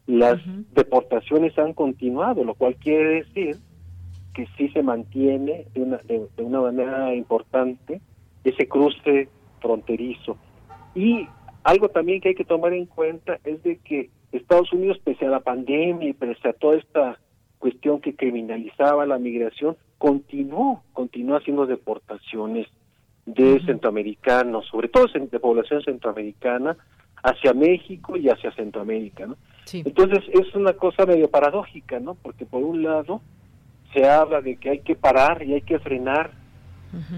[0.06, 0.40] las
[0.74, 3.56] deportaciones han continuado, lo cual quiere decir
[4.34, 8.00] que sí se mantiene de una, de una manera importante
[8.44, 9.28] ese cruce
[9.60, 10.36] fronterizo.
[10.94, 11.28] Y
[11.64, 15.30] algo también que hay que tomar en cuenta es de que Estados Unidos, pese a
[15.30, 17.18] la pandemia y pese a toda esta
[17.58, 22.66] cuestión que criminalizaba la migración, continuó, continuó haciendo deportaciones
[23.26, 26.76] de centroamericanos, sobre todo de población centroamericana,
[27.22, 29.36] hacia México y hacia Centroamérica, ¿no?
[29.72, 32.14] Entonces es una cosa medio paradójica, ¿no?
[32.14, 33.20] Porque por un lado
[33.92, 36.32] se habla de que hay que parar y hay que frenar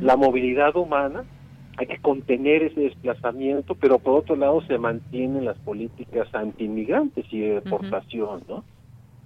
[0.01, 1.25] la movilidad humana,
[1.77, 7.41] hay que contener ese desplazamiento, pero por otro lado se mantienen las políticas anti-inmigrantes y
[7.41, 8.65] de deportación, ¿no?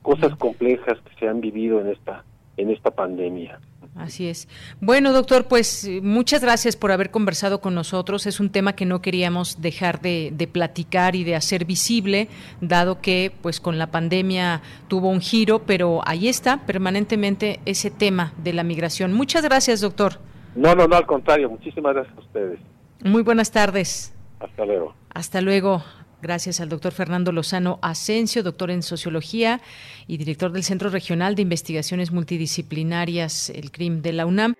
[0.02, 2.24] Cosas complejas que se han vivido en esta
[2.58, 3.60] en esta pandemia.
[3.94, 4.48] Así es.
[4.80, 8.26] Bueno, doctor, pues muchas gracias por haber conversado con nosotros.
[8.26, 12.28] Es un tema que no queríamos dejar de, de, platicar y de hacer visible,
[12.60, 18.32] dado que pues con la pandemia tuvo un giro, pero ahí está permanentemente ese tema
[18.36, 19.12] de la migración.
[19.12, 20.18] Muchas gracias, doctor.
[20.58, 21.48] No, no, no, al contrario.
[21.48, 22.58] Muchísimas gracias a ustedes.
[23.04, 24.12] Muy buenas tardes.
[24.40, 24.94] Hasta luego.
[25.14, 25.84] Hasta luego.
[26.20, 29.60] Gracias al doctor Fernando Lozano Asensio, doctor en sociología
[30.08, 34.54] y director del Centro Regional de Investigaciones Multidisciplinarias, el CRIM de la UNAM.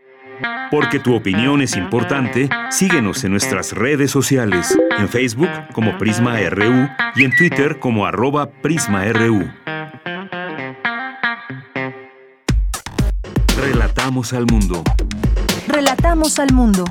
[0.71, 6.89] Porque tu opinión es importante, síguenos en nuestras redes sociales, en Facebook como Prisma RU
[7.17, 9.51] y en Twitter como arroba PrismaRU.
[13.61, 14.85] Relatamos al mundo.
[15.79, 16.85] Relatamos al mundo.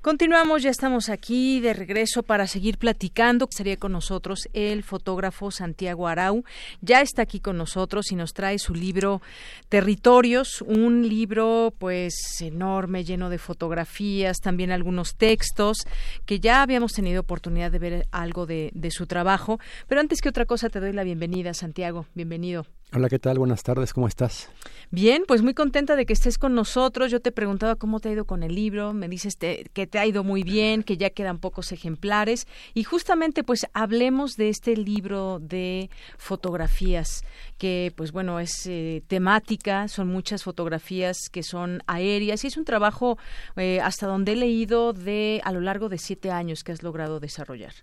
[0.00, 3.48] Continuamos, ya estamos aquí de regreso para seguir platicando.
[3.50, 6.44] Estaría con nosotros el fotógrafo Santiago Arau.
[6.80, 9.20] Ya está aquí con nosotros y nos trae su libro
[9.68, 15.78] Territorios, un libro pues enorme, lleno de fotografías, también algunos textos,
[16.26, 19.58] que ya habíamos tenido oportunidad de ver algo de, de su trabajo.
[19.88, 22.06] Pero antes que otra cosa, te doy la bienvenida, Santiago.
[22.14, 22.66] Bienvenido.
[22.94, 23.38] Hola, ¿qué tal?
[23.38, 24.48] Buenas tardes, ¿cómo estás?
[24.90, 27.10] Bien, pues muy contenta de que estés con nosotros.
[27.10, 30.06] Yo te preguntaba cómo te ha ido con el libro, me dices que te ha
[30.06, 35.38] ido muy bien, que ya quedan pocos ejemplares y justamente pues hablemos de este libro
[35.38, 37.24] de fotografías
[37.58, 42.64] que pues bueno es eh, temática, son muchas fotografías que son aéreas y es un
[42.64, 43.18] trabajo
[43.56, 47.20] eh, hasta donde he leído de a lo largo de siete años que has logrado
[47.20, 47.74] desarrollar.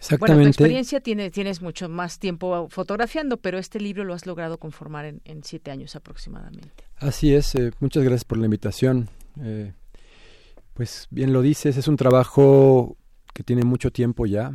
[0.00, 0.34] Exactamente.
[0.34, 4.56] Bueno, tu experiencia tiene, tienes mucho más tiempo fotografiando, pero este libro lo has logrado
[4.58, 6.84] conformar en, en siete años aproximadamente.
[6.96, 9.10] Así es, eh, muchas gracias por la invitación.
[9.42, 9.74] Eh,
[10.72, 12.96] pues bien lo dices, es un trabajo
[13.34, 14.54] que tiene mucho tiempo ya.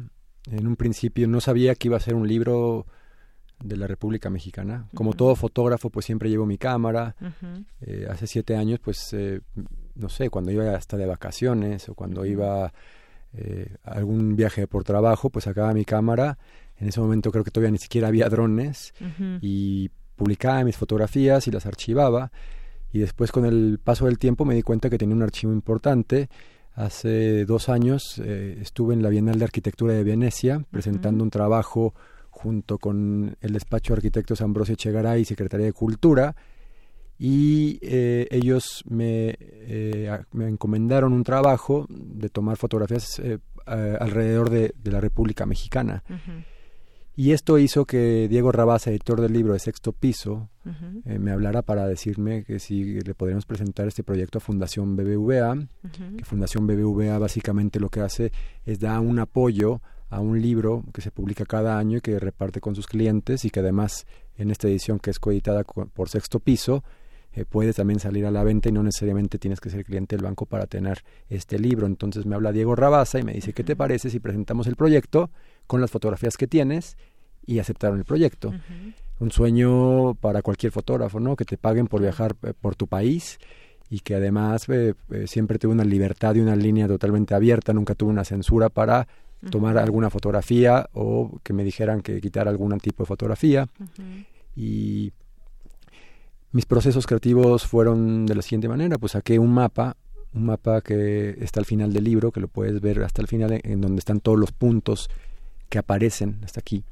[0.49, 2.87] En un principio no sabía que iba a ser un libro
[3.63, 4.89] de la República Mexicana.
[4.95, 7.15] Como todo fotógrafo, pues siempre llevo mi cámara.
[7.81, 9.15] eh, hace siete años, pues,
[9.93, 12.73] no sé, cuando iba hasta de vacaciones o cuando iba
[13.37, 16.37] eh, algún viaje por trabajo, pues sacaba mi cámara.
[16.77, 18.93] En ese momento creo que todavía ni siquiera había drones
[19.41, 22.31] y publicaba mis fotografías y las archivaba.
[22.91, 26.29] Y después con el paso del tiempo me di cuenta que tenía un archivo importante.
[26.73, 31.93] Hace dos años eh, estuve en la Bienal de Arquitectura de Venecia presentando un trabajo
[32.29, 36.35] junto con el despacho de arquitectos Ambrosio Echegaray y Secretaría de Cultura
[37.17, 44.73] y eh, ellos me, eh, me encomendaron un trabajo de tomar fotografías eh, alrededor de,
[44.81, 46.03] de la República Mexicana.
[47.17, 50.49] Y esto hizo que Diego Rabasa, editor del libro de Sexto Piso,
[51.05, 55.55] eh, me hablara para decirme que si le podríamos presentar este proyecto a Fundación BBVA,
[56.17, 58.33] que Fundación BBVA básicamente lo que hace
[58.65, 62.59] es dar un apoyo a un libro que se publica cada año y que reparte
[62.59, 64.05] con sus clientes y que además
[64.37, 66.83] en esta edición que es coeditada co- por Sexto Piso,
[67.35, 70.23] eh, puede también salir a la venta y no necesariamente tienes que ser cliente del
[70.23, 71.85] banco para tener este libro.
[71.85, 75.29] Entonces me habla Diego Rabasa y me dice, ¿qué te parece si presentamos el proyecto
[75.67, 76.97] con las fotografías que tienes?
[77.45, 78.53] Y aceptaron el proyecto.
[79.19, 81.35] Un sueño para cualquier fotógrafo, ¿no?
[81.35, 83.37] Que te paguen por viajar eh, por tu país
[83.89, 87.95] y que además eh, eh, siempre tuve una libertad y una línea totalmente abierta, nunca
[87.95, 89.07] tuve una censura para
[89.51, 93.67] tomar alguna fotografía o que me dijeran que quitar algún tipo de fotografía
[94.55, 95.13] y
[96.55, 99.97] mis procesos creativos fueron de la siguiente manera, pues saqué un mapa,
[100.33, 103.59] un mapa que está al final del libro, que lo puedes ver hasta el final,
[103.61, 105.09] en, donde están todos los puntos
[105.69, 106.83] que aparecen hasta aquí.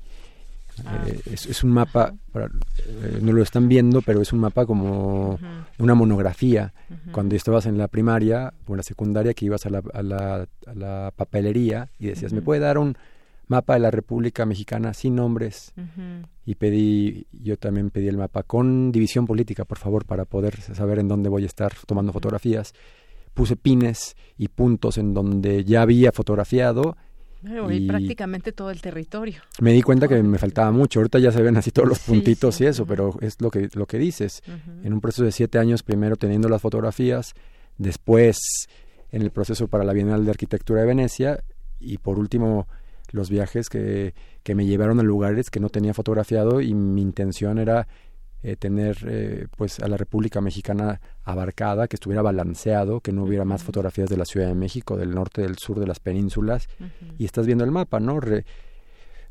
[1.08, 4.66] Eh, es, es un mapa, para- eh, no lo están viendo, pero es un mapa
[4.66, 5.40] como
[5.80, 6.74] una monografía.
[7.14, 10.48] Cuando estabas en la primaria o en la secundaria, que ibas a la, a la,
[10.66, 12.98] a la papelería y decías, ¿me puede dar un
[13.48, 15.74] mapa de la República Mexicana sin nombres?
[16.46, 21.00] Y pedí, yo también pedí el mapa con división política, por favor, para poder saber
[21.00, 22.74] en dónde voy a estar tomando fotografías.
[23.34, 26.96] Puse pines y puntos en donde ya había fotografiado
[27.44, 29.42] y y prácticamente todo el territorio.
[29.60, 31.00] me di cuenta que me faltaba mucho.
[31.00, 33.86] Ahorita ya se ven así todos los puntitos y eso, pero es lo que, lo
[33.86, 34.42] que dices.
[34.84, 37.34] En un proceso de siete años, primero teniendo las fotografías,
[37.78, 38.38] después
[39.12, 41.44] en el proceso para la Bienal de Arquitectura de Venecia
[41.80, 42.68] y por último
[43.14, 44.14] los viajes que,
[44.44, 47.88] que me llevaron a lugares que no tenía fotografiado y mi intención era
[48.42, 53.46] eh, tener eh, pues a la República Mexicana abarcada, que estuviera balanceado, que no hubiera
[53.46, 56.68] más fotografías de la Ciudad de México, del norte, del sur, de las penínsulas.
[57.18, 58.20] Y estás viendo el mapa, ¿no?
[58.20, 58.44] Re-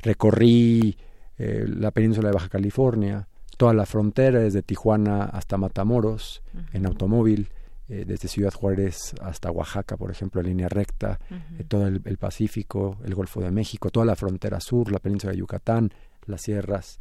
[0.01, 0.97] recorrí
[1.39, 6.43] eh, la península de Baja California, toda la frontera desde Tijuana hasta Matamoros
[6.73, 7.51] en automóvil,
[7.93, 12.16] eh, desde Ciudad Juárez hasta Oaxaca, por ejemplo, en línea recta, eh, todo el, el
[12.16, 15.93] Pacífico, el Golfo de México, toda la frontera sur, la península de Yucatán,
[16.24, 16.98] las sierras,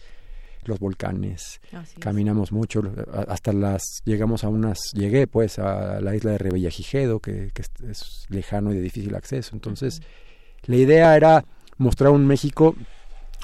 [0.65, 1.61] los volcanes.
[1.71, 1.99] Así es.
[2.03, 2.83] Caminamos mucho,
[3.29, 7.71] hasta las llegamos a unas, llegué pues a la isla de Revillagigedo, que, que es,
[7.89, 9.55] es lejano y de difícil acceso.
[9.55, 10.01] Entonces,
[10.63, 11.45] la idea era
[11.77, 12.75] mostrar un México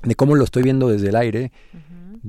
[0.04, 1.52] de cómo lo estoy viendo desde el aire,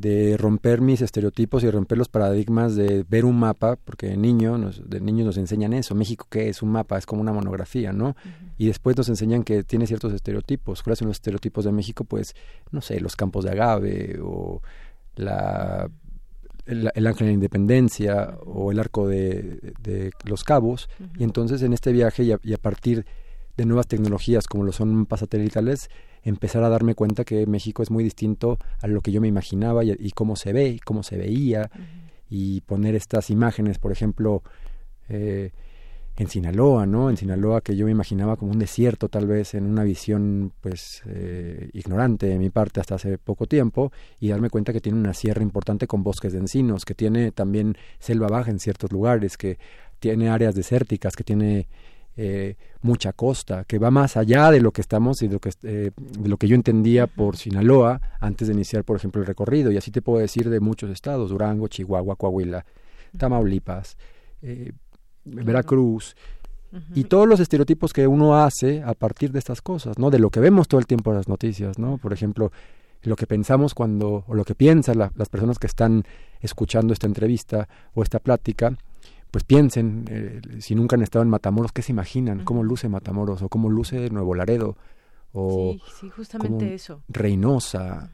[0.01, 4.59] de romper mis estereotipos y romper los paradigmas de ver un mapa, porque de niño
[4.59, 7.93] nos, de niños nos enseñan eso, México qué es un mapa, es como una monografía,
[7.93, 8.17] ¿no?
[8.57, 10.83] Y después nos enseñan que tiene ciertos estereotipos.
[10.83, 12.05] ¿Cuáles son los estereotipos de México?
[12.05, 12.35] Pues,
[12.71, 14.63] no sé, los campos de agave o
[15.17, 15.91] la
[16.69, 20.89] el, Ángel de la Independencia o el Arco de, los Cabos.
[21.19, 23.07] Y entonces en este viaje y a, partir
[23.57, 25.89] de nuevas tecnologías como lo son pasatelitales,
[26.23, 29.85] empezar a darme cuenta que México es muy distinto a lo que yo me imaginaba
[29.85, 31.71] y, cómo se ve, y cómo se veía,
[32.29, 34.43] y poner estas imágenes, por ejemplo,
[35.09, 35.53] eh,
[36.19, 37.11] en Sinaloa, ¿no?
[37.11, 41.03] En Sinaloa que yo me imaginaba como un desierto tal vez en una visión pues
[41.07, 45.15] eh, ignorante de mi parte hasta hace poco tiempo y darme cuenta que tiene una
[45.15, 49.59] sierra importante con bosques de encinos, que tiene también selva baja en ciertos lugares, que
[50.01, 51.69] tiene áreas desérticas, que tiene
[52.21, 55.51] eh, mucha costa, que va más allá de lo que estamos y de lo que,
[55.63, 59.71] eh, de lo que yo entendía por Sinaloa antes de iniciar, por ejemplo, el recorrido.
[59.71, 62.67] Y así te puedo decir de muchos estados, Durango, Chihuahua, Coahuila,
[63.17, 63.97] Tamaulipas,
[64.43, 64.73] eh,
[65.25, 66.17] Veracruz,
[66.93, 70.11] y todos los estereotipos que uno hace a partir de estas cosas, ¿no?
[70.11, 71.99] De lo que vemos todo el tiempo en las noticias, ¿no?
[71.99, 72.51] Por ejemplo,
[73.05, 76.03] lo que pensamos cuando, o lo que piensan las personas que están
[76.41, 78.77] escuchando esta entrevista o esta plática,
[79.31, 82.45] pues piensen, eh, si nunca han estado en Matamoros, ¿qué se imaginan?
[82.45, 83.43] ¿Cómo luce Matamoros?
[83.43, 84.77] ¿O cómo luce Nuevo Laredo?
[85.33, 87.03] O sí, justamente eso.
[87.09, 88.11] Reynosa.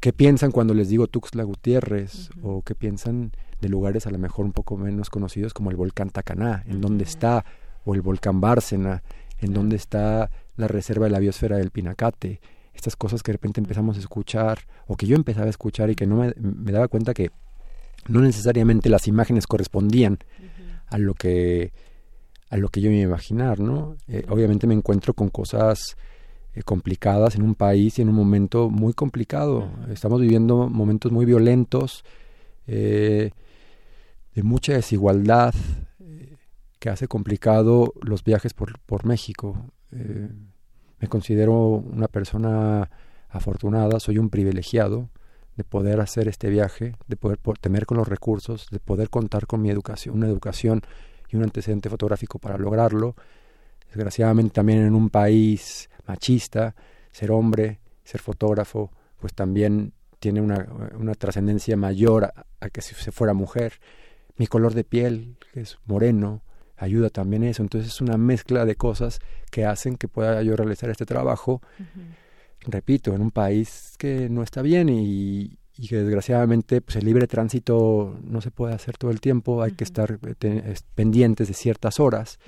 [0.00, 2.30] ¿Qué piensan cuando les digo Tuxtla Gutiérrez?
[2.42, 6.10] ¿O qué piensan de lugares a lo mejor un poco menos conocidos como el volcán
[6.10, 7.44] Tacaná, en dónde está,
[7.84, 9.02] o el volcán Bárcena,
[9.38, 12.40] en dónde está la reserva de la biosfera del Pinacate,
[12.74, 15.94] estas cosas que de repente empezamos a escuchar, o que yo empezaba a escuchar y
[15.94, 16.34] que no me,
[16.72, 17.30] daba cuenta que
[18.08, 20.18] no necesariamente las imágenes correspondían
[20.86, 21.72] a lo que
[22.48, 23.96] a lo que yo me iba a imaginar, ¿no?
[24.06, 25.96] Eh, obviamente me encuentro con cosas
[26.56, 29.68] eh, complicadas en un país y en un momento muy complicado.
[29.90, 32.02] Estamos viviendo momentos muy violentos,
[32.66, 33.32] eh,
[34.34, 35.54] de mucha desigualdad
[36.00, 36.36] eh,
[36.78, 39.70] que hace complicado los viajes por, por México.
[40.98, 42.90] Me considero una persona
[43.28, 45.10] afortunada, soy un privilegiado
[45.56, 49.62] de poder hacer este viaje, de poder tener con los recursos, de poder contar con
[49.62, 50.82] mi educación, una educación
[51.28, 53.16] y un antecedente fotográfico para lograrlo.
[53.88, 56.74] Desgraciadamente también en un país machista,
[57.10, 60.66] ser hombre, ser fotógrafo, pues también tiene una,
[60.98, 63.74] una trascendencia mayor a, a, que si se fuera mujer
[64.36, 66.42] mi color de piel, que es moreno,
[66.76, 67.62] ayuda también eso.
[67.62, 69.20] Entonces es una mezcla de cosas
[69.50, 71.62] que hacen que pueda yo realizar este trabajo,
[72.66, 78.18] repito, en un país que no está bien y, que desgraciadamente pues, el libre tránsito
[78.24, 82.38] no se puede hacer todo el tiempo, hay que estar eh, pendientes de ciertas horas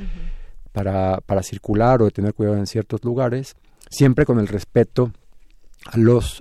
[0.73, 3.55] para, para circular o tener cuidado en ciertos lugares,
[3.91, 5.13] siempre con el respeto
[5.87, 6.41] a los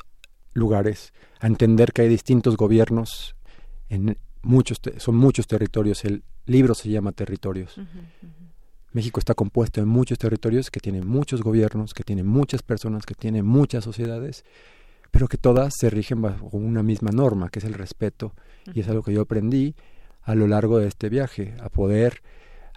[0.54, 3.36] lugares, a entender que hay distintos gobiernos
[3.90, 4.18] en,
[4.48, 6.04] muchos son muchos territorios.
[6.06, 7.80] El libro se llama Territorios.
[8.94, 13.14] México está compuesto de muchos territorios que tienen muchos gobiernos, que tienen muchas personas, que
[13.14, 14.46] tienen muchas sociedades,
[15.12, 18.34] pero que todas se rigen bajo una misma norma, que es el respeto.
[18.74, 19.76] Y es algo que yo aprendí
[20.24, 22.22] a lo largo de este viaje, a poder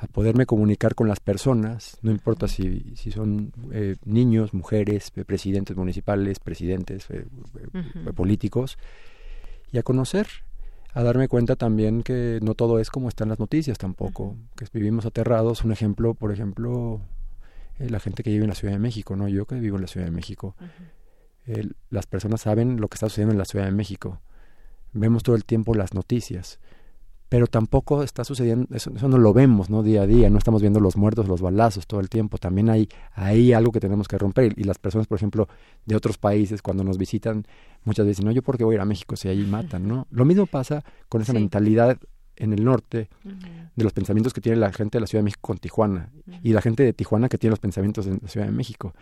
[0.00, 5.26] a poderme comunicar con las personas, no importa si, si son eh, niños, mujeres, eh,
[5.26, 7.26] presidentes municipales, presidentes eh,
[8.14, 8.78] políticos,
[9.70, 10.26] y a conocer
[10.92, 15.06] a darme cuenta también que no todo es como están las noticias tampoco, que vivimos
[15.06, 15.64] aterrados.
[15.64, 17.00] Un ejemplo, por ejemplo,
[17.78, 19.28] eh, la gente que vive en la Ciudad de México, ¿no?
[19.28, 20.56] Yo que vivo en la Ciudad de México.
[21.90, 24.20] las personas saben lo que está sucediendo en la Ciudad de México.
[24.92, 26.60] Vemos todo el tiempo las noticias
[27.30, 29.84] pero tampoco está sucediendo, eso, no lo vemos, ¿no?
[29.84, 32.88] Día a día, no estamos viendo los muertos, los balazos todo el tiempo, también hay,
[33.14, 35.48] hay algo que tenemos que romper y las personas, por ejemplo,
[35.86, 37.46] de otros países, cuando nos visitan,
[37.84, 40.08] muchas veces, no, yo por qué voy a ir a México si ahí matan, ¿no?
[40.10, 41.98] Lo mismo pasa con esa mentalidad
[42.34, 45.42] en el norte de los pensamientos que tiene la gente de la Ciudad de México
[45.42, 46.10] con Tijuana
[46.42, 48.92] y la gente de Tijuana que tiene los pensamientos en la Ciudad de México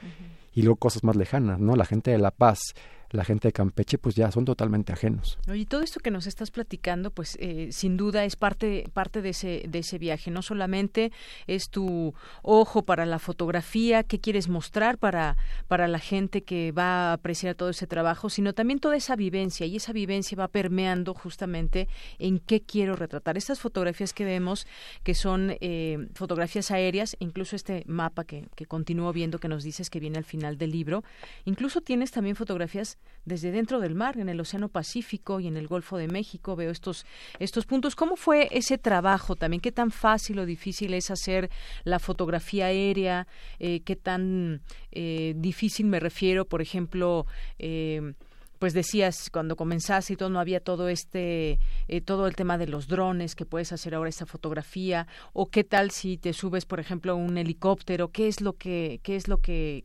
[0.52, 1.76] y luego cosas más lejanas, ¿no?
[1.76, 2.74] La gente de La Paz
[3.10, 5.38] la gente de Campeche pues ya son totalmente ajenos.
[5.52, 9.30] Y todo esto que nos estás platicando pues eh, sin duda es parte parte de
[9.30, 11.12] ese de ese viaje, no solamente
[11.46, 15.36] es tu ojo para la fotografía que quieres mostrar para
[15.68, 19.66] para la gente que va a apreciar todo ese trabajo, sino también toda esa vivencia
[19.66, 23.36] y esa vivencia va permeando justamente en qué quiero retratar.
[23.38, 24.66] Estas fotografías que vemos
[25.02, 29.90] que son eh, fotografías aéreas, incluso este mapa que, que continúo viendo que nos dices
[29.90, 31.04] que viene al final del libro,
[31.44, 32.97] incluso tienes también fotografías
[33.28, 36.56] desde dentro del mar, en el Océano Pacífico y en el Golfo de México.
[36.56, 37.06] Veo estos,
[37.38, 37.94] estos puntos.
[37.94, 39.60] ¿Cómo fue ese trabajo también?
[39.60, 41.50] ¿Qué tan fácil o difícil es hacer
[41.84, 43.28] la fotografía aérea?
[43.58, 47.26] Eh, ¿Qué tan eh, difícil me refiero, por ejemplo,
[47.58, 48.14] eh,
[48.58, 51.58] pues decías cuando comenzaste y todo no había todo este
[51.88, 55.64] eh, todo el tema de los drones que puedes hacer ahora esta fotografía o qué
[55.64, 59.38] tal si te subes por ejemplo un helicóptero qué es lo que qué es lo
[59.38, 59.84] que,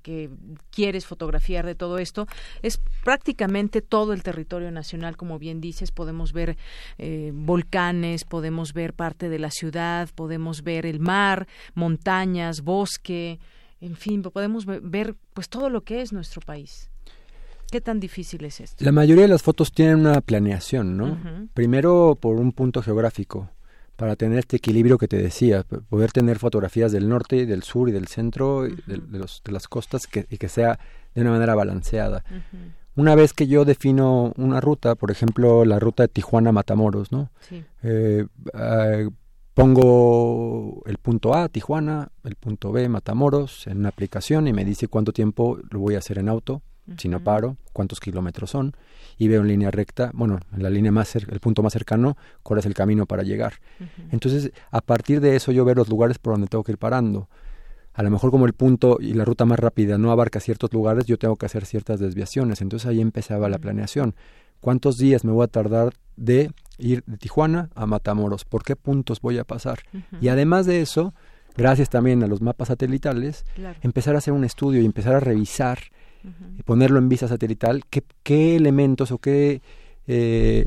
[0.71, 2.27] quieres fotografiar de todo esto.
[2.61, 6.57] Es prácticamente todo el territorio nacional como bien dices podemos ver
[6.97, 13.39] eh, volcanes podemos ver parte de la ciudad podemos ver el mar montañas bosque
[13.81, 16.93] en fin podemos ver pues todo lo que es nuestro país
[17.73, 18.85] ¿Qué tan difícil es esto?
[18.85, 21.17] La mayoría de las fotos tienen una planeación, ¿no?
[21.55, 23.49] Primero por un punto geográfico,
[23.95, 27.91] para tener este equilibrio que te decía, poder tener fotografías del norte, del sur y
[27.91, 30.77] del centro, de, los, de, las costas que, y que sea
[31.15, 32.23] de una manera balanceada.
[32.95, 37.31] Una vez que yo defino una ruta, por ejemplo, la ruta de Tijuana-Matamoros, ¿no?
[37.81, 39.09] Eh, ah,
[39.55, 44.87] pongo el punto A, Tijuana, el punto B, Matamoros, en una aplicación y me dice
[44.87, 46.61] cuánto tiempo lo voy a hacer en auto
[46.97, 48.76] si no paro, cuántos kilómetros son,
[49.18, 52.60] y veo en línea recta, bueno, en la línea más el punto más cercano, cuál
[52.60, 53.53] es el camino para llegar.
[54.11, 57.30] Entonces, a partir de eso yo veo los lugares por donde tengo que ir parando.
[57.93, 61.05] A lo mejor como el punto y la ruta más rápida no abarca ciertos lugares,
[61.05, 62.61] yo tengo que hacer ciertas desviaciones.
[62.61, 64.15] Entonces ahí empezaba la planeación.
[64.60, 68.45] ¿Cuántos días me voy a tardar de ir de Tijuana a Matamoros?
[68.45, 69.80] ¿Por qué puntos voy a pasar?
[70.22, 71.14] Y además de eso,
[71.55, 73.45] gracias también a los mapas satelitales,
[73.81, 75.80] empezar a hacer un estudio y empezar a revisar
[76.57, 79.61] y ponerlo en vista satelital, qué, qué elementos o qué,
[80.07, 80.65] eh,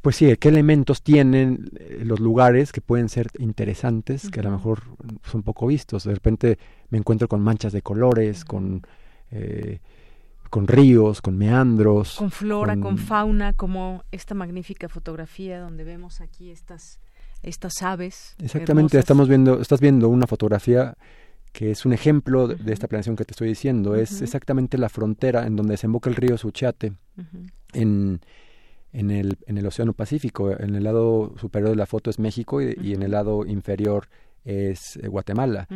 [0.00, 4.50] pues sí, qué elementos tienen eh, los lugares que pueden ser interesantes, que a lo
[4.50, 4.82] mejor
[5.24, 6.04] son poco vistos.
[6.04, 6.58] De repente
[6.90, 8.82] me encuentro con manchas de colores, con...
[9.30, 9.80] Eh,
[10.50, 12.16] con ríos, con meandros.
[12.16, 12.96] Con flora, con...
[12.96, 17.00] fauna, como esta magnífica fotografía donde vemos aquí estas,
[17.42, 18.34] estas aves.
[18.42, 20.96] Exactamente, estamos viendo, estás viendo una fotografía
[21.58, 23.96] que es un ejemplo de, esta planeación que te estoy diciendo.
[23.96, 26.92] Es exactamente la frontera en donde desemboca el río Suchiate,
[27.72, 28.20] en,
[28.92, 30.52] en, el, en el Océano Pacífico.
[30.52, 34.06] En el lado superior de la foto es México y, en el lado inferior
[34.44, 35.66] es eh, Guatemala.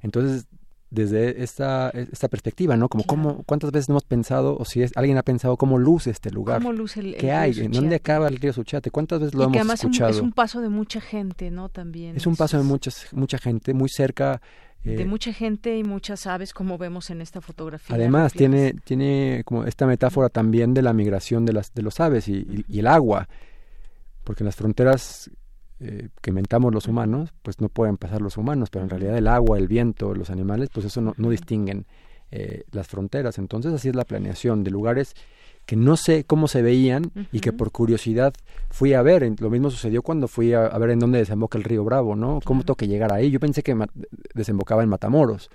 [0.00, 0.46] Entonces,
[0.90, 2.88] desde esta, esta perspectiva, ¿no?
[2.88, 6.30] Como cómo, cuántas veces hemos pensado, o si es, alguien ha pensado cómo luce este
[6.30, 6.58] lugar.
[6.58, 7.58] ¿Cómo luce el, ¿Qué hay?
[7.58, 8.92] ¿En dónde acaba el río Suchiate?
[8.92, 10.10] ¿Cuántas veces lo hemos escuchado?
[10.10, 11.68] Es un, es un paso de mucha gente, ¿no?
[11.68, 12.14] También.
[12.14, 14.40] Es un paso de muchas, mucha gente, muy cerca
[14.84, 17.94] de eh, mucha gente y muchas aves como vemos en esta fotografía.
[17.94, 22.28] Además tiene tiene como esta metáfora también de la migración de las de los aves
[22.28, 23.28] y, el agua,
[24.24, 25.30] porque en las fronteras
[25.80, 29.28] eh, que inventamos los humanos, pues no pueden pasar los humanos, pero en realidad el
[29.28, 31.86] agua, el viento, los animales, pues eso no, no distinguen
[32.34, 33.38] eh, las fronteras.
[33.38, 35.14] Entonces así es la planeación de lugares
[35.66, 38.34] que no sé cómo se veían y que por curiosidad
[38.70, 39.30] fui a ver.
[39.40, 42.40] Lo mismo sucedió cuando fui a, ver en dónde desemboca el río Bravo, ¿no?
[42.44, 43.30] ¿Cómo tengo que llegar ahí?
[43.30, 43.76] Yo pensé que
[44.34, 45.50] desembocaba en Matamoros.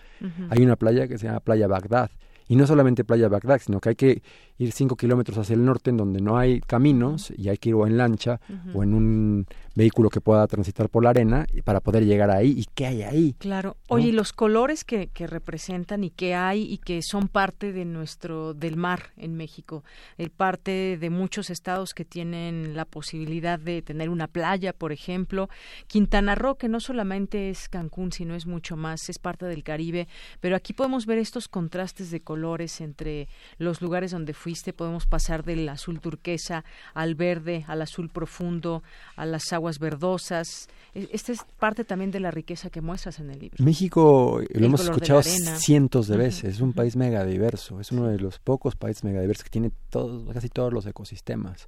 [0.50, 2.10] Hay una playa que se llama Playa Bagdad.
[2.48, 4.22] Y no solamente Playa Bagdad, sino que hay que
[4.58, 7.76] ir cinco kilómetros hacia el norte en donde no hay caminos y hay que ir
[7.76, 8.40] o en lancha
[8.74, 12.50] o en un vehículo que pueda transitar por la arena para poder llegar ahí.
[12.58, 13.36] ¿Y qué hay ahí?
[13.38, 13.78] Claro.
[13.88, 17.86] Oye, y los colores que, que representan y que hay y que son parte de
[17.86, 19.84] nuestro, del mar en México,
[20.18, 25.50] el parte de muchos estados que tienen la posibilidad de tener una playa, por ejemplo.
[25.86, 30.08] Quintana Roo, que no solamente es Cancún, sino es mucho más, es parte del Caribe,
[30.40, 33.28] pero aquí podemos ver estos contrastes de colores entre
[33.60, 36.64] los lugares donde fuiste, podemos pasar del azul turquesa
[36.94, 38.82] al verde, al azul profundo,
[39.18, 40.70] a las aguas verdosas.
[40.96, 43.58] E, esta es parte también de la riqueza que muestras en el libro.
[43.62, 48.40] México, lo hemos escuchado cientos de veces, es un país megadiverso, es uno de los
[48.40, 51.68] pocos países megadiversos que tiene todos, casi todos los ecosistemas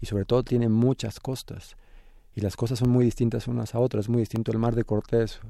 [0.00, 1.76] y sobre todo tiene muchas costas.
[2.34, 4.82] Y las costas son muy distintas unas a otras, es muy distinto el mar de
[4.82, 5.40] Cortés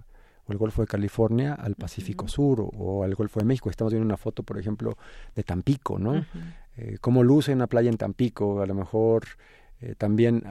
[0.46, 3.70] o el Golfo de California al Pacífico Sur o, al Golfo de México.
[3.70, 4.96] Estamos viendo una foto, por ejemplo,
[5.34, 6.24] de Tampico, ¿no?
[6.76, 9.24] Eh, cómo luce una playa en Tampico, a lo mejor
[9.80, 10.44] eh, también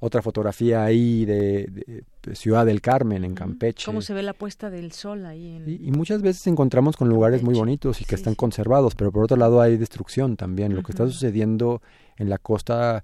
[0.00, 3.86] otra fotografía ahí de, Ciudad del Carmen, en Campeche.
[3.86, 5.56] ¿Cómo se ve la puesta del sol ahí?
[5.56, 5.68] En...
[5.68, 9.36] Y, muchas veces encontramos con lugares muy bonitos y que están conservados, pero por otro
[9.36, 10.74] lado hay destrucción también.
[10.74, 11.82] Lo que está sucediendo
[12.16, 13.02] en la costa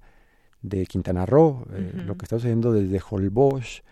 [0.61, 3.83] de Quintana Roo, eh, lo que está sucediendo desde Holbox,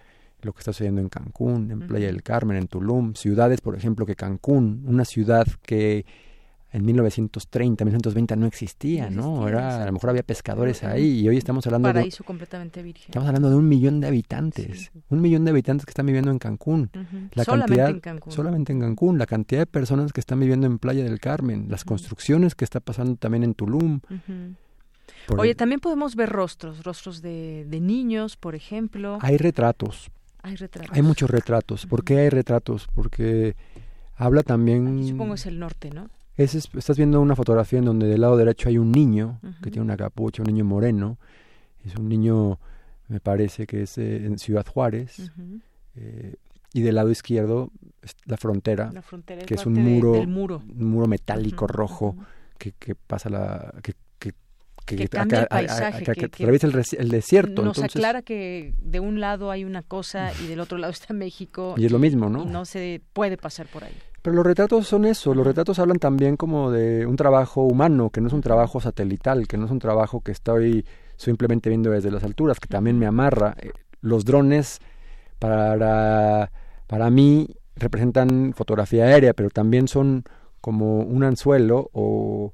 [0.42, 4.06] lo que está sucediendo en Cancún, en Playa del Carmen, en Tulum, ciudades, por ejemplo,
[4.06, 6.06] que Cancún, una ciudad que
[6.74, 9.48] en 1930, 1920 no existía, ¿no?
[9.48, 11.94] Era, a lo mejor había pescadores ahí y hoy estamos hablando de...
[11.94, 13.06] Paraíso completamente virgen.
[13.10, 16.40] Estamos hablando de un millón de habitantes, un millón de habitantes que están viviendo en
[16.40, 16.90] Cancún.
[17.34, 18.34] la solamente cantidad, en Cancún.
[18.34, 19.20] Solamente en Cancún.
[19.20, 22.80] La cantidad de personas que están viviendo en Playa del Carmen, las construcciones que está
[22.80, 24.00] pasando también en Tulum.
[25.38, 29.20] Oye, también podemos ver rostros, rostros de, de niños, por ejemplo.
[29.22, 30.10] Hay retratos.
[30.42, 30.92] Hay retratos.
[30.92, 31.86] Hay muchos retratos.
[31.86, 32.88] ¿Por qué hay retratos?
[32.96, 33.56] Porque
[34.16, 35.08] habla también...
[35.08, 36.10] supongo es el norte, ¿no?
[36.38, 39.98] Estás viendo una fotografía en donde del lado derecho hay un niño que tiene una
[39.98, 41.18] capucha, un niño moreno.
[41.86, 42.60] Es un niño,
[43.08, 45.32] me parece que es eh, en Ciudad Juárez.
[45.96, 46.36] Eh,
[46.74, 47.70] y del lado izquierdo
[48.26, 48.92] la frontera,
[49.46, 52.16] que es un muro, un muro metálico rojo
[52.58, 53.94] que, que, pasa la que,
[54.86, 57.62] que, el paisaje, atraviesa el, desierto.
[57.62, 61.76] Nos aclara que de un lado hay una cosa y del otro lado está México.
[61.78, 62.44] Y es lo mismo, ¿no?
[62.44, 63.94] Y no se puede pasar por ahí.
[64.24, 68.22] Pero los retratos son eso, los retratos hablan también como de un trabajo humano, que
[68.22, 70.86] no es un trabajo satelital, que no es un trabajo que estoy
[71.18, 73.54] simplemente viendo desde las alturas, que también me amarra.
[73.62, 74.80] Eh, los drones
[75.40, 76.50] para,
[76.88, 80.24] para mí representan fotografía aérea, pero también son
[80.62, 82.54] como un anzuelo o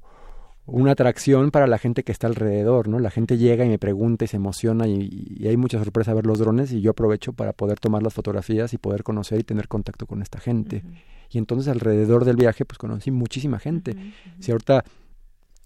[0.72, 3.00] una atracción para la gente que está alrededor, ¿no?
[3.00, 6.40] La gente llega y me pregunta y se emociona y, hay mucha sorpresa ver los
[6.40, 10.06] drones y yo aprovecho para poder tomar las fotografías y poder conocer y tener contacto
[10.06, 10.84] con esta gente.
[11.30, 13.96] Y entonces alrededor del viaje pues conocí muchísima gente.
[14.40, 14.84] Si ahorita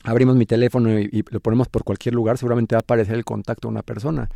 [0.03, 3.67] abrimos mi teléfono y, lo ponemos por cualquier lugar, seguramente va a aparecer el contacto
[3.67, 4.30] de una persona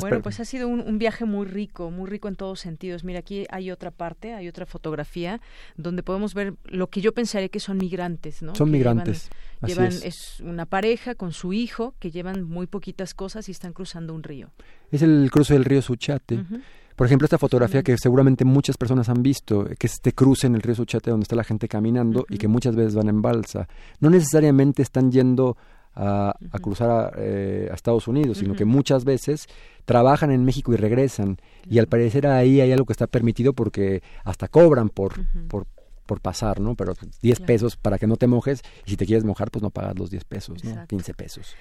[0.00, 3.04] bueno, pues ha sido un, viaje muy rico, muy rico en todos sentidos.
[3.04, 5.40] Mira, aquí hay otra parte, hay otra fotografía
[5.76, 8.54] donde podemos ver lo que yo pensaría que son migrantes, ¿no?
[8.54, 9.30] Son migrantes.
[9.66, 10.40] Llevan, es.
[10.40, 14.50] una pareja con su hijo que llevan muy poquitas cosas y están cruzando un río.
[14.90, 16.44] Es el cruce del río Suchate.
[16.96, 20.54] Por ejemplo, esta fotografía que seguramente muchas personas han visto, que es este cruce en
[20.54, 23.66] el río Suchate donde está la gente caminando y que muchas veces van en balsa.
[23.98, 25.56] No necesariamente están yendo
[25.94, 29.46] a, cruzar eh, a, Estados Unidos, sino que muchas veces
[29.84, 31.38] trabajan en México y regresan.
[31.68, 35.14] Y al parecer ahí hay algo que está permitido porque hasta cobran por,
[35.48, 35.66] por,
[36.06, 36.74] por pasar, ¿no?
[36.74, 39.70] Pero 10 pesos para que no te mojes y si te quieres mojar, pues no
[39.70, 40.86] pagas los 10 pesos, ¿no?
[40.86, 41.54] 15 pesos.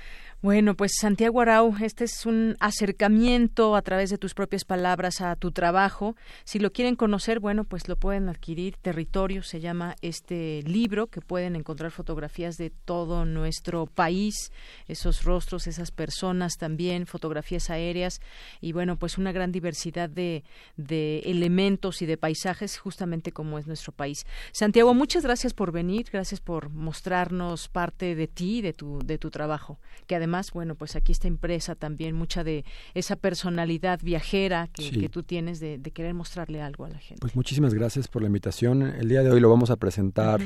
[0.43, 5.37] Bueno, pues Santiago Arau, este es un acercamiento a través de tus propias palabras a
[5.37, 6.17] tu trabajo.
[6.43, 8.75] Si lo quieren conocer, bueno, pues lo pueden adquirir.
[8.75, 14.51] Territorio se llama este libro, que pueden encontrar fotografías de todo nuestro país,
[14.89, 18.19] esos rostros, esas personas también, fotografías aéreas
[18.59, 20.43] y bueno, pues una gran diversidad de,
[20.75, 24.25] de elementos y de paisajes, justamente como es nuestro país.
[24.51, 29.29] Santiago, muchas gracias por venir, gracias por mostrarnos parte de ti, de tu, de tu
[29.29, 35.09] trabajo, que además bueno, pues aquí está impresa también mucha de esa personalidad viajera que,
[35.09, 37.21] tú tienes de, querer mostrarle algo a la gente.
[37.21, 38.81] Pues muchísimas gracias por la invitación.
[38.81, 40.41] El día de hoy lo vamos a presentar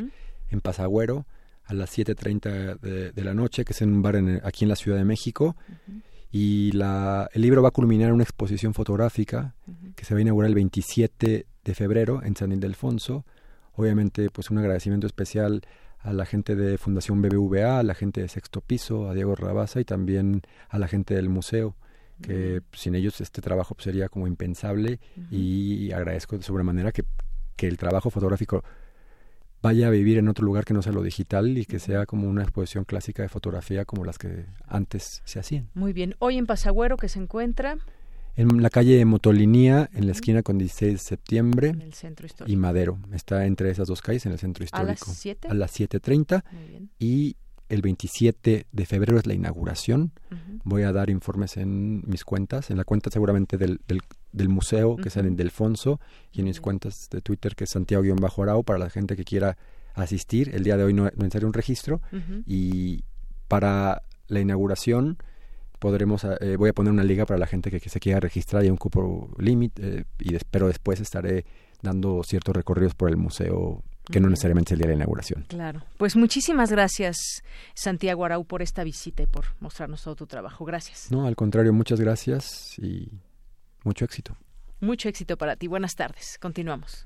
[0.50, 1.26] en Pasagüero
[1.66, 4.76] a las 7.30 de, de la noche, que es en un bar aquí en la
[4.76, 5.56] Ciudad de México.
[6.32, 9.56] Y la, el libro va a culminar una exposición fotográfica
[9.96, 13.26] que se va a inaugurar el 27 de febrero en San Ildefonso.
[13.74, 15.62] Obviamente, pues un agradecimiento especial
[16.00, 19.80] a la gente de Fundación BBVA, a la gente de Sexto Piso, a Diego Rabaza
[19.80, 21.76] y también a la gente del museo,
[22.22, 25.00] que sin ellos este trabajo sería como impensable
[25.30, 27.04] y agradezco de sobremanera que,
[27.56, 28.64] que el trabajo fotográfico
[29.62, 32.30] vaya a vivir en otro lugar que no sea lo digital y que sea como
[32.30, 35.70] una exposición clásica de fotografía como las que antes se hacían.
[35.74, 36.16] Muy bien.
[36.20, 37.78] Hoy en Pasagüero, que se encuentra?
[38.38, 41.70] En la calle Motolinía, en la esquina con 16 de septiembre.
[41.70, 42.54] En el centro histórico.
[42.54, 43.00] Y Madero.
[43.12, 44.92] Está entre esas dos calles en el centro histórico.
[44.92, 45.48] ¿A las 7?
[45.50, 46.44] A las 7.30.
[47.00, 47.36] Y
[47.68, 50.12] el 27 de febrero es la inauguración.
[50.64, 53.82] Voy a dar informes en mis cuentas, en la cuenta seguramente del,
[54.32, 56.00] del, museo, que es en Delfonso,
[56.32, 59.58] y en mis cuentas de Twitter, que es Santiago-Arau, para la gente que quiera
[59.96, 60.54] asistir.
[60.54, 62.02] El día de hoy no, no un registro.
[62.46, 63.04] Y
[63.48, 65.18] para la inauguración
[65.80, 68.70] podremos eh, voy a poner una liga para la gente que, se quiera registrar y
[68.70, 71.46] un cupo límite eh, y pero después estaré
[71.82, 75.46] dando ciertos recorridos por el museo que no necesariamente es el día de la inauguración.
[75.50, 75.84] Claro.
[75.98, 77.44] Pues muchísimas gracias,
[77.74, 80.64] Santiago Arau, por esta visita y por mostrarnos todo tu trabajo.
[80.66, 81.12] Gracias.
[81.12, 83.12] No, al contrario, muchas gracias y
[83.84, 84.38] mucho éxito.
[84.80, 85.68] Mucho éxito para ti.
[85.68, 86.38] Buenas tardes.
[86.40, 87.06] Continuamos.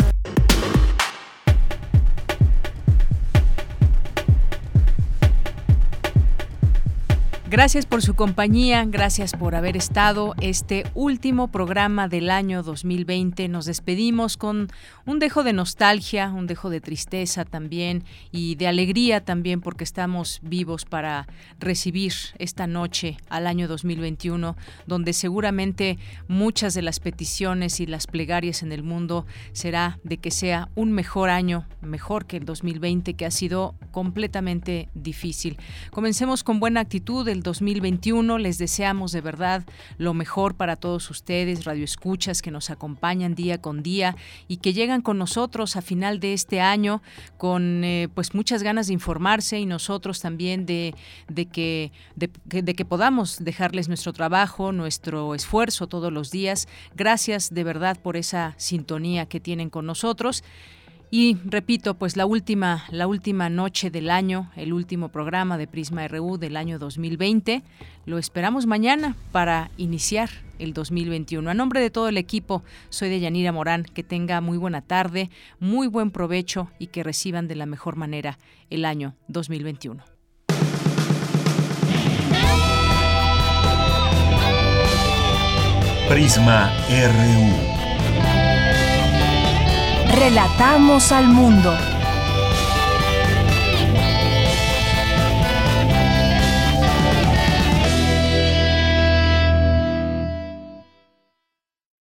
[7.61, 13.47] Gracias por su compañía, gracias por haber estado este último programa del año 2020.
[13.49, 14.69] Nos despedimos con
[15.05, 20.39] un dejo de nostalgia, un dejo de tristeza también y de alegría también porque estamos
[20.41, 21.27] vivos para
[21.59, 24.57] recibir esta noche al año 2021,
[24.87, 30.31] donde seguramente muchas de las peticiones y las plegarias en el mundo será de que
[30.31, 35.59] sea un mejor año, mejor que el 2020 que ha sido completamente difícil.
[35.91, 38.37] Comencemos con buena actitud el 2021.
[38.37, 39.65] Les deseamos de verdad
[39.97, 44.15] lo mejor para todos ustedes, radioescuchas que nos acompañan día con día
[44.47, 47.01] y que llegan con nosotros a final de este año
[47.37, 50.95] con eh, pues muchas ganas de informarse y nosotros también de,
[51.27, 56.69] de, que, de, de que podamos dejarles nuestro trabajo, nuestro esfuerzo todos los días.
[56.95, 60.43] Gracias de verdad por esa sintonía que tienen con nosotros.
[61.13, 66.07] Y repito, pues la última, la última noche del año, el último programa de Prisma
[66.07, 67.63] RU del año 2020.
[68.05, 71.49] Lo esperamos mañana para iniciar el 2021.
[71.49, 73.83] A nombre de todo el equipo, soy de Yanira Morán.
[73.83, 75.29] Que tenga muy buena tarde,
[75.59, 78.39] muy buen provecho y que reciban de la mejor manera
[78.69, 80.01] el año 2021.
[86.07, 87.70] Prisma RU.
[90.13, 91.73] Relatamos al mundo.